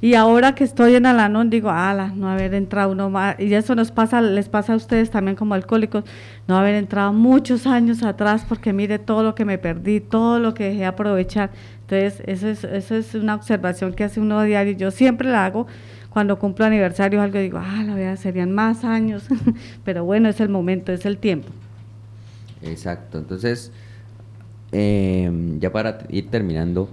Y 0.00 0.14
ahora 0.14 0.54
que 0.54 0.64
estoy 0.64 0.94
en 0.94 1.06
Alanón, 1.06 1.48
digo, 1.48 1.70
ala, 1.70 2.12
no 2.14 2.28
haber 2.28 2.54
entrado 2.54 2.92
uno 2.92 3.08
más, 3.08 3.36
y 3.38 3.52
eso 3.54 3.74
nos 3.74 3.90
pasa, 3.90 4.20
les 4.20 4.48
pasa 4.48 4.74
a 4.74 4.76
ustedes 4.76 5.10
también 5.10 5.36
como 5.36 5.54
alcohólicos, 5.54 6.04
no 6.46 6.56
haber 6.56 6.74
entrado 6.74 7.12
muchos 7.12 7.66
años 7.66 8.02
atrás, 8.02 8.44
porque 8.48 8.72
mire 8.72 8.98
todo 8.98 9.22
lo 9.22 9.34
que 9.34 9.44
me 9.44 9.58
perdí, 9.58 10.00
todo 10.00 10.38
lo 10.38 10.54
que 10.54 10.64
dejé 10.64 10.80
de 10.80 10.86
aprovechar. 10.86 11.50
Entonces, 11.82 12.22
eso 12.26 12.48
es, 12.48 12.64
eso 12.64 12.96
es 12.96 13.14
una 13.14 13.34
observación 13.34 13.94
que 13.94 14.04
hace 14.04 14.20
uno 14.20 14.42
diario, 14.42 14.74
yo 14.74 14.90
siempre 14.90 15.28
la 15.30 15.46
hago 15.46 15.66
cuando 16.10 16.38
cumplo 16.38 16.64
aniversario, 16.64 17.20
algo 17.20 17.38
digo, 17.38 17.58
ah, 17.58 17.82
la 17.86 17.94
verdad, 17.94 18.16
serían 18.16 18.52
más 18.52 18.84
años, 18.84 19.24
pero 19.84 20.04
bueno, 20.04 20.28
es 20.28 20.40
el 20.40 20.48
momento, 20.48 20.92
es 20.92 21.06
el 21.06 21.18
tiempo. 21.18 21.48
Exacto, 22.62 23.18
entonces, 23.18 23.70
eh, 24.72 25.30
ya 25.58 25.70
para 25.70 25.98
ir 26.08 26.30
terminando, 26.30 26.88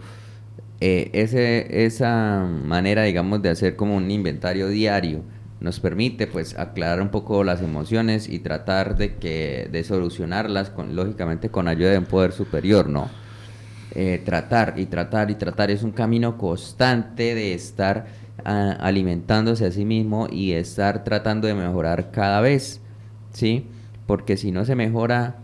eh, 0.85 1.11
ese, 1.13 1.85
esa 1.85 2.45
manera, 2.45 3.03
digamos, 3.03 3.41
de 3.41 3.49
hacer 3.49 3.77
como 3.77 3.95
un 3.95 4.11
inventario 4.11 4.67
diario 4.67 5.21
nos 5.61 5.79
permite, 5.79 6.27
pues, 6.27 6.59
aclarar 6.59 7.01
un 7.01 7.07
poco 7.07 7.45
las 7.45 7.61
emociones 7.61 8.27
y 8.27 8.39
tratar 8.39 8.97
de 8.97 9.15
que 9.15 9.69
de 9.71 9.85
solucionarlas, 9.85 10.71
con, 10.71 10.93
lógicamente, 10.93 11.47
con 11.47 11.69
ayuda 11.69 11.91
de 11.91 11.99
un 11.99 12.05
poder 12.05 12.33
superior, 12.33 12.89
¿no? 12.89 13.09
Eh, 13.95 14.21
tratar 14.25 14.73
y 14.75 14.87
tratar 14.87 15.31
y 15.31 15.35
tratar 15.35 15.71
es 15.71 15.83
un 15.83 15.93
camino 15.93 16.37
constante 16.37 17.33
de 17.33 17.53
estar 17.53 18.07
alimentándose 18.43 19.65
a 19.65 19.71
sí 19.71 19.85
mismo 19.85 20.27
y 20.29 20.51
estar 20.51 21.05
tratando 21.05 21.47
de 21.47 21.53
mejorar 21.53 22.11
cada 22.11 22.41
vez, 22.41 22.81
¿sí? 23.31 23.69
Porque 24.05 24.35
si 24.35 24.51
no 24.51 24.65
se 24.65 24.75
mejora, 24.75 25.37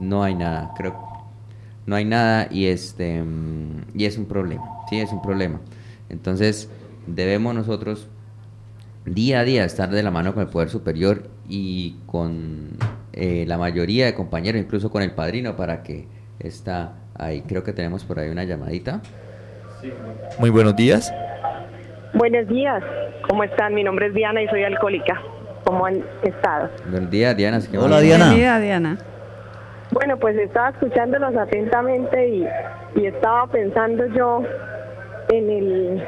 no 0.00 0.24
hay 0.24 0.34
nada, 0.34 0.72
creo. 0.76 1.07
No 1.88 1.96
hay 1.96 2.04
nada 2.04 2.48
y, 2.50 2.66
este, 2.66 3.24
y 3.94 4.04
es 4.04 4.18
un 4.18 4.26
problema, 4.26 4.62
¿sí? 4.90 5.00
Es 5.00 5.10
un 5.10 5.22
problema. 5.22 5.58
Entonces, 6.10 6.70
debemos 7.06 7.54
nosotros 7.54 8.10
día 9.06 9.40
a 9.40 9.44
día 9.44 9.64
estar 9.64 9.88
de 9.88 10.02
la 10.02 10.10
mano 10.10 10.34
con 10.34 10.42
el 10.42 10.50
Poder 10.50 10.68
Superior 10.68 11.22
y 11.48 11.96
con 12.04 12.72
eh, 13.14 13.46
la 13.48 13.56
mayoría 13.56 14.04
de 14.04 14.12
compañeros, 14.12 14.60
incluso 14.60 14.90
con 14.90 15.00
el 15.00 15.12
padrino, 15.12 15.56
para 15.56 15.82
que 15.82 16.06
está 16.40 16.92
ahí. 17.14 17.40
Creo 17.48 17.64
que 17.64 17.72
tenemos 17.72 18.04
por 18.04 18.18
ahí 18.18 18.28
una 18.28 18.44
llamadita. 18.44 19.00
Muy 20.38 20.50
buenos 20.50 20.76
días. 20.76 21.10
Buenos 22.12 22.46
días, 22.48 22.82
¿cómo 23.30 23.44
están? 23.44 23.72
Mi 23.74 23.82
nombre 23.82 24.08
es 24.08 24.14
Diana 24.14 24.42
y 24.42 24.48
soy 24.48 24.62
alcohólica. 24.62 25.22
¿Cómo 25.64 25.86
han 25.86 26.04
estado? 26.22 26.68
Buenos 26.90 27.10
días, 27.10 27.34
Diana. 27.34 27.60
Hola, 27.78 28.00
Diana. 28.00 28.58
Diana. 28.60 28.98
Bueno, 29.98 30.16
pues 30.16 30.36
estaba 30.36 30.68
escuchándolos 30.68 31.34
atentamente 31.34 32.28
y, 32.28 32.46
estaba 33.04 33.48
pensando 33.48 34.06
yo 34.06 34.42
en 35.28 35.50
el 35.50 36.04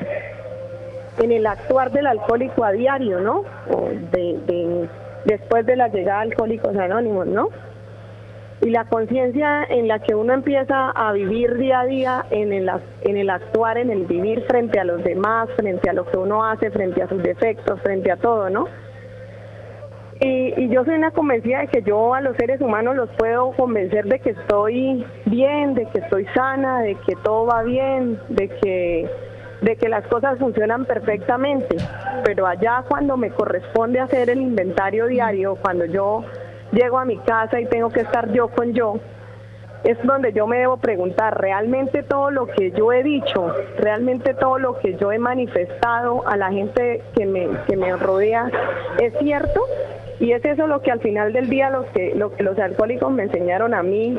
en 1.19 1.33
el 1.33 1.45
actuar 1.45 1.91
del 1.91 2.07
alcohólico 2.07 2.65
a 2.65 2.71
diario, 2.71 3.19
¿no? 3.19 3.43
De, 4.13 4.39
de, 4.47 4.89
después 5.25 5.67
de 5.67 5.75
la 5.75 5.89
llegada 5.89 6.21
de 6.21 6.31
Alcohólicos 6.31 6.77
Anónimos, 6.77 7.27
¿no? 7.27 7.49
Y 8.61 8.71
la 8.71 8.85
conciencia 8.85 9.65
en 9.65 9.89
la 9.89 9.99
que 9.99 10.15
uno 10.15 10.35
empieza 10.35 10.91
a 10.91 11.13
vivir 11.13 11.57
día 11.57 11.81
a 11.81 11.85
día 11.87 12.27
en 12.31 12.53
el, 12.53 12.71
en 13.01 13.17
el 13.17 13.29
actuar, 13.29 13.77
en 13.77 13.91
el 13.91 14.05
vivir 14.05 14.45
frente 14.47 14.79
a 14.79 14.85
los 14.85 15.03
demás, 15.03 15.49
frente 15.57 15.91
a 15.91 15.95
lo 15.95 16.09
que 16.09 16.17
uno 16.17 16.45
hace, 16.45 16.71
frente 16.71 17.03
a 17.03 17.09
sus 17.09 17.21
defectos, 17.25 17.81
frente 17.81 18.13
a 18.13 18.17
todo, 18.17 18.51
¿no? 18.51 18.69
Y, 20.21 20.53
y, 20.57 20.69
yo 20.69 20.85
soy 20.85 20.97
una 20.97 21.13
convencida 21.13 21.61
de 21.61 21.69
que 21.69 21.83
yo 21.83 22.13
a 22.13 22.21
los 22.21 22.37
seres 22.37 22.61
humanos 22.61 22.95
los 22.95 23.09
puedo 23.17 23.53
convencer 23.53 24.05
de 24.05 24.19
que 24.19 24.31
estoy 24.31 25.07
bien, 25.25 25.75
de 25.75 25.87
que 25.87 26.01
estoy 26.01 26.27
sana, 26.35 26.83
de 26.83 26.95
que 27.07 27.17
todo 27.17 27.47
va 27.47 27.63
bien, 27.63 28.19
de 28.29 28.49
que 28.49 29.11
de 29.63 29.77
que 29.77 29.89
las 29.89 30.07
cosas 30.07 30.39
funcionan 30.39 30.85
perfectamente, 30.85 31.77
pero 32.25 32.47
allá 32.47 32.85
cuando 32.89 33.17
me 33.17 33.31
corresponde 33.31 34.01
hacer 34.01 34.31
el 34.31 34.41
inventario 34.41 35.07
diario, 35.07 35.57
cuando 35.57 35.85
yo 35.85 36.25
llego 36.73 36.99
a 36.99 37.05
mi 37.05 37.19
casa 37.19 37.61
y 37.61 37.67
tengo 37.67 37.91
que 37.91 38.01
estar 38.01 38.33
yo 38.33 38.49
con 38.49 38.73
yo, 38.73 38.99
es 39.85 39.99
donde 40.03 40.33
yo 40.33 40.47
me 40.47 40.59
debo 40.59 40.77
preguntar, 40.77 41.41
¿realmente 41.41 42.03
todo 42.03 42.31
lo 42.31 42.47
que 42.47 42.71
yo 42.73 42.93
he 42.93 43.03
dicho, 43.03 43.55
realmente 43.79 44.35
todo 44.35 44.59
lo 44.59 44.79
que 44.79 44.97
yo 44.97 45.11
he 45.11 45.19
manifestado 45.19 46.27
a 46.29 46.37
la 46.37 46.51
gente 46.51 47.03
que 47.17 47.27
me, 47.27 47.49
que 47.67 47.77
me 47.77 47.97
rodea 47.97 48.51
es 48.99 49.15
cierto? 49.19 49.65
Y 50.21 50.33
es 50.33 50.45
eso 50.45 50.67
lo 50.67 50.83
que 50.83 50.93
al 50.93 51.01
final 51.01 51.33
del 51.33 51.49
día 51.49 51.71
los 51.71 51.87
que, 51.87 52.15
lo 52.15 52.35
que 52.37 52.43
los 52.43 52.59
alcohólicos 52.59 53.11
me 53.11 53.25
enseñaron 53.25 53.75
a 53.75 53.83
mí, 53.83 54.19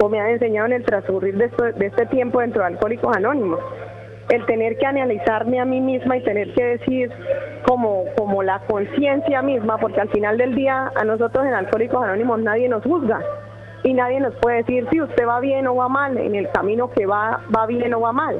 o 0.00 0.08
me 0.08 0.20
han 0.20 0.30
enseñado 0.30 0.66
en 0.66 0.72
el 0.72 0.84
transcurrir 0.84 1.36
de, 1.36 1.50
de 1.76 1.86
este 1.86 2.06
tiempo 2.06 2.40
dentro 2.40 2.62
de 2.62 2.68
Alcohólicos 2.68 3.16
Anónimos 3.16 3.60
el 4.30 4.46
tener 4.46 4.78
que 4.78 4.86
analizarme 4.86 5.60
a 5.60 5.64
mí 5.64 5.80
misma 5.80 6.16
y 6.16 6.22
tener 6.22 6.52
que 6.54 6.64
decir 6.64 7.10
como, 7.66 8.04
como 8.16 8.42
la 8.42 8.60
conciencia 8.60 9.42
misma, 9.42 9.78
porque 9.78 10.00
al 10.00 10.08
final 10.08 10.38
del 10.38 10.54
día 10.54 10.90
a 10.94 11.04
nosotros 11.04 11.44
en 11.44 11.52
Alcohólicos 11.52 12.02
Anónimos 12.02 12.40
nadie 12.40 12.68
nos 12.68 12.82
juzga 12.82 13.20
y 13.82 13.92
nadie 13.92 14.20
nos 14.20 14.34
puede 14.36 14.58
decir 14.58 14.86
si 14.90 15.00
usted 15.00 15.26
va 15.26 15.40
bien 15.40 15.66
o 15.66 15.76
va 15.76 15.88
mal, 15.88 16.16
en 16.16 16.34
el 16.34 16.48
camino 16.50 16.90
que 16.90 17.04
va, 17.06 17.42
va 17.54 17.66
bien 17.66 17.92
o 17.92 18.00
va 18.00 18.12
mal. 18.12 18.38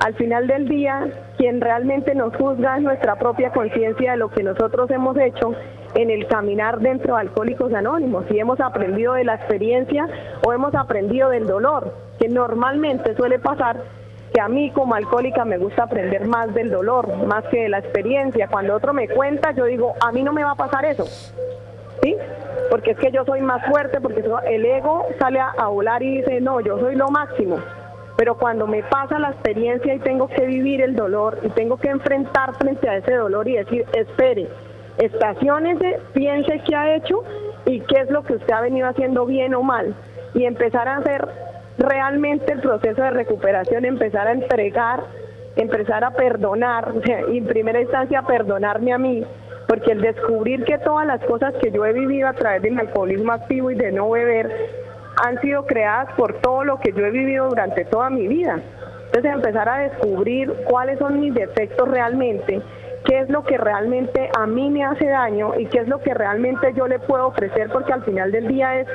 Al 0.00 0.14
final 0.14 0.46
del 0.46 0.68
día, 0.68 1.08
quien 1.36 1.60
realmente 1.60 2.14
nos 2.14 2.34
juzga 2.36 2.76
es 2.76 2.82
nuestra 2.82 3.16
propia 3.16 3.50
conciencia 3.50 4.12
de 4.12 4.16
lo 4.16 4.28
que 4.28 4.42
nosotros 4.42 4.90
hemos 4.90 5.16
hecho 5.16 5.54
en 5.94 6.10
el 6.10 6.26
caminar 6.26 6.80
dentro 6.80 7.14
de 7.14 7.20
Alcohólicos 7.20 7.72
Anónimos, 7.72 8.24
si 8.28 8.38
hemos 8.38 8.60
aprendido 8.60 9.14
de 9.14 9.24
la 9.24 9.34
experiencia 9.34 10.06
o 10.44 10.52
hemos 10.52 10.74
aprendido 10.74 11.30
del 11.30 11.46
dolor, 11.46 11.94
que 12.18 12.28
normalmente 12.28 13.14
suele 13.14 13.38
pasar 13.38 13.82
que 14.34 14.40
a 14.40 14.48
mí 14.48 14.72
como 14.72 14.96
alcohólica 14.96 15.44
me 15.44 15.58
gusta 15.58 15.84
aprender 15.84 16.26
más 16.26 16.52
del 16.54 16.68
dolor, 16.68 17.24
más 17.24 17.44
que 17.44 17.62
de 17.62 17.68
la 17.68 17.78
experiencia. 17.78 18.48
Cuando 18.48 18.74
otro 18.74 18.92
me 18.92 19.08
cuenta, 19.08 19.52
yo 19.52 19.64
digo, 19.66 19.94
a 20.00 20.10
mí 20.10 20.24
no 20.24 20.32
me 20.32 20.42
va 20.42 20.50
a 20.50 20.56
pasar 20.56 20.84
eso. 20.84 21.04
¿Sí? 22.02 22.16
Porque 22.68 22.90
es 22.90 22.98
que 22.98 23.12
yo 23.12 23.24
soy 23.24 23.42
más 23.42 23.64
fuerte, 23.66 24.00
porque 24.00 24.24
el 24.48 24.66
ego 24.66 25.06
sale 25.20 25.38
a, 25.38 25.68
volar 25.68 26.02
y 26.02 26.16
dice, 26.16 26.40
no, 26.40 26.60
yo 26.60 26.80
soy 26.80 26.96
lo 26.96 27.10
máximo. 27.10 27.60
Pero 28.16 28.36
cuando 28.36 28.66
me 28.66 28.82
pasa 28.84 29.18
la 29.18 29.30
experiencia 29.30 29.94
y 29.94 29.98
tengo 29.98 30.28
que 30.28 30.46
vivir 30.46 30.80
el 30.80 30.94
dolor 30.94 31.38
y 31.42 31.48
tengo 31.50 31.76
que 31.76 31.88
enfrentar 31.88 32.54
frente 32.56 32.88
a 32.88 32.98
ese 32.98 33.14
dolor 33.14 33.48
y 33.48 33.56
decir, 33.56 33.84
espere, 33.92 34.48
estaciones, 34.98 35.78
piense 36.12 36.62
qué 36.64 36.76
ha 36.76 36.94
hecho 36.94 37.24
y 37.66 37.80
qué 37.80 38.02
es 38.02 38.10
lo 38.10 38.22
que 38.22 38.34
usted 38.34 38.52
ha 38.52 38.60
venido 38.60 38.88
haciendo 38.88 39.26
bien 39.26 39.54
o 39.54 39.62
mal. 39.62 39.94
Y 40.34 40.44
empezar 40.44 40.88
a 40.88 40.96
hacer 40.98 41.26
realmente 41.78 42.52
el 42.52 42.60
proceso 42.60 43.02
de 43.02 43.10
recuperación, 43.10 43.84
empezar 43.84 44.28
a 44.28 44.32
entregar, 44.32 45.02
empezar 45.56 46.04
a 46.04 46.12
perdonar, 46.12 46.92
y 47.32 47.38
en 47.38 47.46
primera 47.46 47.80
instancia 47.80 48.22
perdonarme 48.22 48.92
a 48.92 48.98
mí, 48.98 49.24
porque 49.66 49.92
el 49.92 50.00
descubrir 50.00 50.64
que 50.64 50.78
todas 50.78 51.06
las 51.06 51.22
cosas 51.24 51.54
que 51.60 51.72
yo 51.72 51.84
he 51.84 51.92
vivido 51.92 52.28
a 52.28 52.34
través 52.34 52.62
del 52.62 52.78
alcoholismo 52.78 53.32
activo 53.32 53.70
y 53.70 53.74
de 53.74 53.90
no 53.90 54.10
beber 54.10 54.83
han 55.22 55.40
sido 55.40 55.66
creadas 55.66 56.12
por 56.16 56.40
todo 56.40 56.64
lo 56.64 56.80
que 56.80 56.92
yo 56.92 57.04
he 57.04 57.10
vivido 57.10 57.48
durante 57.48 57.84
toda 57.84 58.10
mi 58.10 58.26
vida. 58.28 58.60
Entonces 59.06 59.32
empezar 59.32 59.68
a 59.68 59.78
descubrir 59.78 60.52
cuáles 60.68 60.98
son 60.98 61.20
mis 61.20 61.34
defectos 61.34 61.88
realmente, 61.88 62.60
qué 63.04 63.20
es 63.20 63.28
lo 63.28 63.44
que 63.44 63.58
realmente 63.58 64.30
a 64.36 64.46
mí 64.46 64.70
me 64.70 64.84
hace 64.84 65.06
daño 65.06 65.54
y 65.58 65.66
qué 65.66 65.78
es 65.78 65.88
lo 65.88 66.00
que 66.00 66.14
realmente 66.14 66.72
yo 66.74 66.88
le 66.88 66.98
puedo 66.98 67.28
ofrecer, 67.28 67.70
porque 67.70 67.92
al 67.92 68.02
final 68.02 68.32
del 68.32 68.48
día 68.48 68.80
es 68.80 68.88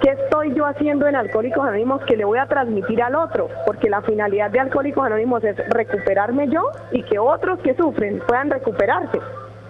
¿Qué 0.00 0.10
estoy 0.10 0.54
yo 0.54 0.66
haciendo 0.66 1.06
en 1.06 1.16
Alcohólicos 1.16 1.64
Anónimos 1.64 2.02
que 2.02 2.16
le 2.16 2.24
voy 2.26 2.38
a 2.38 2.46
transmitir 2.46 3.02
al 3.02 3.14
otro? 3.14 3.48
Porque 3.64 3.88
la 3.88 4.02
finalidad 4.02 4.50
de 4.50 4.60
Alcohólicos 4.60 5.06
Anónimos 5.06 5.42
es 5.42 5.56
recuperarme 5.70 6.48
yo 6.48 6.70
y 6.92 7.02
que 7.02 7.18
otros 7.18 7.58
que 7.60 7.74
sufren 7.74 8.20
puedan 8.26 8.50
recuperarse, 8.50 9.18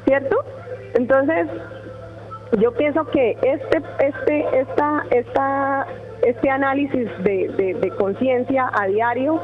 ¿cierto? 0.04 0.44
Entonces, 0.94 1.46
yo 2.58 2.72
pienso 2.72 3.04
que 3.06 3.36
este, 3.42 3.82
este, 3.98 4.60
esta, 4.60 5.04
esta, 5.10 5.86
este 6.22 6.50
análisis 6.50 7.08
de, 7.24 7.76
de 7.80 7.90
conciencia 7.96 8.70
a 8.72 8.86
diario, 8.86 9.40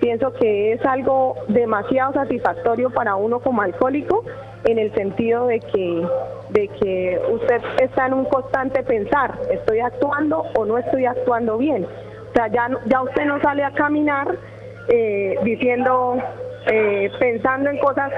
pienso 0.00 0.32
que 0.34 0.72
es 0.72 0.84
algo 0.84 1.36
demasiado 1.48 2.12
satisfactorio 2.12 2.90
para 2.90 3.14
uno 3.14 3.40
como 3.40 3.62
alcohólico 3.62 4.24
en 4.64 4.78
el 4.78 4.92
sentido 4.94 5.46
de 5.46 5.60
que, 5.60 6.06
de 6.50 6.68
que 6.68 7.20
usted 7.30 7.62
está 7.80 8.06
en 8.06 8.14
un 8.14 8.24
constante 8.24 8.82
pensar, 8.82 9.38
estoy 9.50 9.80
actuando 9.80 10.44
o 10.56 10.64
no 10.64 10.78
estoy 10.78 11.06
actuando 11.06 11.56
bien. 11.56 11.84
O 11.84 12.32
sea, 12.34 12.48
ya, 12.48 12.68
ya 12.86 13.02
usted 13.02 13.24
no 13.26 13.40
sale 13.40 13.62
a 13.62 13.72
caminar 13.72 14.36
eh, 14.88 15.38
diciendo, 15.44 16.16
eh, 16.66 17.10
pensando 17.18 17.70
en 17.70 17.78
cosas 17.78 18.12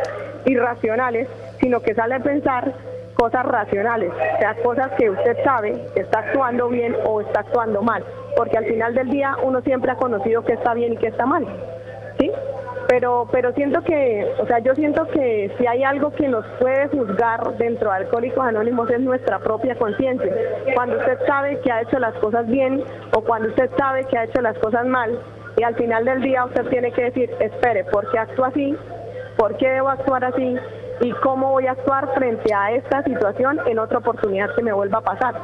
irracionales, 0.47 1.29
sino 1.61 1.81
que 1.81 1.95
sale 1.95 2.15
a 2.15 2.21
pensar 2.21 2.73
cosas 3.25 3.47
racionales, 3.47 4.13
o 4.13 4.39
sea, 4.39 4.55
cosas 4.63 4.91
que 4.99 5.09
usted 5.09 5.43
sabe 5.43 5.83
que 5.95 6.01
está 6.01 6.19
actuando 6.19 6.69
bien 6.69 6.95
o 7.07 7.23
está 7.23 7.41
actuando 7.41 7.81
mal, 7.81 8.05
porque 8.37 8.59
al 8.59 8.67
final 8.67 8.95
del 8.95 9.09
día 9.09 9.35
uno 9.43 9.63
siempre 9.63 9.93
ha 9.93 9.97
conocido 9.97 10.45
que 10.45 10.53
está 10.53 10.75
bien 10.75 10.93
y 10.93 10.97
que 10.99 11.07
está 11.07 11.25
mal, 11.25 11.47
¿sí? 12.19 12.31
pero 12.87 13.27
pero 13.33 13.55
siento 13.55 13.81
que, 13.83 14.31
o 14.39 14.47
sea, 14.47 14.59
yo 14.59 14.75
siento 14.75 15.07
que 15.09 15.51
si 15.57 15.67
hay 15.67 15.83
algo 15.85 16.11
que 16.11 16.29
nos 16.29 16.45
puede 16.61 16.89
juzgar 16.89 17.57
dentro 17.57 17.89
de 17.89 17.97
Alcohólicos 17.97 18.45
Anónimos 18.45 18.91
es 18.91 19.01
nuestra 19.01 19.39
propia 19.39 19.75
conciencia. 19.77 20.31
Cuando 20.75 20.99
usted 20.99 21.19
sabe 21.27 21.59
que 21.61 21.73
ha 21.73 21.81
hecho 21.81 21.99
las 21.99 22.13
cosas 22.17 22.47
bien 22.47 22.85
o 23.17 23.23
cuando 23.23 23.49
usted 23.49 23.71
sabe 23.79 24.05
que 24.05 24.19
ha 24.19 24.25
hecho 24.25 24.43
las 24.43 24.59
cosas 24.59 24.85
mal 24.85 25.19
y 25.57 25.63
al 25.63 25.77
final 25.77 26.05
del 26.05 26.21
día 26.21 26.45
usted 26.45 26.67
tiene 26.67 26.93
que 26.93 27.05
decir, 27.05 27.31
espere, 27.41 27.85
¿por 27.85 28.11
qué 28.11 28.19
actúo 28.19 28.45
así? 28.45 28.77
¿Por 29.39 29.57
qué 29.57 29.71
debo 29.71 29.89
actuar 29.89 30.27
así? 30.27 30.59
¿Y 31.01 31.13
cómo 31.23 31.51
voy 31.51 31.67
a 31.67 31.73
actuar 31.73 32.15
frente 32.15 32.55
a 32.55 32.73
esta 32.73 33.03
situación 33.03 33.59
en 33.67 33.79
otra 33.79 33.99
oportunidad 33.99 34.55
que 34.55 34.63
me 34.63 34.73
vuelva 34.73 34.99
a 34.99 35.03
pasar? 35.03 35.35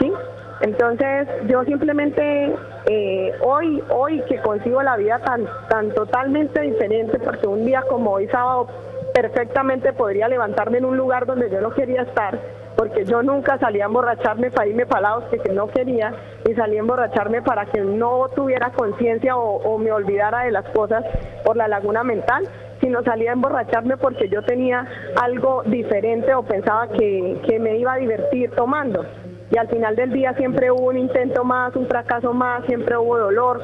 ¿Sí? 0.00 0.12
Entonces, 0.60 1.28
yo 1.46 1.64
simplemente 1.64 2.54
eh, 2.86 3.32
hoy, 3.42 3.82
hoy 3.90 4.22
que 4.28 4.40
consigo 4.40 4.82
la 4.82 4.96
vida 4.96 5.20
tan, 5.20 5.46
tan 5.68 5.90
totalmente 5.92 6.60
diferente, 6.60 7.18
porque 7.20 7.46
un 7.46 7.64
día 7.64 7.82
como 7.88 8.12
hoy 8.12 8.26
sábado 8.28 8.66
perfectamente 9.14 9.92
podría 9.92 10.28
levantarme 10.28 10.78
en 10.78 10.84
un 10.84 10.96
lugar 10.96 11.26
donde 11.26 11.48
yo 11.50 11.60
no 11.60 11.70
quería 11.70 12.02
estar, 12.02 12.38
porque 12.78 13.04
yo 13.04 13.24
nunca 13.24 13.58
salía 13.58 13.82
a 13.82 13.86
emborracharme 13.88 14.52
para 14.52 14.68
irme 14.68 14.86
para 14.86 15.00
lados 15.00 15.24
que, 15.24 15.52
no 15.52 15.66
quería, 15.66 16.14
y 16.48 16.54
salía 16.54 16.78
a 16.78 16.82
emborracharme 16.82 17.42
para 17.42 17.66
que 17.66 17.80
no 17.80 18.28
tuviera 18.36 18.70
conciencia 18.70 19.36
o, 19.36 19.78
me 19.78 19.90
olvidara 19.90 20.44
de 20.44 20.52
las 20.52 20.64
cosas 20.66 21.04
por 21.44 21.56
la 21.56 21.66
laguna 21.66 22.04
mental, 22.04 22.48
sino 22.80 23.02
salía 23.02 23.30
a 23.30 23.32
emborracharme 23.32 23.96
porque 23.96 24.28
yo 24.28 24.42
tenía 24.42 24.86
algo 25.20 25.64
diferente 25.66 26.32
o 26.34 26.44
pensaba 26.44 26.86
que, 26.86 27.40
que 27.44 27.58
me 27.58 27.78
iba 27.78 27.94
a 27.94 27.96
divertir 27.96 28.52
tomando 28.52 29.04
y 29.50 29.58
al 29.58 29.66
final 29.66 29.96
del 29.96 30.12
día 30.12 30.34
siempre 30.34 30.70
hubo 30.70 30.86
un 30.86 30.98
intento 30.98 31.42
más, 31.42 31.74
un 31.74 31.88
fracaso 31.88 32.32
más, 32.32 32.64
siempre 32.66 32.96
hubo 32.96 33.18
dolor 33.18 33.60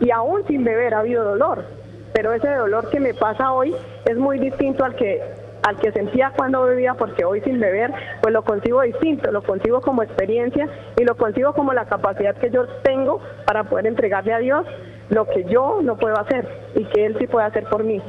y 0.00 0.10
aún 0.10 0.44
sin 0.48 0.64
beber 0.64 0.92
ha 0.94 1.00
habido 1.00 1.22
dolor. 1.22 1.64
pero 2.12 2.32
ese 2.32 2.48
dolor 2.48 2.90
que 2.90 2.98
me 2.98 3.14
pasa 3.14 3.52
hoy 3.52 3.76
es 4.06 4.16
muy 4.16 4.40
distinto 4.40 4.84
al 4.84 4.96
que 4.96 5.45
al 5.66 5.76
que 5.78 5.90
sentía 5.90 6.32
cuando 6.36 6.62
bebía, 6.62 6.94
porque 6.94 7.24
hoy 7.24 7.40
sin 7.40 7.58
beber, 7.58 7.92
pues 8.22 8.32
lo 8.32 8.44
consigo 8.44 8.82
distinto, 8.82 9.32
lo 9.32 9.42
consigo 9.42 9.80
como 9.80 10.04
experiencia 10.04 10.68
y 10.96 11.02
lo 11.02 11.16
consigo 11.16 11.54
como 11.54 11.72
la 11.72 11.86
capacidad 11.86 12.36
que 12.36 12.50
yo 12.50 12.68
tengo 12.84 13.20
para 13.46 13.64
poder 13.64 13.88
entregarle 13.88 14.32
a 14.32 14.38
Dios 14.38 14.64
lo 15.10 15.26
que 15.26 15.44
yo 15.50 15.80
no 15.82 15.96
puedo 15.96 16.16
hacer 16.20 16.48
y 16.76 16.84
que 16.84 17.06
Él 17.06 17.16
sí 17.18 17.26
puede 17.26 17.46
hacer 17.46 17.64
por 17.64 17.82
mí. 17.82 18.00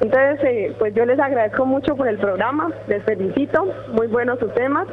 Entonces, 0.00 0.38
eh, 0.44 0.76
pues 0.78 0.94
yo 0.94 1.04
les 1.04 1.18
agradezco 1.18 1.66
mucho 1.66 1.96
por 1.96 2.06
el 2.06 2.16
programa, 2.16 2.70
les 2.86 3.02
felicito, 3.02 3.66
muy 3.92 4.06
buenos 4.06 4.38
sus 4.38 4.54
temas 4.54 4.86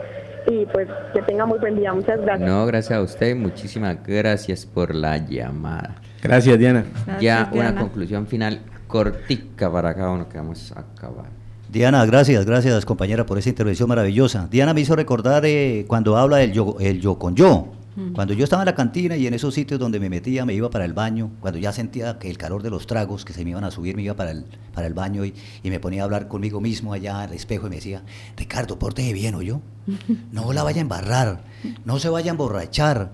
y 0.47 0.65
pues 0.65 0.87
que 1.13 1.21
tenga 1.21 1.45
muy 1.45 1.59
buen 1.59 1.75
día. 1.75 1.93
Muchas 1.93 2.19
gracias. 2.19 2.49
No, 2.49 2.65
gracias 2.65 2.97
a 2.97 3.01
usted, 3.03 3.35
muchísimas 3.35 4.03
gracias 4.03 4.65
por 4.65 4.95
la 4.95 5.17
llamada. 5.17 5.97
Gracias, 6.23 6.57
Diana. 6.57 6.83
ya 7.19 7.47
una 7.53 7.75
conclusión 7.75 8.25
final 8.25 8.59
cortica 8.87 9.71
para 9.71 9.93
cada 9.93 10.09
uno 10.09 10.27
que 10.27 10.39
vamos 10.39 10.73
a 10.75 10.79
acabar. 10.79 11.36
Diana, 11.69 12.05
gracias, 12.05 12.45
gracias 12.45 12.85
compañera 12.85 13.25
por 13.25 13.37
esa 13.37 13.49
intervención 13.49 13.89
maravillosa. 13.89 14.47
Diana 14.49 14.73
me 14.73 14.81
hizo 14.81 14.95
recordar 14.95 15.45
eh, 15.45 15.83
cuando 15.87 16.15
habla 16.15 16.37
del 16.37 16.53
yo, 16.53 16.77
el 16.79 17.01
yo 17.01 17.19
con 17.19 17.35
yo. 17.35 17.73
Cuando 18.13 18.35
yo 18.35 18.43
estaba 18.43 18.61
en 18.61 18.67
la 18.67 18.75
cantina 18.75 19.17
y 19.17 19.25
en 19.25 19.33
esos 19.33 19.55
sitios 19.55 19.79
donde 19.79 19.99
me 19.99 20.07
metía, 20.07 20.45
me 20.45 20.53
iba 20.53 20.69
para 20.69 20.85
el 20.85 20.93
baño, 20.93 21.31
cuando 21.39 21.59
ya 21.59 21.73
sentía 21.73 22.19
que 22.19 22.29
el 22.29 22.37
calor 22.37 22.61
de 22.61 22.69
los 22.69 22.85
tragos 22.85 23.25
que 23.25 23.33
se 23.33 23.43
me 23.43 23.49
iban 23.49 23.63
a 23.63 23.71
subir, 23.71 23.95
me 23.95 24.03
iba 24.03 24.13
para 24.13 24.29
el, 24.29 24.45
para 24.71 24.85
el 24.85 24.93
baño 24.93 25.25
y, 25.25 25.33
me 25.63 25.79
ponía 25.79 26.03
a 26.03 26.05
hablar 26.05 26.27
conmigo 26.27 26.61
mismo 26.61 26.93
allá 26.93 27.21
al 27.21 27.33
espejo 27.33 27.65
y 27.65 27.71
me 27.71 27.77
decía, 27.77 28.03
Ricardo, 28.35 28.77
pórtese 28.77 29.13
bien, 29.13 29.33
¿o 29.33 29.41
yo? 29.41 29.61
No 30.31 30.53
la 30.53 30.61
vaya 30.61 30.77
a 30.77 30.81
embarrar, 30.81 31.43
no 31.85 31.97
se 31.97 32.09
vaya 32.09 32.29
a 32.29 32.33
emborrachar, 32.33 33.09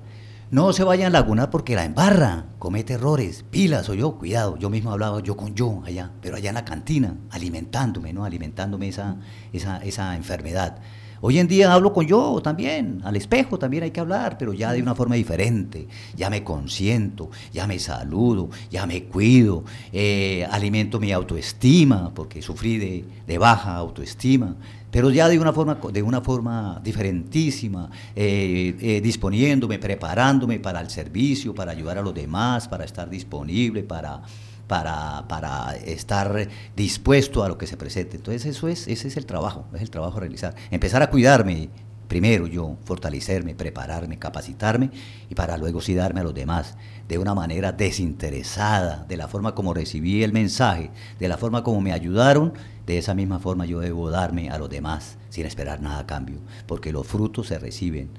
no 0.54 0.72
se 0.72 0.84
vaya 0.84 1.08
a 1.08 1.10
lagunar 1.10 1.50
porque 1.50 1.76
la 1.76 1.84
embarra, 1.84 2.46
comete 2.60 2.94
errores, 2.94 3.44
pilas 3.50 3.90
o 3.90 3.96
yo, 3.96 4.20
cuidado, 4.20 4.56
yo 4.56 4.70
mismo 4.70 4.92
hablaba 4.92 5.20
yo 5.20 5.36
con 5.36 5.56
yo 5.56 5.82
allá, 5.84 6.12
pero 6.22 6.36
allá 6.36 6.50
en 6.50 6.54
la 6.54 6.64
cantina, 6.64 7.18
alimentándome, 7.32 8.14
¿no? 8.14 8.24
Alimentándome 8.24 8.88
esa, 8.88 9.18
esa, 9.52 9.84
esa 9.84 10.16
enfermedad. 10.16 10.78
Hoy 11.22 11.40
en 11.40 11.48
día 11.48 11.74
hablo 11.74 11.92
con 11.92 12.06
yo 12.06 12.40
también, 12.44 13.02
al 13.04 13.16
espejo 13.16 13.58
también 13.58 13.82
hay 13.82 13.90
que 13.90 14.00
hablar, 14.00 14.38
pero 14.38 14.54
ya 14.54 14.72
de 14.74 14.82
una 14.84 14.94
forma 14.94 15.16
diferente. 15.16 15.88
Ya 16.16 16.30
me 16.30 16.44
consiento, 16.44 17.32
ya 17.52 17.66
me 17.66 17.80
saludo, 17.80 18.52
ya 18.70 18.86
me 18.86 19.06
cuido, 19.06 19.64
eh, 19.92 20.46
alimento 20.52 21.00
mi 21.00 21.12
autoestima, 21.12 22.12
porque 22.14 22.44
sufrí 22.44 22.78
de, 22.78 23.06
de, 23.26 23.38
baja 23.40 23.76
autoestima, 23.76 24.56
pero 24.94 25.10
ya 25.10 25.28
de 25.28 25.40
una 25.40 25.52
forma, 25.52 25.80
de 25.92 26.04
una 26.04 26.22
forma 26.22 26.80
diferentísima, 26.84 27.90
eh, 28.16 28.76
eh, 28.80 29.02
disponiéndome, 29.02 29.80
preparándome 29.80 30.60
para 30.60 30.80
el 30.82 30.92
servicio, 30.92 31.56
para 31.56 31.72
ayudar 31.72 31.98
a 31.98 32.04
los 32.04 32.14
demás, 32.14 32.68
para 32.68 32.86
estar 32.86 33.10
disponible, 33.10 33.82
para 33.82 34.22
para, 34.68 35.28
para, 35.28 35.76
estar 35.76 36.48
dispuesto 36.76 37.44
a 37.44 37.50
lo 37.50 37.58
que 37.58 37.66
se 37.68 37.76
presente. 37.76 38.18
Entonces 38.18 38.46
eso 38.46 38.68
es, 38.68 38.88
ese 38.88 39.08
es 39.08 39.18
el 39.18 39.26
trabajo, 39.26 39.66
es 39.74 39.82
el 39.82 39.90
trabajo 39.90 40.18
a 40.18 40.22
realizar. 40.22 40.56
Empezar 40.72 41.02
a 41.02 41.10
cuidarme 41.10 41.70
primero 42.08 42.46
yo, 42.46 42.78
fortalecerme, 42.86 43.56
prepararme, 43.56 44.20
capacitarme 44.20 44.92
y 45.30 45.34
para 45.34 45.58
luego 45.58 45.82
sí 45.82 45.96
darme 45.96 46.20
a 46.20 46.24
los 46.24 46.36
demás 46.36 46.78
de 47.08 47.18
una 47.18 47.34
manera 47.34 47.72
desinteresada, 47.72 49.06
de 49.10 49.18
la 49.18 49.28
forma 49.28 49.56
como 49.56 49.74
recibí 49.74 50.24
el 50.24 50.32
mensaje, 50.32 50.92
de 51.20 51.28
la 51.28 51.38
forma 51.38 51.64
como 51.64 51.82
me 51.82 51.92
ayudaron, 51.92 52.54
de 52.86 52.98
esa 52.98 53.14
misma 53.14 53.40
forma 53.40 53.66
yo 53.66 53.80
debo 53.80 54.10
darme 54.10 54.50
a 54.50 54.58
los 54.58 54.70
demás 54.70 55.18
sin 55.30 55.46
esperar 55.46 55.82
nada 55.82 56.00
a 56.00 56.08
cambio, 56.08 56.38
porque 56.68 56.92
los 56.92 57.08
frutos 57.08 57.48
se 57.48 57.60
reciben. 57.60 58.10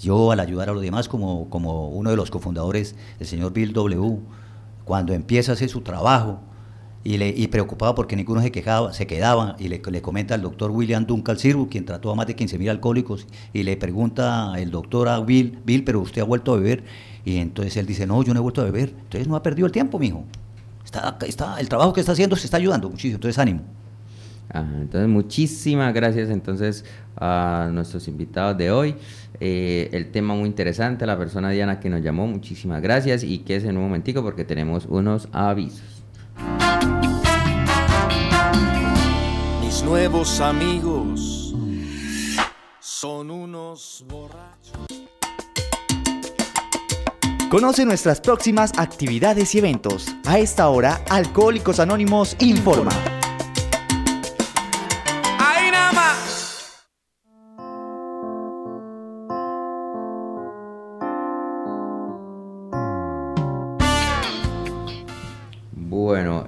Yo 0.00 0.32
al 0.32 0.40
ayudar 0.40 0.70
a 0.70 0.72
los 0.72 0.82
demás 0.82 1.08
como, 1.08 1.48
como 1.50 1.88
uno 1.88 2.10
de 2.10 2.16
los 2.16 2.30
cofundadores, 2.30 2.96
el 3.18 3.26
señor 3.26 3.52
Bill 3.52 3.72
W., 3.72 4.18
cuando 4.84 5.12
empieza 5.12 5.52
a 5.52 5.54
hacer 5.54 5.68
su 5.68 5.82
trabajo 5.82 6.40
y, 7.04 7.16
le, 7.16 7.28
y 7.28 7.46
preocupado 7.48 7.94
porque 7.94 8.16
ninguno 8.16 8.42
se, 8.42 8.50
quejaba, 8.50 8.92
se 8.92 9.06
quedaba, 9.06 9.56
y 9.58 9.68
le, 9.68 9.80
le 9.84 10.02
comenta 10.02 10.34
al 10.34 10.42
doctor 10.42 10.70
William 10.70 11.06
Duncan 11.06 11.38
Sirbu, 11.38 11.68
quien 11.68 11.84
trató 11.84 12.10
a 12.10 12.14
más 12.14 12.26
de 12.26 12.36
15.000 12.36 12.70
alcohólicos, 12.70 13.26
y 13.52 13.62
le 13.62 13.76
pregunta 13.76 14.54
el 14.58 14.70
doctor 14.70 15.08
a 15.08 15.20
Bill, 15.20 15.58
Bill, 15.64 15.84
pero 15.84 16.00
usted 16.00 16.22
ha 16.22 16.24
vuelto 16.24 16.52
a 16.52 16.56
beber, 16.56 16.84
y 17.24 17.36
entonces 17.36 17.76
él 17.76 17.86
dice, 17.86 18.06
no, 18.06 18.22
yo 18.22 18.34
no 18.34 18.40
he 18.40 18.42
vuelto 18.42 18.60
a 18.60 18.64
beber, 18.64 18.90
entonces 18.90 19.28
no 19.28 19.36
ha 19.36 19.42
perdido 19.42 19.66
el 19.66 19.72
tiempo, 19.72 19.98
mijo. 19.98 20.24
Está, 20.84 21.16
está, 21.26 21.60
el 21.60 21.68
trabajo 21.68 21.92
que 21.92 22.00
está 22.00 22.12
haciendo 22.12 22.36
se 22.36 22.46
está 22.46 22.56
ayudando 22.56 22.88
muchísimo, 22.90 23.16
entonces 23.16 23.38
ánimo. 23.38 23.60
Entonces, 24.52 25.08
muchísimas 25.08 25.94
gracias 25.94 26.28
entonces 26.30 26.84
a 27.16 27.68
nuestros 27.72 28.08
invitados 28.08 28.58
de 28.58 28.70
hoy. 28.70 28.96
Eh, 29.38 29.88
el 29.92 30.10
tema 30.10 30.34
muy 30.34 30.46
interesante, 30.46 31.06
la 31.06 31.16
persona 31.16 31.50
Diana 31.50 31.80
que 31.80 31.88
nos 31.88 32.02
llamó, 32.02 32.26
muchísimas 32.26 32.82
gracias 32.82 33.22
y 33.22 33.38
que 33.38 33.56
es 33.56 33.64
en 33.64 33.76
un 33.76 33.84
momentico 33.84 34.22
porque 34.22 34.44
tenemos 34.44 34.86
unos 34.86 35.28
avisos. 35.32 36.02
Mis 39.62 39.82
nuevos 39.84 40.40
amigos 40.40 41.54
son 42.80 43.30
unos 43.30 44.04
borrachos. 44.08 44.86
Conoce 47.50 47.84
nuestras 47.84 48.20
próximas 48.20 48.72
actividades 48.78 49.54
y 49.54 49.58
eventos. 49.58 50.06
A 50.24 50.38
esta 50.38 50.68
hora, 50.68 51.00
Alcohólicos 51.08 51.80
Anónimos 51.80 52.36
informa. 52.38 52.92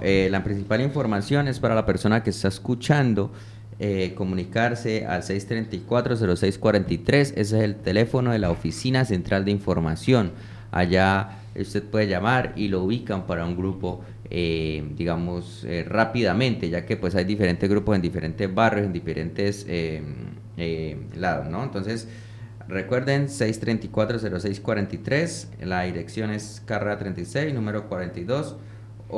Eh, 0.01 0.29
la 0.31 0.43
principal 0.43 0.81
información 0.81 1.47
es 1.49 1.59
para 1.59 1.75
la 1.75 1.85
persona 1.85 2.23
que 2.23 2.29
está 2.29 2.47
escuchando. 2.47 3.33
Eh, 3.79 4.13
comunicarse 4.15 5.07
al 5.07 5.23
634-0643, 5.23 7.19
ese 7.19 7.41
es 7.41 7.53
el 7.53 7.75
teléfono 7.75 8.31
de 8.31 8.39
la 8.39 8.51
Oficina 8.51 9.03
Central 9.03 9.43
de 9.45 9.51
Información. 9.51 10.31
Allá 10.71 11.39
usted 11.59 11.83
puede 11.83 12.07
llamar 12.07 12.53
y 12.55 12.69
lo 12.69 12.83
ubican 12.83 13.25
para 13.25 13.45
un 13.45 13.57
grupo, 13.57 14.01
eh, 14.29 14.83
digamos, 14.95 15.65
rápidamente, 15.87 16.69
ya 16.69 16.85
que 16.85 16.97
pues 16.97 17.15
hay 17.15 17.25
diferentes 17.25 17.67
grupos 17.69 17.95
en 17.95 18.03
diferentes 18.03 18.53
barrios, 18.53 18.85
en 18.85 18.93
diferentes 18.93 19.65
lados, 21.15 21.49
¿no? 21.49 21.63
Entonces, 21.63 22.07
recuerden, 22.67 23.27
634-0643, 23.27 25.47
la 25.65 25.81
dirección 25.83 26.29
es 26.29 26.61
carrera 26.65 26.99
36, 26.99 27.53
número 27.53 27.89
42. 27.89 28.55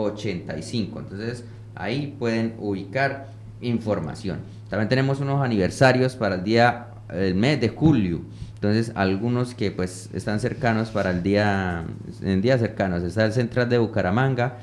85. 0.03 0.99
Entonces 0.99 1.43
ahí 1.75 2.15
pueden 2.17 2.55
ubicar 2.59 3.27
información. 3.61 4.39
También 4.69 4.89
tenemos 4.89 5.19
unos 5.19 5.43
aniversarios 5.43 6.15
para 6.15 6.35
el 6.35 6.43
día, 6.43 6.87
el 7.09 7.35
mes 7.35 7.61
de 7.61 7.69
julio. 7.69 8.21
Entonces 8.55 8.91
algunos 8.95 9.53
que 9.53 9.71
pues 9.71 10.09
están 10.13 10.39
cercanos 10.39 10.89
para 10.89 11.11
el 11.11 11.21
día, 11.23 11.85
en 12.21 12.41
días 12.41 12.59
cercanos. 12.59 13.03
Está 13.03 13.25
el 13.25 13.33
Central 13.33 13.69
de 13.69 13.77
Bucaramanga. 13.77 14.57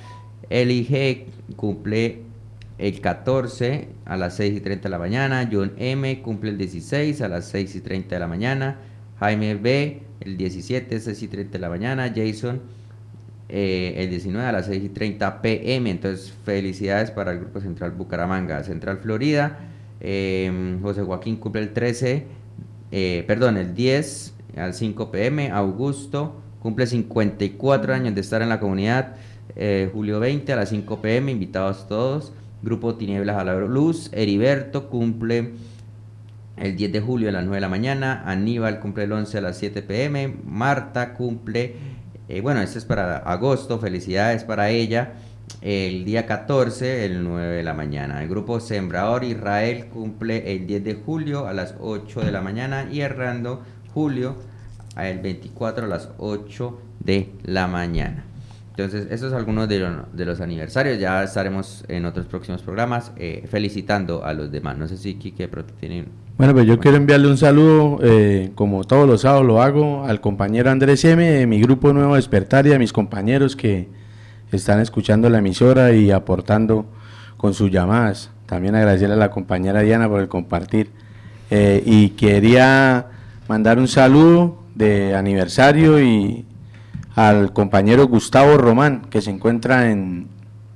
El 0.50 0.70
IG 0.70 1.26
cumple 1.56 2.22
el 2.78 3.00
14 3.00 3.88
a 4.04 4.16
las 4.16 4.34
6 4.34 4.56
y 4.56 4.60
30 4.60 4.82
de 4.84 4.90
la 4.90 4.98
mañana. 4.98 5.48
John 5.50 5.72
M 5.76 6.20
cumple 6.20 6.50
el 6.50 6.58
16 6.58 7.20
a 7.20 7.28
las 7.28 7.46
6 7.46 7.76
y 7.76 7.80
30 7.80 8.16
de 8.16 8.18
la 8.18 8.26
mañana. 8.26 8.76
Jaime 9.20 9.54
B 9.54 10.02
el 10.20 10.36
17 10.36 10.98
6 10.98 11.22
y 11.22 11.28
30 11.28 11.52
de 11.52 11.58
la 11.58 11.68
mañana. 11.68 12.12
Jason 12.14 12.60
eh, 13.54 14.02
el 14.02 14.08
19 14.08 14.48
a 14.48 14.50
las 14.50 14.64
6 14.64 14.82
y 14.82 14.88
30 14.88 15.42
pm. 15.42 15.90
Entonces, 15.90 16.32
felicidades 16.42 17.10
para 17.10 17.32
el 17.32 17.40
Grupo 17.40 17.60
Central 17.60 17.90
Bucaramanga, 17.90 18.64
Central 18.64 18.96
Florida. 19.02 19.58
Em, 20.00 20.80
José 20.80 21.02
Joaquín 21.02 21.36
cumple 21.36 21.60
el 21.60 21.74
13, 21.74 22.24
eh, 22.92 23.24
perdón, 23.26 23.58
el 23.58 23.74
10 23.74 24.32
al 24.56 24.72
5 24.72 25.10
pm. 25.10 25.50
Augusto 25.50 26.40
cumple 26.60 26.86
54 26.86 27.92
años 27.92 28.14
de 28.14 28.22
estar 28.22 28.40
en 28.40 28.48
la 28.48 28.58
comunidad. 28.58 29.16
Eh, 29.54 29.90
julio 29.92 30.18
20 30.18 30.50
a 30.54 30.56
las 30.56 30.70
5 30.70 31.02
pm, 31.02 31.30
invitados 31.30 31.86
todos. 31.86 32.32
Grupo 32.62 32.94
Tinieblas 32.94 33.36
a 33.36 33.44
la 33.44 33.54
Luz. 33.54 34.08
Heriberto 34.14 34.88
cumple 34.88 35.50
el 36.56 36.74
10 36.74 36.90
de 36.90 37.00
julio 37.02 37.28
a 37.28 37.32
las 37.32 37.42
9 37.42 37.56
de 37.56 37.60
la 37.60 37.68
mañana. 37.68 38.22
Aníbal 38.24 38.80
cumple 38.80 39.04
el 39.04 39.12
11 39.12 39.36
a 39.36 39.40
las 39.42 39.58
7 39.58 39.82
pm. 39.82 40.36
Marta 40.42 41.12
cumple 41.12 41.91
eh, 42.32 42.40
bueno, 42.40 42.62
este 42.62 42.78
es 42.78 42.86
para 42.86 43.18
agosto, 43.18 43.78
felicidades 43.78 44.44
para 44.44 44.70
ella. 44.70 45.12
El 45.60 46.06
día 46.06 46.24
14, 46.24 47.04
el 47.04 47.22
9 47.24 47.56
de 47.56 47.62
la 47.62 47.74
mañana. 47.74 48.22
El 48.22 48.28
grupo 48.30 48.58
Sembrador 48.58 49.22
Israel 49.22 49.86
cumple 49.92 50.50
el 50.50 50.66
10 50.66 50.82
de 50.82 50.94
julio 50.94 51.46
a 51.46 51.52
las 51.52 51.74
8 51.78 52.22
de 52.22 52.32
la 52.32 52.40
mañana 52.40 52.88
y 52.90 53.00
errando 53.00 53.62
julio 53.92 54.36
el 54.96 55.18
24 55.18 55.84
a 55.84 55.88
las 55.88 56.08
8 56.16 56.80
de 57.00 57.30
la 57.44 57.66
mañana. 57.66 58.24
Entonces, 58.76 59.08
esos 59.10 59.30
son 59.30 59.38
algunos 59.38 59.68
de, 59.68 60.24
los 60.24 60.40
aniversarios. 60.40 60.98
Ya 60.98 61.22
estaremos 61.22 61.84
en 61.88 62.06
otros 62.06 62.26
próximos 62.26 62.62
programas 62.62 63.12
eh, 63.16 63.44
felicitando 63.48 64.24
a 64.24 64.32
los 64.32 64.50
demás. 64.50 64.78
No 64.78 64.88
sé 64.88 64.96
si 64.96 65.14
Kike 65.14 65.48
tienen 65.78 66.06
bueno, 66.38 66.54
pues 66.54 66.66
yo 66.66 66.80
quiero 66.80 66.96
enviarle 66.96 67.28
un 67.28 67.36
saludo, 67.36 67.98
eh, 68.02 68.50
como 68.54 68.84
todos 68.84 69.06
los 69.06 69.20
sábados 69.20 69.46
lo 69.46 69.62
hago, 69.62 70.04
al 70.04 70.20
compañero 70.20 70.70
Andrés 70.70 71.04
M, 71.04 71.22
de 71.22 71.46
mi 71.46 71.60
grupo 71.60 71.92
Nuevo 71.92 72.16
Despertar 72.16 72.66
y 72.66 72.72
a 72.72 72.78
mis 72.78 72.92
compañeros 72.92 73.54
que 73.54 73.88
están 74.50 74.80
escuchando 74.80 75.28
la 75.28 75.38
emisora 75.38 75.92
y 75.92 76.10
aportando 76.10 76.86
con 77.36 77.54
sus 77.54 77.70
llamadas. 77.70 78.30
También 78.46 78.74
agradecerle 78.74 79.14
a 79.14 79.18
la 79.18 79.30
compañera 79.30 79.82
Diana 79.82 80.08
por 80.08 80.20
el 80.20 80.28
compartir. 80.28 80.90
Eh, 81.50 81.82
y 81.84 82.10
quería 82.10 83.06
mandar 83.46 83.78
un 83.78 83.86
saludo 83.86 84.64
de 84.74 85.14
aniversario 85.14 86.00
y 86.00 86.46
al 87.14 87.52
compañero 87.52 88.06
Gustavo 88.06 88.56
Román, 88.56 89.02
que 89.10 89.20
se 89.20 89.30
encuentra 89.30 89.90
en 89.90 90.28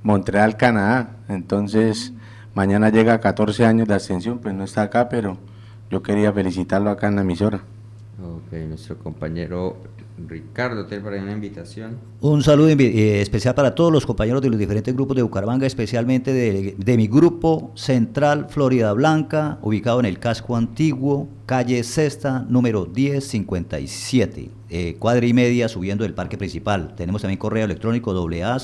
Montreal, 0.03 0.57
Canadá. 0.57 1.17
Entonces, 1.27 2.13
mañana 2.53 2.89
llega 2.89 3.13
a 3.13 3.19
14 3.19 3.65
años 3.65 3.87
de 3.87 3.95
ascensión, 3.95 4.39
pues 4.39 4.53
no 4.53 4.63
está 4.63 4.83
acá, 4.83 5.09
pero 5.09 5.37
yo 5.89 6.03
quería 6.03 6.31
felicitarlo 6.31 6.89
acá 6.89 7.07
en 7.07 7.15
la 7.15 7.21
emisora. 7.21 7.61
Ok, 8.21 8.53
nuestro 8.67 8.97
compañero 8.97 9.77
Ricardo, 10.25 10.85
¿tiene 10.87 11.03
para 11.03 11.21
una 11.21 11.31
invitación? 11.31 11.97
Un 12.21 12.41
saludo 12.41 12.69
eh, 12.69 13.21
especial 13.21 13.53
para 13.53 13.75
todos 13.75 13.91
los 13.91 14.05
compañeros 14.05 14.41
de 14.41 14.49
los 14.49 14.57
diferentes 14.57 14.93
grupos 14.93 15.15
de 15.15 15.21
Bucaramanga, 15.21 15.67
especialmente 15.67 16.33
de, 16.33 16.97
mi 16.97 17.07
grupo 17.07 17.71
Central 17.75 18.47
Florida 18.49 18.91
Blanca, 18.93 19.59
ubicado 19.61 19.99
en 19.99 20.07
el 20.07 20.17
casco 20.17 20.55
antiguo, 20.55 21.27
calle 21.45 21.83
Sexta, 21.83 22.45
número 22.49 22.87
1057, 22.87 24.49
eh, 24.69 24.95
cuadra 24.97 25.25
y 25.27 25.33
media 25.33 25.69
subiendo 25.69 26.03
del 26.03 26.15
parque 26.15 26.37
principal. 26.37 26.95
Tenemos 26.95 27.21
también 27.21 27.37
correo 27.37 27.65
electrónico 27.65 28.11
AA 28.11 28.57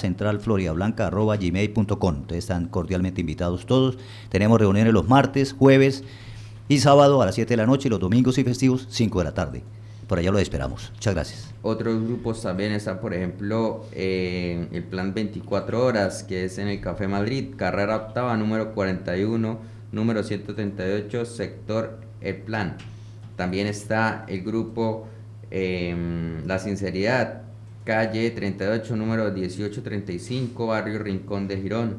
gmail.com. 1.38 2.22
Ustedes 2.22 2.43
están 2.43 2.68
cordialmente 2.68 3.22
invitados 3.22 3.68
todos. 3.68 3.99
Tenemos 4.30 4.60
reuniones 4.60 4.91
los 4.91 5.08
martes, 5.08 5.54
jueves 5.54 6.04
y 6.68 6.80
sábado 6.80 7.22
a 7.22 7.26
las 7.28 7.36
7 7.36 7.49
de 7.49 7.58
la 7.58 7.68
noche 7.68 7.88
y 7.88 7.91
los 7.91 7.99
domingos 7.99 8.38
y 8.39 8.43
festivos 8.43 8.88
5 8.89 9.20
de 9.20 9.24
la 9.26 9.34
tarde. 9.34 9.64
Por 10.08 10.20
allá 10.20 10.32
lo 10.32 10.39
esperamos. 10.39 10.91
Muchas 10.93 11.14
gracias. 11.14 11.54
Otros 11.62 12.04
grupos 12.04 12.41
también 12.41 12.72
están, 12.74 12.99
por 12.99 13.14
ejemplo, 13.14 13.86
el 13.93 14.84
plan 14.89 15.14
24 15.14 15.86
horas, 15.86 16.24
que 16.24 16.45
es 16.45 16.58
en 16.58 16.68
el 16.68 16.82
Café 16.82 17.08
Madrid, 17.08 17.56
carrera 17.56 17.95
octava, 17.95 18.36
número 18.36 18.74
41, 18.74 19.60
número 19.91 20.24
138, 20.24 21.26
sector 21.26 21.99
El 22.22 22.38
Plan. 22.38 22.78
También 23.36 23.68
está 23.68 24.26
el 24.28 24.43
grupo 24.43 25.08
em, 25.49 26.45
La 26.45 26.60
Sinceridad, 26.60 27.43
calle 27.84 28.30
38, 28.32 28.95
número 28.95 29.32
1835, 29.32 30.68
barrio 30.68 30.99
Rincón 30.99 31.47
de 31.47 31.58
Girón. 31.58 31.97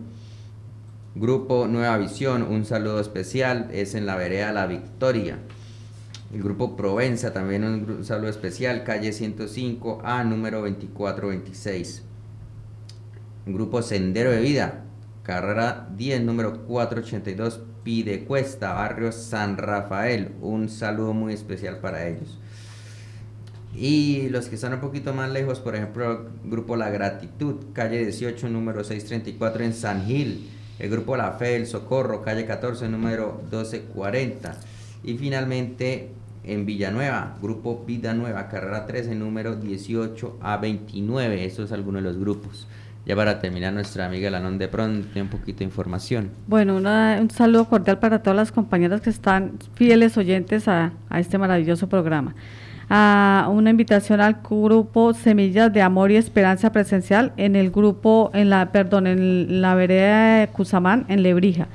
Grupo 1.14 1.68
Nueva 1.68 1.96
Visión, 1.98 2.42
un 2.42 2.64
saludo 2.64 3.00
especial, 3.00 3.68
es 3.72 3.94
en 3.94 4.04
la 4.04 4.16
vereda 4.16 4.52
La 4.52 4.66
Victoria. 4.66 5.38
El 6.34 6.42
grupo 6.42 6.76
Provenza, 6.76 7.32
también 7.32 7.62
un 7.62 8.04
saludo 8.04 8.28
especial, 8.28 8.82
calle 8.82 9.12
105 9.12 10.00
A, 10.02 10.24
número 10.24 10.62
2426. 10.62 12.02
Grupo 13.46 13.82
Sendero 13.82 14.32
de 14.32 14.40
Vida, 14.40 14.82
carrera 15.22 15.88
10, 15.96 16.22
número 16.22 16.66
482, 16.66 17.60
Pidecuesta, 17.84 18.72
barrio 18.72 19.12
San 19.12 19.56
Rafael. 19.56 20.32
Un 20.40 20.68
saludo 20.68 21.12
muy 21.14 21.34
especial 21.34 21.78
para 21.78 22.08
ellos. 22.08 22.40
Y 23.72 24.28
los 24.30 24.48
que 24.48 24.56
están 24.56 24.74
un 24.74 24.80
poquito 24.80 25.14
más 25.14 25.30
lejos, 25.30 25.60
por 25.60 25.76
ejemplo, 25.76 26.10
el 26.10 26.50
grupo 26.50 26.74
La 26.74 26.90
Gratitud, 26.90 27.66
calle 27.72 28.04
18, 28.04 28.48
número 28.48 28.82
634 28.82 29.62
en 29.62 29.72
San 29.72 30.04
Gil. 30.04 30.50
El 30.80 30.90
grupo 30.90 31.16
La 31.16 31.30
Fe, 31.34 31.54
El 31.54 31.68
Socorro, 31.68 32.22
calle 32.22 32.44
14, 32.44 32.88
número 32.88 33.38
1240. 33.52 34.58
Y 35.04 35.16
finalmente 35.16 36.10
en 36.46 36.66
Villanueva, 36.66 37.36
grupo 37.40 37.84
Vida 37.86 38.14
Nueva, 38.14 38.48
carrera 38.48 38.86
13, 38.86 39.14
número 39.14 39.56
18 39.56 40.38
a 40.40 40.56
29. 40.58 41.44
Estos 41.44 41.66
es 41.66 41.72
algunos 41.72 42.02
de 42.02 42.08
los 42.08 42.18
grupos. 42.18 42.66
Ya 43.06 43.14
para 43.14 43.38
terminar, 43.38 43.72
nuestra 43.74 44.06
amiga 44.06 44.30
Lanón 44.30 44.56
de 44.56 44.68
pronto 44.68 45.06
tiene 45.12 45.28
un 45.28 45.28
poquito 45.28 45.58
de 45.58 45.64
información. 45.64 46.30
Bueno, 46.46 46.76
un 46.76 47.30
saludo 47.30 47.66
cordial 47.66 47.98
para 47.98 48.22
todas 48.22 48.36
las 48.36 48.52
compañeras 48.52 49.02
que 49.02 49.10
están 49.10 49.58
fieles 49.74 50.16
oyentes 50.16 50.68
a, 50.68 50.92
este 51.14 51.36
maravilloso 51.36 51.88
programa. 51.88 52.34
A 52.88 53.48
una 53.50 53.70
invitación 53.70 54.20
al 54.20 54.38
grupo 54.42 55.12
Semillas 55.12 55.72
de 55.72 55.82
Amor 55.82 56.12
y 56.12 56.16
Esperanza 56.16 56.72
Presencial 56.72 57.32
en 57.36 57.56
el 57.56 57.70
grupo, 57.70 58.30
en 58.32 58.48
la, 58.50 58.72
perdón, 58.72 59.06
en 59.06 59.60
la 59.60 59.74
vereda 59.74 60.40
de 60.40 60.48
Cusamán, 60.48 61.04
en 61.08 61.22
Lebrija. 61.22 61.68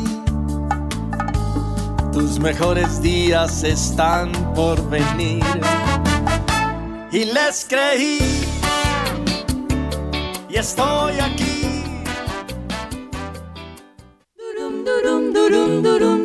tus 2.13 2.39
mejores 2.39 3.01
días 3.01 3.63
están 3.63 4.31
por 4.53 4.87
venir 4.89 5.41
y 7.11 7.25
les 7.25 7.65
creí 7.67 8.19
y 10.49 10.57
estoy 10.57 11.19
aquí. 11.19 11.83
Durum, 14.37 14.85
durum, 14.85 15.33
durum, 15.33 15.83
durum. 15.83 16.20